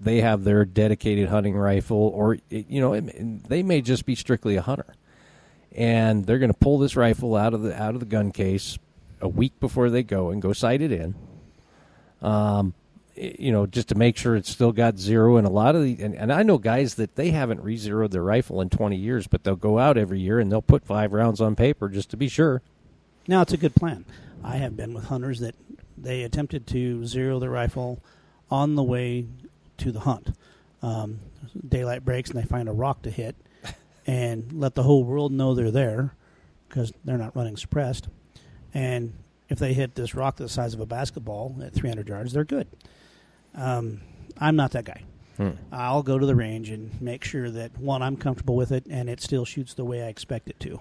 they 0.00 0.20
have 0.20 0.42
their 0.42 0.64
dedicated 0.64 1.28
hunting 1.28 1.56
rifle, 1.56 1.96
or 1.96 2.38
you 2.50 2.80
know, 2.80 2.94
it, 2.94 3.48
they 3.48 3.62
may 3.62 3.80
just 3.80 4.04
be 4.04 4.16
strictly 4.16 4.56
a 4.56 4.62
hunter, 4.62 4.92
and 5.70 6.26
they're 6.26 6.40
going 6.40 6.50
to 6.50 6.58
pull 6.58 6.78
this 6.78 6.96
rifle 6.96 7.36
out 7.36 7.54
of 7.54 7.62
the 7.62 7.80
out 7.80 7.94
of 7.94 8.00
the 8.00 8.06
gun 8.06 8.32
case 8.32 8.80
a 9.20 9.28
week 9.28 9.52
before 9.60 9.90
they 9.90 10.02
go 10.02 10.30
and 10.30 10.42
go 10.42 10.52
sight 10.52 10.82
it 10.82 10.90
in. 10.90 11.14
Um, 12.20 12.74
you 13.14 13.52
know, 13.52 13.64
just 13.64 13.90
to 13.90 13.94
make 13.94 14.16
sure 14.16 14.34
it's 14.34 14.50
still 14.50 14.72
got 14.72 14.98
zero. 14.98 15.36
And 15.36 15.46
a 15.46 15.50
lot 15.50 15.76
of 15.76 15.84
the, 15.84 16.02
and, 16.02 16.16
and 16.16 16.32
I 16.32 16.42
know 16.42 16.58
guys 16.58 16.96
that 16.96 17.14
they 17.14 17.30
haven't 17.30 17.60
re-zeroed 17.60 18.10
their 18.10 18.24
rifle 18.24 18.60
in 18.60 18.70
20 18.70 18.96
years, 18.96 19.28
but 19.28 19.44
they'll 19.44 19.54
go 19.54 19.78
out 19.78 19.96
every 19.96 20.18
year 20.18 20.40
and 20.40 20.50
they'll 20.50 20.60
put 20.60 20.84
five 20.84 21.12
rounds 21.12 21.40
on 21.40 21.54
paper 21.54 21.88
just 21.88 22.10
to 22.10 22.16
be 22.16 22.26
sure. 22.26 22.60
Now, 23.28 23.42
it's 23.42 23.52
a 23.52 23.56
good 23.56 23.76
plan. 23.76 24.04
I 24.44 24.56
have 24.56 24.76
been 24.76 24.92
with 24.92 25.06
hunters 25.06 25.40
that 25.40 25.54
they 25.96 26.22
attempted 26.22 26.66
to 26.68 27.06
zero 27.06 27.38
their 27.38 27.50
rifle 27.50 28.02
on 28.50 28.74
the 28.74 28.82
way 28.82 29.26
to 29.78 29.90
the 29.90 30.00
hunt. 30.00 30.36
Um, 30.82 31.20
daylight 31.66 32.04
breaks 32.04 32.30
and 32.30 32.38
they 32.38 32.46
find 32.46 32.68
a 32.68 32.72
rock 32.72 33.02
to 33.02 33.10
hit 33.10 33.36
and 34.06 34.52
let 34.52 34.74
the 34.74 34.82
whole 34.82 35.02
world 35.02 35.32
know 35.32 35.54
they're 35.54 35.70
there 35.70 36.14
because 36.68 36.92
they're 37.04 37.18
not 37.18 37.34
running 37.34 37.56
suppressed. 37.56 38.08
And 38.74 39.14
if 39.48 39.58
they 39.58 39.72
hit 39.72 39.94
this 39.94 40.14
rock 40.14 40.36
the 40.36 40.48
size 40.48 40.74
of 40.74 40.80
a 40.80 40.86
basketball 40.86 41.56
at 41.62 41.72
300 41.72 42.08
yards, 42.08 42.32
they're 42.32 42.44
good. 42.44 42.68
Um, 43.54 44.02
I'm 44.38 44.56
not 44.56 44.72
that 44.72 44.84
guy. 44.84 45.04
Hmm. 45.36 45.50
I'll 45.72 46.02
go 46.02 46.18
to 46.18 46.26
the 46.26 46.34
range 46.34 46.70
and 46.70 47.00
make 47.00 47.24
sure 47.24 47.50
that 47.50 47.78
one, 47.78 48.02
I'm 48.02 48.16
comfortable 48.16 48.56
with 48.56 48.72
it, 48.72 48.86
and 48.88 49.08
it 49.08 49.20
still 49.20 49.44
shoots 49.44 49.74
the 49.74 49.84
way 49.84 50.02
I 50.02 50.08
expect 50.08 50.48
it 50.48 50.60
to. 50.60 50.80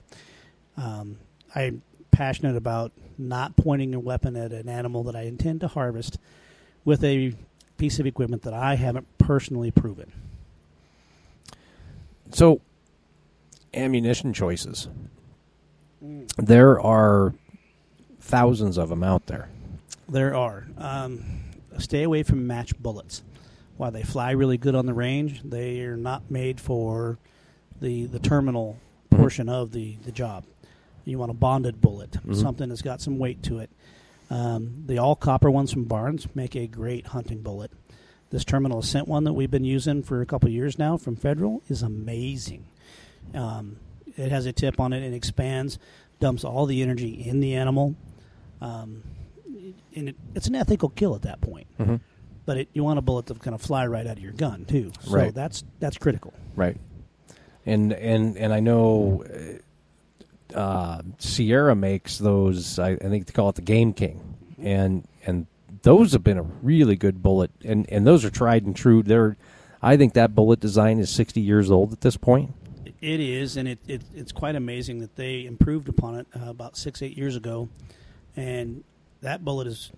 Um, 0.78 1.18
I'm 1.55 1.82
passionate 2.14 2.55
about 2.55 2.91
not 3.18 3.55
pointing 3.57 3.93
a 3.93 3.99
weapon 3.99 4.36
at 4.38 4.53
an 4.53 4.70
animal 4.70 5.03
that 5.03 5.16
I 5.16 5.24
intend 5.24 5.59
to 5.61 5.68
harvest 5.68 6.18
with 6.86 7.03
a 7.03 7.34
piece 7.78 7.99
of 7.99 8.05
equipment 8.05 8.43
that 8.43 8.53
I 8.53 8.76
haven't 8.76 9.07
personally 9.18 9.72
proven. 9.72 10.11
So, 12.32 12.61
ammunition 13.74 14.34
choices. 14.34 14.88
there 16.38 16.80
are 16.82 17.34
thousands 18.20 18.78
of 18.78 18.89
them 18.89 19.03
out 19.03 19.26
there. 19.28 19.47
There 20.09 20.36
are. 20.36 20.66
Um, 20.78 21.24
stay 21.78 22.03
away 22.03 22.24
from 22.24 22.45
match 22.45 22.78
bullets. 22.78 23.24
While 23.78 23.91
they 23.91 24.03
fly 24.03 24.32
really 24.32 24.57
good 24.57 24.76
on 24.76 24.86
the 24.86 24.93
range, 24.93 25.41
they 25.43 25.80
are 25.82 25.95
not 25.97 26.30
made 26.30 26.59
for 26.59 27.18
the 27.82 28.05
the 28.05 28.20
terminal 28.20 28.78
Mhm. 29.11 29.18
portion 29.18 29.49
of 29.49 29.72
the, 29.72 29.95
the 30.03 30.11
job. 30.11 30.43
You 31.05 31.19
want 31.19 31.31
a 31.31 31.35
bonded 31.35 31.81
bullet, 31.81 32.11
Mhm. 32.11 32.35
something 32.35 32.69
that's 32.69 32.81
got 32.81 33.01
some 33.01 33.17
weight 33.19 33.43
to 33.43 33.59
it. 33.59 33.69
Um, 34.29 34.83
the 34.87 34.97
all 34.97 35.15
copper 35.15 35.51
ones 35.51 35.71
from 35.71 35.83
Barnes 35.83 36.27
make 36.33 36.55
a 36.55 36.65
great 36.67 37.07
hunting 37.07 37.41
bullet. 37.41 37.71
This 38.29 38.43
terminal 38.45 38.79
ascent 38.79 39.07
one 39.07 39.25
that 39.25 39.33
we've 39.33 39.51
been 39.51 39.65
using 39.65 40.01
for 40.01 40.21
a 40.21 40.25
couple 40.25 40.49
years 40.49 40.79
now 40.79 40.97
from 40.97 41.15
Federal 41.15 41.61
is 41.69 41.83
amazing. 41.83 42.63
Um, 43.35 43.77
it 44.17 44.31
has 44.31 44.45
a 44.45 44.51
tip 44.53 44.79
on 44.79 44.91
it 44.93 45.03
and 45.05 45.13
expands, 45.13 45.77
dumps 46.19 46.43
all 46.43 46.65
the 46.65 46.81
energy 46.81 47.09
in 47.27 47.41
the 47.41 47.53
animal. 47.55 47.95
Um, 48.61 49.03
and 49.95 50.09
it, 50.09 50.15
it's 50.33 50.47
an 50.47 50.55
ethical 50.55 50.89
kill 50.89 51.15
at 51.15 51.21
that 51.23 51.41
point. 51.41 51.67
Mm-hmm. 51.79 51.95
But 52.45 52.57
it, 52.57 52.69
you 52.73 52.83
want 52.83 52.97
a 52.99 53.01
bullet 53.01 53.27
to 53.27 53.35
kind 53.35 53.53
of 53.53 53.61
fly 53.61 53.85
right 53.85 54.05
out 54.07 54.17
of 54.17 54.23
your 54.23 54.33
gun 54.33 54.65
too. 54.65 54.91
So 55.01 55.11
Right. 55.11 55.33
that's 55.33 55.63
that's 55.79 55.97
critical. 55.97 56.33
Right. 56.55 56.77
And 57.65 57.93
and 57.93 58.35
and 58.37 58.51
I 58.53 58.59
know 58.59 59.23
uh, 60.53 61.01
Sierra 61.19 61.75
makes 61.75 62.17
those. 62.17 62.79
I, 62.79 62.91
I 62.91 62.95
think 62.97 63.25
they 63.27 63.33
call 63.33 63.49
it 63.49 63.55
the 63.55 63.61
Game 63.61 63.93
King, 63.93 64.37
and 64.61 65.07
and 65.25 65.47
those 65.81 66.13
have 66.13 66.23
been 66.23 66.37
a 66.37 66.43
really 66.43 66.95
good 66.95 67.21
bullet, 67.21 67.51
and 67.63 67.89
and 67.89 68.05
those 68.05 68.25
are 68.25 68.29
tried 68.29 68.65
and 68.65 68.75
true. 68.75 69.03
They're, 69.03 69.37
I 69.81 69.97
think 69.97 70.13
that 70.13 70.35
bullet 70.35 70.59
design 70.59 70.99
is 70.99 71.09
sixty 71.09 71.41
years 71.41 71.71
old 71.71 71.91
at 71.93 72.01
this 72.01 72.17
point. 72.17 72.53
It 73.01 73.19
is, 73.19 73.57
and 73.57 73.67
it, 73.67 73.79
it 73.87 74.01
it's 74.15 74.31
quite 74.31 74.55
amazing 74.55 74.99
that 74.99 75.15
they 75.15 75.45
improved 75.45 75.89
upon 75.89 76.15
it 76.15 76.27
uh, 76.35 76.49
about 76.49 76.77
six 76.77 77.01
eight 77.01 77.17
years 77.17 77.35
ago, 77.35 77.69
and 78.35 78.83
that 79.21 79.43
bullet 79.43 79.67
has 79.67 79.91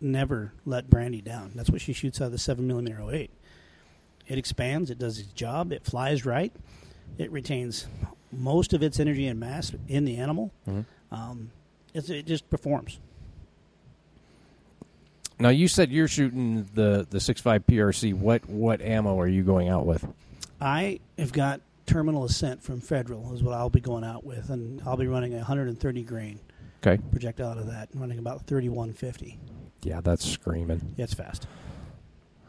never 0.00 0.52
let 0.64 0.90
Brandy 0.90 1.20
down. 1.20 1.52
That's 1.54 1.70
what 1.70 1.80
she 1.80 1.92
shoots 1.92 2.20
out 2.20 2.26
of 2.26 2.32
the 2.32 2.38
seven 2.38 2.66
millimeter 2.66 3.00
08. 3.00 3.30
It 4.26 4.38
expands, 4.38 4.90
it 4.90 4.98
does 4.98 5.18
its 5.18 5.32
job, 5.32 5.72
it 5.72 5.84
flies 5.84 6.24
right, 6.24 6.52
it 7.18 7.30
retains 7.30 7.86
most 8.38 8.72
of 8.72 8.82
its 8.82 8.98
energy 9.00 9.26
and 9.26 9.38
mass 9.40 9.72
in 9.88 10.04
the 10.04 10.16
animal. 10.16 10.52
Um, 11.12 11.50
it's, 11.92 12.10
it 12.10 12.26
just 12.26 12.48
performs. 12.50 12.98
Now 15.38 15.48
you 15.48 15.66
said 15.68 15.90
you're 15.90 16.08
shooting 16.08 16.68
the 16.74 17.06
the 17.10 17.20
six 17.20 17.40
five 17.40 17.66
PRC. 17.66 18.14
What 18.14 18.48
what 18.48 18.80
ammo 18.80 19.18
are 19.18 19.26
you 19.28 19.42
going 19.42 19.68
out 19.68 19.84
with? 19.84 20.06
I 20.60 21.00
have 21.18 21.32
got 21.32 21.60
terminal 21.86 22.24
ascent 22.24 22.62
from 22.62 22.80
Federal 22.80 23.34
is 23.34 23.42
what 23.42 23.54
I'll 23.54 23.68
be 23.68 23.80
going 23.80 24.04
out 24.04 24.24
with, 24.24 24.48
and 24.50 24.80
I'll 24.86 24.96
be 24.96 25.06
running 25.08 25.34
a 25.34 25.38
130 25.38 26.02
grain 26.04 26.38
Okay. 26.86 27.02
projectile 27.10 27.48
out 27.50 27.58
of 27.58 27.66
that, 27.66 27.88
running 27.94 28.18
about 28.18 28.46
3150. 28.46 29.38
Yeah, 29.82 30.00
that's 30.00 30.24
screaming. 30.24 30.94
Yeah, 30.96 31.04
it's 31.04 31.14
fast. 31.14 31.46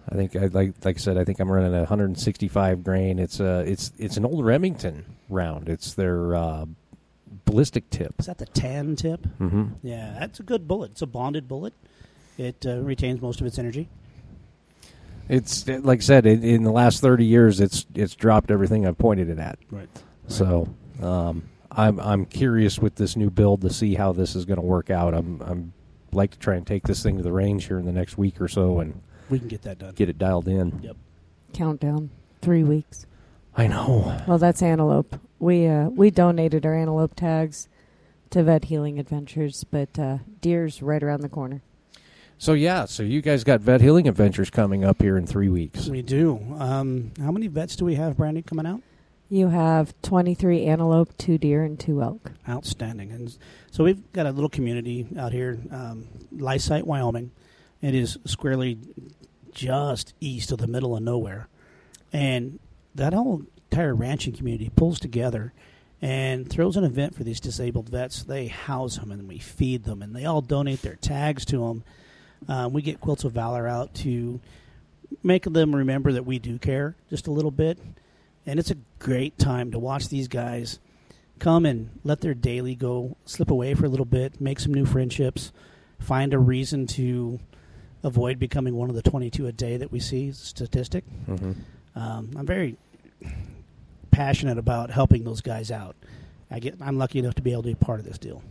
I 0.09 0.15
think 0.15 0.35
I 0.35 0.47
like 0.47 0.73
like 0.83 0.97
I 0.97 0.99
said. 0.99 1.17
I 1.17 1.23
think 1.23 1.39
I'm 1.39 1.51
running 1.51 1.73
a 1.73 1.79
165 1.79 2.83
grain. 2.83 3.19
It's 3.19 3.39
a 3.39 3.59
it's 3.61 3.91
it's 3.97 4.17
an 4.17 4.25
old 4.25 4.45
Remington 4.45 5.05
round. 5.29 5.67
It's 5.67 5.93
their 5.93 6.35
uh, 6.35 6.65
ballistic 7.45 7.89
tip. 7.89 8.13
Is 8.19 8.27
that 8.27 8.37
the 8.37 8.45
tan 8.45 8.95
tip? 8.95 9.21
Mm-hmm. 9.39 9.65
Yeah, 9.81 10.15
that's 10.19 10.39
a 10.39 10.43
good 10.43 10.67
bullet. 10.67 10.91
It's 10.91 11.01
a 11.01 11.07
bonded 11.07 11.47
bullet. 11.47 11.73
It 12.37 12.65
uh, 12.65 12.81
retains 12.81 13.21
most 13.21 13.41
of 13.41 13.47
its 13.47 13.57
energy. 13.57 13.87
It's 15.27 15.67
like 15.67 15.99
I 15.99 16.01
said. 16.01 16.25
In, 16.27 16.43
in 16.43 16.63
the 16.63 16.71
last 16.71 17.01
30 17.01 17.25
years, 17.25 17.59
it's 17.59 17.85
it's 17.95 18.15
dropped 18.15 18.51
everything 18.51 18.85
I've 18.85 18.97
pointed 18.97 19.29
it 19.29 19.39
at. 19.39 19.57
Right. 19.71 19.89
So 20.27 20.69
um, 21.01 21.49
I'm 21.71 21.99
I'm 21.99 22.25
curious 22.25 22.77
with 22.77 22.95
this 22.95 23.15
new 23.15 23.31
build 23.31 23.61
to 23.61 23.71
see 23.71 23.95
how 23.95 24.11
this 24.11 24.35
is 24.35 24.45
going 24.45 24.59
to 24.59 24.65
work 24.65 24.91
out. 24.91 25.13
I'm 25.15 25.41
I'm 25.41 25.73
like 26.11 26.31
to 26.31 26.39
try 26.39 26.55
and 26.55 26.65
take 26.65 26.83
this 26.83 27.01
thing 27.01 27.17
to 27.17 27.23
the 27.23 27.31
range 27.31 27.65
here 27.65 27.79
in 27.79 27.85
the 27.85 27.91
next 27.91 28.17
week 28.17 28.39
or 28.39 28.47
so 28.47 28.79
and 28.79 29.01
We 29.29 29.39
can 29.39 29.47
get 29.47 29.63
that 29.63 29.79
done. 29.79 29.93
get 29.95 30.09
it 30.09 30.17
dialed 30.17 30.47
in. 30.47 30.79
Yep. 30.81 30.97
Countdown. 31.53 32.09
Three 32.41 32.63
weeks. 32.63 33.05
I 33.57 33.67
know. 33.67 34.21
Well, 34.27 34.37
that's 34.37 34.61
antelope. 34.61 35.19
We 35.39 35.67
uh, 35.67 35.89
we 35.89 36.11
donated 36.11 36.65
our 36.65 36.75
antelope 36.75 37.15
tags 37.15 37.67
to 38.31 38.43
Vet 38.43 38.65
Healing 38.65 38.99
Adventures, 38.99 39.63
but 39.63 39.97
uh, 39.97 40.17
deer's 40.41 40.81
right 40.81 41.01
around 41.01 41.21
the 41.21 41.29
corner. 41.29 41.61
So 42.37 42.53
yeah, 42.53 42.85
so 42.85 43.01
you 43.01 43.21
guys 43.21 43.43
got 43.45 43.61
vet 43.61 43.79
healing 43.79 44.07
adventures 44.09 44.49
coming 44.49 44.83
up 44.83 45.01
here 45.01 45.15
in 45.17 45.25
three 45.25 45.47
weeks. 45.47 45.87
We 45.87 46.01
do. 46.01 46.41
Um, 46.59 47.11
how 47.19 47.31
many 47.31 47.47
vets 47.47 47.77
do 47.77 47.85
we 47.85 47.95
have, 47.95 48.17
Brandy, 48.17 48.41
coming 48.41 48.65
out? 48.65 48.81
You 49.29 49.47
have 49.47 49.99
23 50.01 50.65
antelope, 50.65 51.17
two 51.17 51.37
deer, 51.37 51.63
and 51.63 51.79
two 51.79 52.01
elk. 52.01 52.31
Outstanding. 52.47 53.11
And 53.11 53.35
so 53.71 53.83
we've 53.85 54.11
got 54.11 54.25
a 54.25 54.31
little 54.31 54.49
community 54.49 55.07
out 55.17 55.31
here, 55.31 55.59
um, 55.71 56.07
Lysite, 56.35 56.83
Wyoming. 56.83 57.31
It 57.81 57.95
is 57.95 58.17
squarely 58.25 58.77
just 59.53 60.13
east 60.19 60.51
of 60.51 60.57
the 60.59 60.67
middle 60.67 60.95
of 60.95 61.03
nowhere. 61.03 61.47
And 62.13 62.59
that 62.93 63.13
whole 63.13 63.43
entire 63.71 63.93
ranching 63.93 64.33
community 64.33 64.71
pulls 64.75 64.99
together 64.99 65.53
and 66.01 66.49
throws 66.49 66.77
an 66.77 66.83
event 66.83 67.15
for 67.15 67.23
these 67.23 67.39
disabled 67.39 67.89
vets. 67.89 68.23
They 68.23 68.47
house 68.47 68.97
them 68.97 69.11
and 69.11 69.27
we 69.27 69.39
feed 69.39 69.83
them, 69.83 70.01
and 70.01 70.15
they 70.15 70.25
all 70.25 70.41
donate 70.41 70.81
their 70.81 70.95
tags 70.95 71.45
to 71.45 71.59
them. 71.59 71.83
Um, 72.47 72.73
we 72.73 72.81
get 72.81 73.01
Quilts 73.01 73.23
of 73.23 73.31
Valor 73.33 73.67
out 73.67 73.93
to 73.95 74.39
make 75.23 75.45
them 75.45 75.75
remember 75.75 76.11
that 76.13 76.25
we 76.25 76.39
do 76.39 76.57
care 76.59 76.95
just 77.09 77.27
a 77.27 77.31
little 77.31 77.51
bit. 77.51 77.79
And 78.45 78.59
it's 78.59 78.71
a 78.71 78.77
great 78.99 79.37
time 79.37 79.71
to 79.71 79.79
watch 79.79 80.09
these 80.09 80.27
guys 80.27 80.79
come 81.39 81.65
and 81.65 81.89
let 82.03 82.21
their 82.21 82.33
daily 82.33 82.75
go 82.75 83.17
slip 83.25 83.49
away 83.49 83.73
for 83.73 83.85
a 83.85 83.89
little 83.89 84.05
bit, 84.05 84.39
make 84.39 84.59
some 84.59 84.73
new 84.73 84.85
friendships, 84.85 85.51
find 85.99 86.33
a 86.33 86.39
reason 86.39 86.87
to 86.87 87.39
avoid 88.03 88.39
becoming 88.39 88.75
one 88.75 88.89
of 88.89 88.95
the 88.95 89.01
22 89.01 89.47
a 89.47 89.51
day 89.51 89.77
that 89.77 89.91
we 89.91 89.99
see 89.99 90.31
statistic. 90.31 91.03
Mm-hmm. 91.27 91.53
Um, 91.95 92.31
I'm 92.37 92.45
very 92.45 92.77
passionate 94.11 94.57
about 94.57 94.91
helping 94.91 95.23
those 95.23 95.41
guys 95.41 95.71
out. 95.71 95.95
I 96.49 96.59
get 96.59 96.75
I'm 96.81 96.97
lucky 96.97 97.19
enough 97.19 97.35
to 97.35 97.41
be 97.41 97.51
able 97.51 97.63
to 97.63 97.69
be 97.69 97.75
part 97.75 97.99
of 97.99 98.05
this 98.05 98.17
deal. 98.17 98.43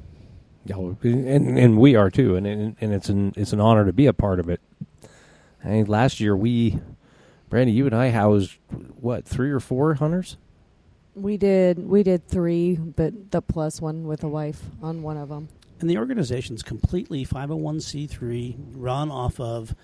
Yeah, 0.67 0.77
and 1.03 1.59
and 1.59 1.79
we 1.79 1.95
are 1.95 2.11
too, 2.11 2.37
and 2.37 2.47
and, 2.47 2.77
and 2.81 2.93
it's 2.93 3.09
an 3.09 3.33
it's 3.37 3.53
an 3.53 3.61
honor 3.61 3.85
to 3.85 3.93
be 3.93 4.07
a 4.07 4.13
part 4.13 4.41
of 4.41 4.49
it. 4.49 4.61
I 5.63 5.69
think 5.69 5.89
last 5.89 6.21
year 6.21 6.37
we, 6.37 6.79
Brandy, 7.49 7.73
you 7.73 7.87
and 7.87 7.95
I 7.95 8.11
housed 8.11 8.53
what 9.01 9.25
three 9.27 9.51
or 9.51 9.61
four 9.61 9.95
hunters. 9.95 10.37
We 11.15 11.37
did 11.37 11.79
we 11.79 12.03
did 12.03 12.27
three, 12.27 12.77
but 12.77 13.31
the 13.31 13.41
plus 13.41 13.81
one 13.81 14.07
with 14.07 14.25
a 14.25 14.29
wife 14.29 14.63
on 14.83 15.03
one 15.03 15.17
of 15.17 15.29
them. 15.29 15.49
And 15.85 15.91
the 15.91 15.99
organization's 15.99 16.62
completely 16.62 17.26
501c3, 17.26 18.57
run 18.74 19.11
off 19.11 19.39
of 19.39 19.74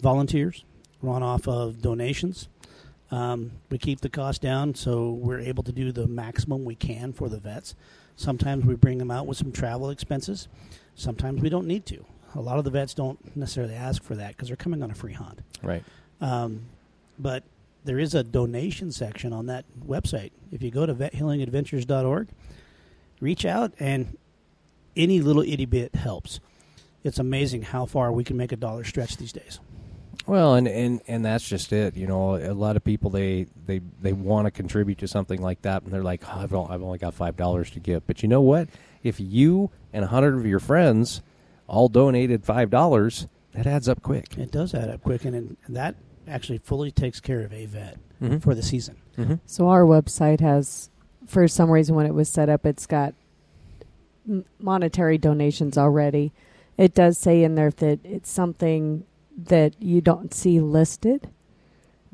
volunteers, 0.00 0.64
run 1.02 1.24
off 1.24 1.48
of 1.48 1.82
donations. 1.82 2.46
Um, 3.10 3.50
we 3.68 3.76
keep 3.76 4.02
the 4.02 4.08
cost 4.08 4.40
down 4.40 4.76
so 4.76 5.10
we're 5.10 5.40
able 5.40 5.64
to 5.64 5.72
do 5.72 5.90
the 5.90 6.06
maximum 6.06 6.64
we 6.64 6.76
can 6.76 7.12
for 7.12 7.28
the 7.28 7.38
vets. 7.38 7.74
Sometimes 8.14 8.64
we 8.64 8.76
bring 8.76 8.98
them 8.98 9.10
out 9.10 9.26
with 9.26 9.36
some 9.36 9.50
travel 9.50 9.90
expenses. 9.90 10.46
Sometimes 10.94 11.42
we 11.42 11.48
don't 11.48 11.66
need 11.66 11.86
to. 11.86 12.04
A 12.36 12.40
lot 12.40 12.58
of 12.58 12.64
the 12.64 12.70
vets 12.70 12.94
don't 12.94 13.34
necessarily 13.36 13.74
ask 13.74 14.00
for 14.00 14.14
that 14.14 14.36
because 14.36 14.46
they're 14.46 14.56
coming 14.56 14.80
on 14.80 14.92
a 14.92 14.94
free 14.94 15.14
hunt. 15.14 15.40
Right. 15.60 15.82
Um, 16.20 16.66
but 17.18 17.42
there 17.84 17.98
is 17.98 18.14
a 18.14 18.22
donation 18.22 18.92
section 18.92 19.32
on 19.32 19.46
that 19.46 19.64
website. 19.84 20.30
If 20.52 20.62
you 20.62 20.70
go 20.70 20.86
to 20.86 20.94
vethealingadventures.org, 20.94 22.28
reach 23.18 23.44
out, 23.44 23.72
and 23.80 24.16
any 24.96 25.20
little 25.20 25.42
itty 25.42 25.66
bit 25.66 25.94
helps. 25.94 26.40
It's 27.04 27.18
amazing 27.18 27.62
how 27.62 27.86
far 27.86 28.12
we 28.12 28.24
can 28.24 28.36
make 28.36 28.52
a 28.52 28.56
dollar 28.56 28.84
stretch 28.84 29.16
these 29.16 29.32
days. 29.32 29.58
Well, 30.26 30.54
and, 30.54 30.68
and, 30.68 31.00
and 31.08 31.24
that's 31.24 31.48
just 31.48 31.72
it. 31.72 31.96
You 31.96 32.06
know, 32.06 32.36
a 32.36 32.54
lot 32.54 32.76
of 32.76 32.84
people 32.84 33.10
they 33.10 33.46
they, 33.66 33.80
they 34.00 34.12
want 34.12 34.46
to 34.46 34.50
contribute 34.52 34.98
to 34.98 35.08
something 35.08 35.40
like 35.42 35.62
that, 35.62 35.82
and 35.82 35.92
they're 35.92 36.02
like, 36.04 36.22
oh, 36.28 36.40
I've, 36.40 36.54
only, 36.54 36.72
I've 36.72 36.82
only 36.82 36.98
got 36.98 37.14
five 37.14 37.36
dollars 37.36 37.70
to 37.72 37.80
give. 37.80 38.06
But 38.06 38.22
you 38.22 38.28
know 38.28 38.40
what? 38.40 38.68
If 39.02 39.18
you 39.18 39.70
and 39.92 40.04
a 40.04 40.08
hundred 40.08 40.36
of 40.36 40.46
your 40.46 40.60
friends 40.60 41.22
all 41.66 41.88
donated 41.88 42.44
five 42.44 42.70
dollars, 42.70 43.26
that 43.52 43.66
adds 43.66 43.88
up 43.88 44.02
quick. 44.02 44.38
It 44.38 44.52
does 44.52 44.74
add 44.74 44.90
up 44.90 45.02
quick, 45.02 45.24
and, 45.24 45.34
and 45.66 45.76
that 45.76 45.96
actually 46.28 46.58
fully 46.58 46.92
takes 46.92 47.18
care 47.18 47.40
of 47.40 47.52
a 47.52 47.66
vet 47.66 47.98
Mhm. 48.22 48.40
for 48.40 48.54
the 48.54 48.62
season. 48.62 48.96
Mm-hmm. 49.18 49.34
So 49.46 49.68
our 49.68 49.82
website 49.82 50.38
has, 50.38 50.88
for 51.26 51.48
some 51.48 51.68
reason, 51.68 51.96
when 51.96 52.06
it 52.06 52.14
was 52.14 52.28
set 52.28 52.48
up, 52.48 52.64
it's 52.64 52.86
got 52.86 53.08
m- 53.08 53.14
monetary 54.58 55.18
donations 55.18 55.76
already. 55.76 56.32
It 56.76 56.94
does 56.94 57.18
say 57.18 57.42
in 57.42 57.54
there 57.54 57.70
that 57.70 58.00
it's 58.04 58.30
something 58.30 59.04
that 59.36 59.80
you 59.80 60.00
don't 60.00 60.32
see 60.32 60.60
listed, 60.60 61.30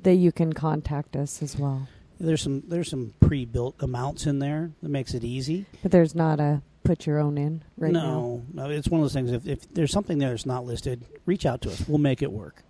that 0.03 0.15
you 0.15 0.33
can 0.33 0.53
contact 0.53 1.17
us 1.17 1.43
as 1.43 1.57
well. 1.57 1.89
There's 2.21 2.43
some 2.43 2.65
there's 2.67 2.91
some 2.91 3.15
pre-built 3.21 3.77
amounts 3.81 4.27
in 4.27 4.41
there 4.41 4.73
that 4.83 4.89
makes 4.89 5.15
it 5.15 5.23
easy. 5.23 5.67
But 5.83 5.93
there's 5.93 6.15
not 6.15 6.41
a 6.41 6.63
put 6.83 7.07
your 7.07 7.19
own 7.19 7.37
in 7.39 7.63
right 7.77 7.93
now. 7.93 8.01
no, 8.01 8.45
no, 8.55 8.71
it's 8.71 8.89
one 8.89 9.01
of 9.01 9.05
those 9.05 9.13
things. 9.13 9.31
If, 9.31 9.47
if 9.47 9.73
there's 9.73 9.93
something 9.93 10.19
there 10.19 10.31
that's 10.31 10.47
not 10.47 10.65
listed, 10.65 11.05
reach 11.27 11.47
out 11.47 11.61
to 11.63 11.71
us. 11.71 11.87
We'll 11.87 11.99
make 11.99 12.23
it 12.23 12.33
work. 12.33 12.63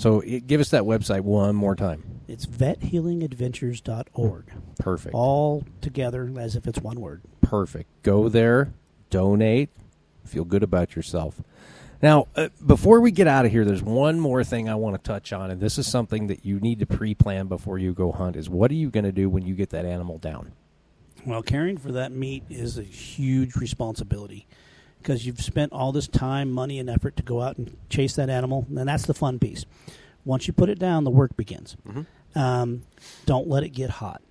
So 0.00 0.20
it, 0.20 0.46
give 0.46 0.62
us 0.62 0.70
that 0.70 0.84
website 0.84 1.20
one 1.20 1.54
more 1.54 1.76
time. 1.76 2.22
It's 2.26 2.46
vethealingadventures.org. 2.46 4.44
Perfect. 4.78 5.14
All 5.14 5.62
together 5.82 6.32
as 6.38 6.56
if 6.56 6.66
it's 6.66 6.80
one 6.80 7.02
word. 7.02 7.20
Perfect. 7.42 7.90
Go 8.02 8.30
there, 8.30 8.72
donate, 9.10 9.68
feel 10.24 10.44
good 10.44 10.62
about 10.62 10.96
yourself. 10.96 11.42
Now, 12.00 12.28
uh, 12.34 12.48
before 12.64 13.00
we 13.00 13.10
get 13.10 13.26
out 13.26 13.44
of 13.44 13.52
here, 13.52 13.66
there's 13.66 13.82
one 13.82 14.18
more 14.18 14.42
thing 14.42 14.70
I 14.70 14.74
want 14.74 14.96
to 14.96 15.06
touch 15.06 15.34
on, 15.34 15.50
and 15.50 15.60
this 15.60 15.76
is 15.76 15.86
something 15.86 16.28
that 16.28 16.46
you 16.46 16.58
need 16.60 16.78
to 16.78 16.86
pre-plan 16.86 17.48
before 17.48 17.78
you 17.78 17.92
go 17.92 18.10
hunt. 18.10 18.36
Is 18.36 18.48
what 18.48 18.70
are 18.70 18.76
you 18.76 18.88
going 18.88 19.04
to 19.04 19.12
do 19.12 19.28
when 19.28 19.44
you 19.44 19.54
get 19.54 19.68
that 19.68 19.84
animal 19.84 20.16
down? 20.16 20.52
Well, 21.26 21.42
caring 21.42 21.76
for 21.76 21.92
that 21.92 22.10
meat 22.10 22.44
is 22.48 22.78
a 22.78 22.82
huge 22.82 23.54
responsibility 23.54 24.46
because 25.02 25.26
you've 25.26 25.40
spent 25.40 25.72
all 25.72 25.92
this 25.92 26.08
time, 26.08 26.50
money, 26.50 26.78
and 26.78 26.88
effort 26.90 27.16
to 27.16 27.22
go 27.22 27.40
out 27.42 27.56
and 27.58 27.76
chase 27.88 28.14
that 28.16 28.28
animal, 28.30 28.66
and 28.68 28.88
that's 28.88 29.06
the 29.06 29.14
fun 29.14 29.38
piece. 29.38 29.64
Once 30.24 30.46
you 30.46 30.52
put 30.52 30.68
it 30.68 30.78
down, 30.78 31.04
the 31.04 31.10
work 31.10 31.36
begins. 31.36 31.76
Um, 32.34 32.82
don't 33.26 33.48
let 33.48 33.62
it 33.64 33.70
get 33.70 33.90
hot. 33.90 34.22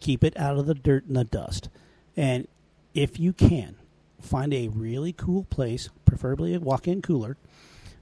Keep 0.00 0.24
it 0.24 0.36
out 0.38 0.56
of 0.58 0.66
the 0.66 0.74
dirt 0.74 1.06
and 1.06 1.16
the 1.16 1.24
dust. 1.24 1.68
And 2.16 2.46
if 2.94 3.18
you 3.18 3.32
can, 3.32 3.76
find 4.20 4.54
a 4.54 4.68
really 4.68 5.12
cool 5.12 5.44
place, 5.44 5.90
preferably 6.04 6.54
a 6.54 6.60
walk 6.60 6.86
in 6.86 7.02
cooler, 7.02 7.36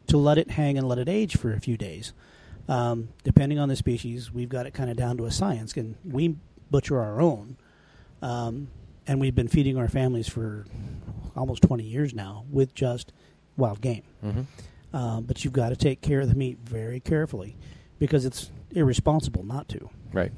to 0.08 0.16
let 0.16 0.36
it 0.38 0.52
hang 0.52 0.76
and 0.76 0.86
let 0.86 0.98
it 0.98 1.08
age 1.08 1.36
for 1.36 1.52
a 1.52 1.60
few 1.60 1.76
days. 1.76 2.12
Um, 2.68 3.08
depending 3.24 3.58
on 3.58 3.68
the 3.68 3.76
species, 3.76 4.32
we've 4.32 4.48
got 4.48 4.66
it 4.66 4.74
kind 4.74 4.90
of 4.90 4.96
down 4.96 5.16
to 5.16 5.24
a 5.24 5.30
science. 5.30 5.76
And 5.76 5.96
we 6.04 6.36
butcher 6.70 7.00
our 7.00 7.20
own. 7.20 7.56
Um, 8.20 8.68
and 9.06 9.20
we've 9.20 9.34
been 9.34 9.48
feeding 9.48 9.76
our 9.76 9.88
families 9.88 10.28
for 10.28 10.66
almost 11.36 11.62
20 11.62 11.84
years 11.84 12.14
now 12.14 12.44
with 12.50 12.74
just 12.74 13.12
wild 13.56 13.80
game. 13.80 14.02
Mm-hmm. 14.24 14.96
Um, 14.96 15.24
but 15.24 15.44
you've 15.44 15.52
got 15.52 15.70
to 15.70 15.76
take 15.76 16.00
care 16.00 16.20
of 16.20 16.28
the 16.28 16.34
meat 16.34 16.58
very 16.62 17.00
carefully 17.00 17.56
because 17.98 18.24
it's 18.24 18.50
irresponsible 18.72 19.42
not 19.42 19.68
to. 19.68 19.88
Right, 20.12 20.32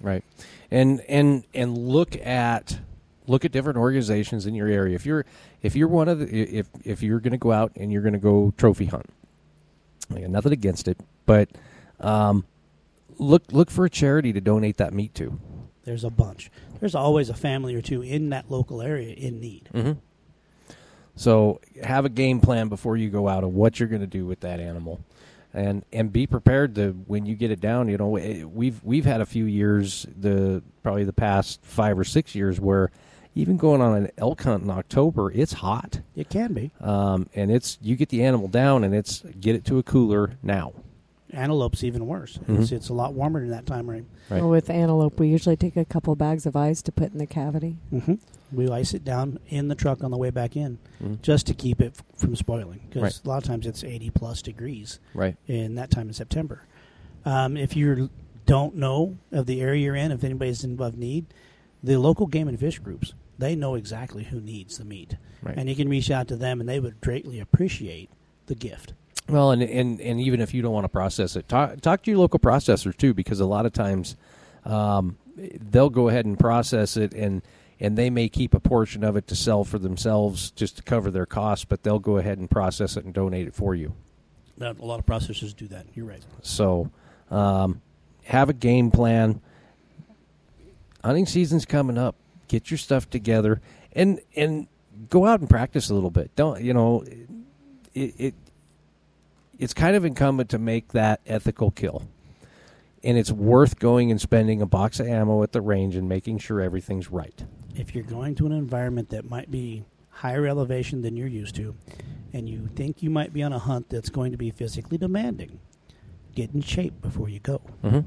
right, 0.00 0.24
and 0.70 1.00
and 1.08 1.44
and 1.52 1.76
look 1.76 2.16
at 2.16 2.78
look 3.26 3.44
at 3.44 3.52
different 3.52 3.78
organizations 3.78 4.46
in 4.46 4.54
your 4.54 4.68
area. 4.68 4.94
If 4.94 5.04
you're 5.04 5.26
if 5.60 5.76
you're 5.76 5.88
one 5.88 6.08
of 6.08 6.20
the 6.20 6.26
if 6.26 6.68
if 6.84 7.02
you're 7.02 7.20
going 7.20 7.32
to 7.32 7.38
go 7.38 7.52
out 7.52 7.72
and 7.76 7.92
you're 7.92 8.00
going 8.00 8.14
to 8.14 8.18
go 8.18 8.54
trophy 8.56 8.86
hunt, 8.86 9.06
I 10.14 10.20
got 10.20 10.30
nothing 10.30 10.52
against 10.52 10.88
it, 10.88 10.98
but 11.26 11.50
um, 12.00 12.46
look 13.18 13.44
look 13.52 13.70
for 13.70 13.84
a 13.84 13.90
charity 13.90 14.32
to 14.32 14.40
donate 14.40 14.78
that 14.78 14.94
meat 14.94 15.14
to. 15.16 15.38
There's 15.84 16.04
a 16.04 16.10
bunch. 16.10 16.50
There's 16.80 16.94
always 16.94 17.30
a 17.30 17.34
family 17.34 17.74
or 17.74 17.82
two 17.82 18.02
in 18.02 18.30
that 18.30 18.50
local 18.50 18.82
area 18.82 19.14
in 19.14 19.40
need. 19.40 19.68
Mm-hmm. 19.72 19.92
So 21.18 21.60
have 21.82 22.04
a 22.04 22.08
game 22.08 22.40
plan 22.40 22.68
before 22.68 22.96
you 22.96 23.10
go 23.10 23.28
out 23.28 23.42
of 23.42 23.52
what 23.52 23.80
you're 23.80 23.88
going 23.88 24.02
to 24.02 24.06
do 24.06 24.24
with 24.24 24.38
that 24.40 24.60
animal, 24.60 25.00
and 25.52 25.84
and 25.92 26.12
be 26.12 26.26
prepared 26.28 26.76
to 26.76 26.92
when 27.06 27.26
you 27.26 27.34
get 27.34 27.50
it 27.50 27.60
down. 27.60 27.88
You 27.88 27.98
know, 27.98 28.14
eh, 28.16 28.44
we've 28.44 28.82
we've 28.84 29.04
had 29.04 29.20
a 29.20 29.26
few 29.26 29.44
years, 29.44 30.06
the 30.16 30.62
probably 30.84 31.02
the 31.02 31.12
past 31.12 31.60
five 31.64 31.98
or 31.98 32.04
six 32.04 32.36
years, 32.36 32.60
where 32.60 32.92
even 33.34 33.56
going 33.56 33.80
on 33.80 33.96
an 33.96 34.10
elk 34.16 34.42
hunt 34.42 34.62
in 34.62 34.70
October, 34.70 35.30
it's 35.32 35.54
hot, 35.54 36.00
It 36.16 36.28
can 36.28 36.52
be. 36.54 36.70
um, 36.80 37.28
and 37.34 37.50
it's 37.50 37.78
you 37.82 37.96
get 37.96 38.10
the 38.10 38.22
animal 38.22 38.46
down, 38.46 38.84
and 38.84 38.94
it's 38.94 39.22
get 39.40 39.56
it 39.56 39.64
to 39.66 39.78
a 39.78 39.82
cooler 39.82 40.36
now. 40.42 40.72
Antelope's 41.32 41.84
even 41.84 42.06
worse. 42.06 42.38
Mhm. 42.46 42.60
It's, 42.62 42.72
it's 42.72 42.88
a 42.88 42.94
lot 42.94 43.12
warmer 43.14 43.42
in 43.42 43.50
that 43.50 43.66
time 43.66 43.86
frame. 43.86 44.06
Right. 44.30 44.40
Well, 44.40 44.50
with 44.50 44.70
antelope, 44.70 45.18
we 45.20 45.28
usually 45.28 45.56
take 45.56 45.76
a 45.76 45.84
couple 45.84 46.14
bags 46.16 46.46
of 46.46 46.56
ice 46.56 46.80
to 46.82 46.92
put 46.92 47.12
in 47.12 47.18
the 47.18 47.26
cavity. 47.26 47.76
Mm-hmm. 47.92 48.14
We 48.50 48.68
ice 48.70 48.94
it 48.94 49.04
down 49.04 49.38
in 49.48 49.68
the 49.68 49.74
truck 49.74 50.02
on 50.02 50.10
the 50.10 50.16
way 50.16 50.30
back 50.30 50.56
in 50.56 50.78
Mhm. 51.02 51.20
just 51.20 51.46
to 51.48 51.54
keep 51.54 51.80
it 51.82 51.92
f- 51.98 52.04
from 52.16 52.34
spoiling 52.34 52.80
because 52.88 53.02
Right. 53.02 53.20
a 53.24 53.28
lot 53.28 53.36
of 53.38 53.44
times 53.44 53.66
it's 53.66 53.84
80 53.84 54.08
plus 54.10 54.40
degrees 54.40 55.00
Right. 55.12 55.36
in 55.46 55.74
that 55.74 55.90
time 55.90 56.08
in 56.08 56.14
September. 56.14 56.62
Um, 57.26 57.56
if 57.58 57.76
you 57.76 58.08
don't 58.46 58.76
know 58.76 59.18
of 59.30 59.44
the 59.44 59.60
area 59.60 59.84
you're 59.84 59.96
in, 59.96 60.12
if 60.12 60.24
anybody's 60.24 60.64
in 60.64 60.80
of 60.80 60.96
need, 60.96 61.26
the 61.82 61.98
local 61.98 62.26
game 62.26 62.48
and 62.48 62.58
fish 62.58 62.78
groups 62.78 63.12
they 63.38 63.54
know 63.54 63.76
exactly 63.76 64.24
who 64.24 64.40
needs 64.40 64.78
the 64.78 64.84
meat, 64.84 65.16
Right. 65.44 65.56
and 65.56 65.68
you 65.68 65.76
can 65.76 65.88
reach 65.88 66.10
out 66.10 66.26
to 66.26 66.34
them, 66.36 66.58
and 66.58 66.68
they 66.68 66.80
would 66.80 67.00
greatly 67.00 67.38
appreciate 67.38 68.10
the 68.46 68.56
gift. 68.56 68.94
Well, 69.28 69.50
and, 69.50 69.62
and 69.62 70.00
and 70.00 70.20
even 70.20 70.40
if 70.40 70.54
you 70.54 70.62
don't 70.62 70.72
want 70.72 70.84
to 70.84 70.88
process 70.88 71.36
it, 71.36 71.48
talk 71.48 71.80
talk 71.80 72.02
to 72.04 72.10
your 72.10 72.18
local 72.18 72.38
processor 72.38 72.96
too, 72.96 73.12
because 73.12 73.40
a 73.40 73.46
lot 73.46 73.66
of 73.66 73.72
times 73.72 74.16
um, 74.64 75.18
they'll 75.36 75.90
go 75.90 76.08
ahead 76.08 76.24
and 76.24 76.38
process 76.38 76.96
it, 76.96 77.12
and 77.12 77.42
and 77.78 77.96
they 77.96 78.10
may 78.10 78.28
keep 78.28 78.54
a 78.54 78.60
portion 78.60 79.04
of 79.04 79.16
it 79.16 79.26
to 79.28 79.36
sell 79.36 79.64
for 79.64 79.78
themselves 79.78 80.50
just 80.52 80.78
to 80.78 80.82
cover 80.82 81.10
their 81.10 81.26
costs, 81.26 81.64
but 81.64 81.82
they'll 81.82 81.98
go 81.98 82.16
ahead 82.16 82.38
and 82.38 82.50
process 82.50 82.96
it 82.96 83.04
and 83.04 83.12
donate 83.12 83.46
it 83.46 83.54
for 83.54 83.74
you. 83.74 83.94
That, 84.56 84.78
a 84.80 84.84
lot 84.84 84.98
of 84.98 85.06
processors 85.06 85.54
do 85.54 85.68
that. 85.68 85.86
You're 85.94 86.06
right. 86.06 86.22
So 86.42 86.90
um, 87.30 87.80
have 88.24 88.48
a 88.48 88.54
game 88.54 88.90
plan. 88.90 89.40
Hunting 91.04 91.26
season's 91.26 91.64
coming 91.64 91.96
up. 91.96 92.16
Get 92.48 92.70
your 92.70 92.78
stuff 92.78 93.08
together 93.10 93.60
and 93.92 94.20
and 94.34 94.68
go 95.10 95.26
out 95.26 95.40
and 95.40 95.48
practice 95.50 95.90
a 95.90 95.94
little 95.94 96.10
bit. 96.10 96.34
Don't 96.34 96.62
you 96.62 96.72
know? 96.72 97.04
It, 97.94 98.14
it 98.18 98.34
it's 99.58 99.74
kind 99.74 99.96
of 99.96 100.04
incumbent 100.04 100.50
to 100.50 100.58
make 100.58 100.92
that 100.92 101.20
ethical 101.26 101.70
kill, 101.70 102.04
and 103.02 103.18
it's 103.18 103.32
worth 103.32 103.78
going 103.78 104.10
and 104.10 104.20
spending 104.20 104.62
a 104.62 104.66
box 104.66 105.00
of 105.00 105.06
ammo 105.06 105.42
at 105.42 105.52
the 105.52 105.60
range 105.60 105.96
and 105.96 106.08
making 106.08 106.38
sure 106.38 106.60
everything's 106.60 107.10
right. 107.10 107.44
if 107.74 107.94
you're 107.94 108.04
going 108.04 108.34
to 108.36 108.46
an 108.46 108.52
environment 108.52 109.10
that 109.10 109.28
might 109.28 109.50
be 109.50 109.84
higher 110.10 110.46
elevation 110.46 111.02
than 111.02 111.16
you're 111.16 111.28
used 111.28 111.54
to, 111.56 111.74
and 112.32 112.48
you 112.48 112.68
think 112.74 113.02
you 113.02 113.10
might 113.10 113.32
be 113.32 113.42
on 113.42 113.52
a 113.52 113.58
hunt 113.58 113.88
that's 113.88 114.10
going 114.10 114.32
to 114.32 114.38
be 114.38 114.50
physically 114.50 114.98
demanding, 114.98 115.60
get 116.34 116.52
in 116.52 116.60
shape 116.60 117.00
before 117.00 117.28
you 117.28 117.38
go. 117.40 117.60
Mm-hmm. 117.84 118.00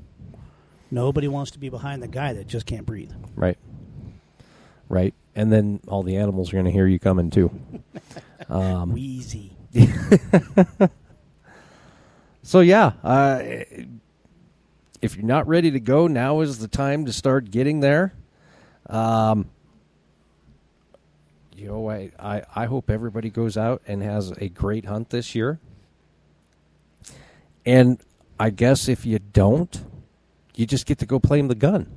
Nobody 0.94 1.28
wants 1.30 1.52
to 1.52 1.60
be 1.60 1.70
behind 1.70 2.04
the 2.04 2.08
guy 2.08 2.34
that 2.34 2.48
just 2.48 2.66
can't 2.66 2.86
breathe. 2.86 3.12
Right. 3.36 3.58
Right. 4.90 5.14
And 5.36 5.52
then 5.54 5.80
all 5.88 6.04
the 6.04 6.18
animals 6.18 6.50
are 6.50 6.58
going 6.58 6.66
to 6.66 6.72
hear 6.72 6.86
you 6.86 7.00
coming 7.00 7.30
too. 7.30 7.50
Um, 8.50 8.92
Wheezy. 8.94 9.54
So 12.44 12.62
yeah, 12.62 12.94
uh, 13.04 13.42
if 15.02 15.16
you're 15.16 15.26
not 15.26 15.48
ready 15.48 15.72
to 15.72 15.80
go, 15.80 16.08
now 16.08 16.42
is 16.42 16.60
the 16.60 16.68
time 16.68 17.06
to 17.06 17.14
start 17.14 17.52
getting 17.52 17.80
there. 17.80 18.14
Um, 18.88 19.50
you 21.56 21.68
know, 21.68 21.90
I, 21.90 22.12
I, 22.20 22.42
I 22.56 22.66
hope 22.66 22.90
everybody 22.90 23.30
goes 23.30 23.58
out 23.58 23.82
and 23.88 24.02
has 24.02 24.32
a 24.38 24.50
great 24.50 24.86
hunt 24.86 25.12
this 25.12 25.36
year. 25.36 25.60
And 27.66 28.00
I 28.40 28.50
guess 28.50 28.88
if 28.88 29.06
you 29.06 29.20
don't, 29.20 29.84
you 30.56 30.66
just 30.66 30.88
get 30.88 30.98
to 31.00 31.06
go 31.06 31.20
play 31.20 31.38
him 31.38 31.48
the 31.48 31.56
gun. 31.56 31.88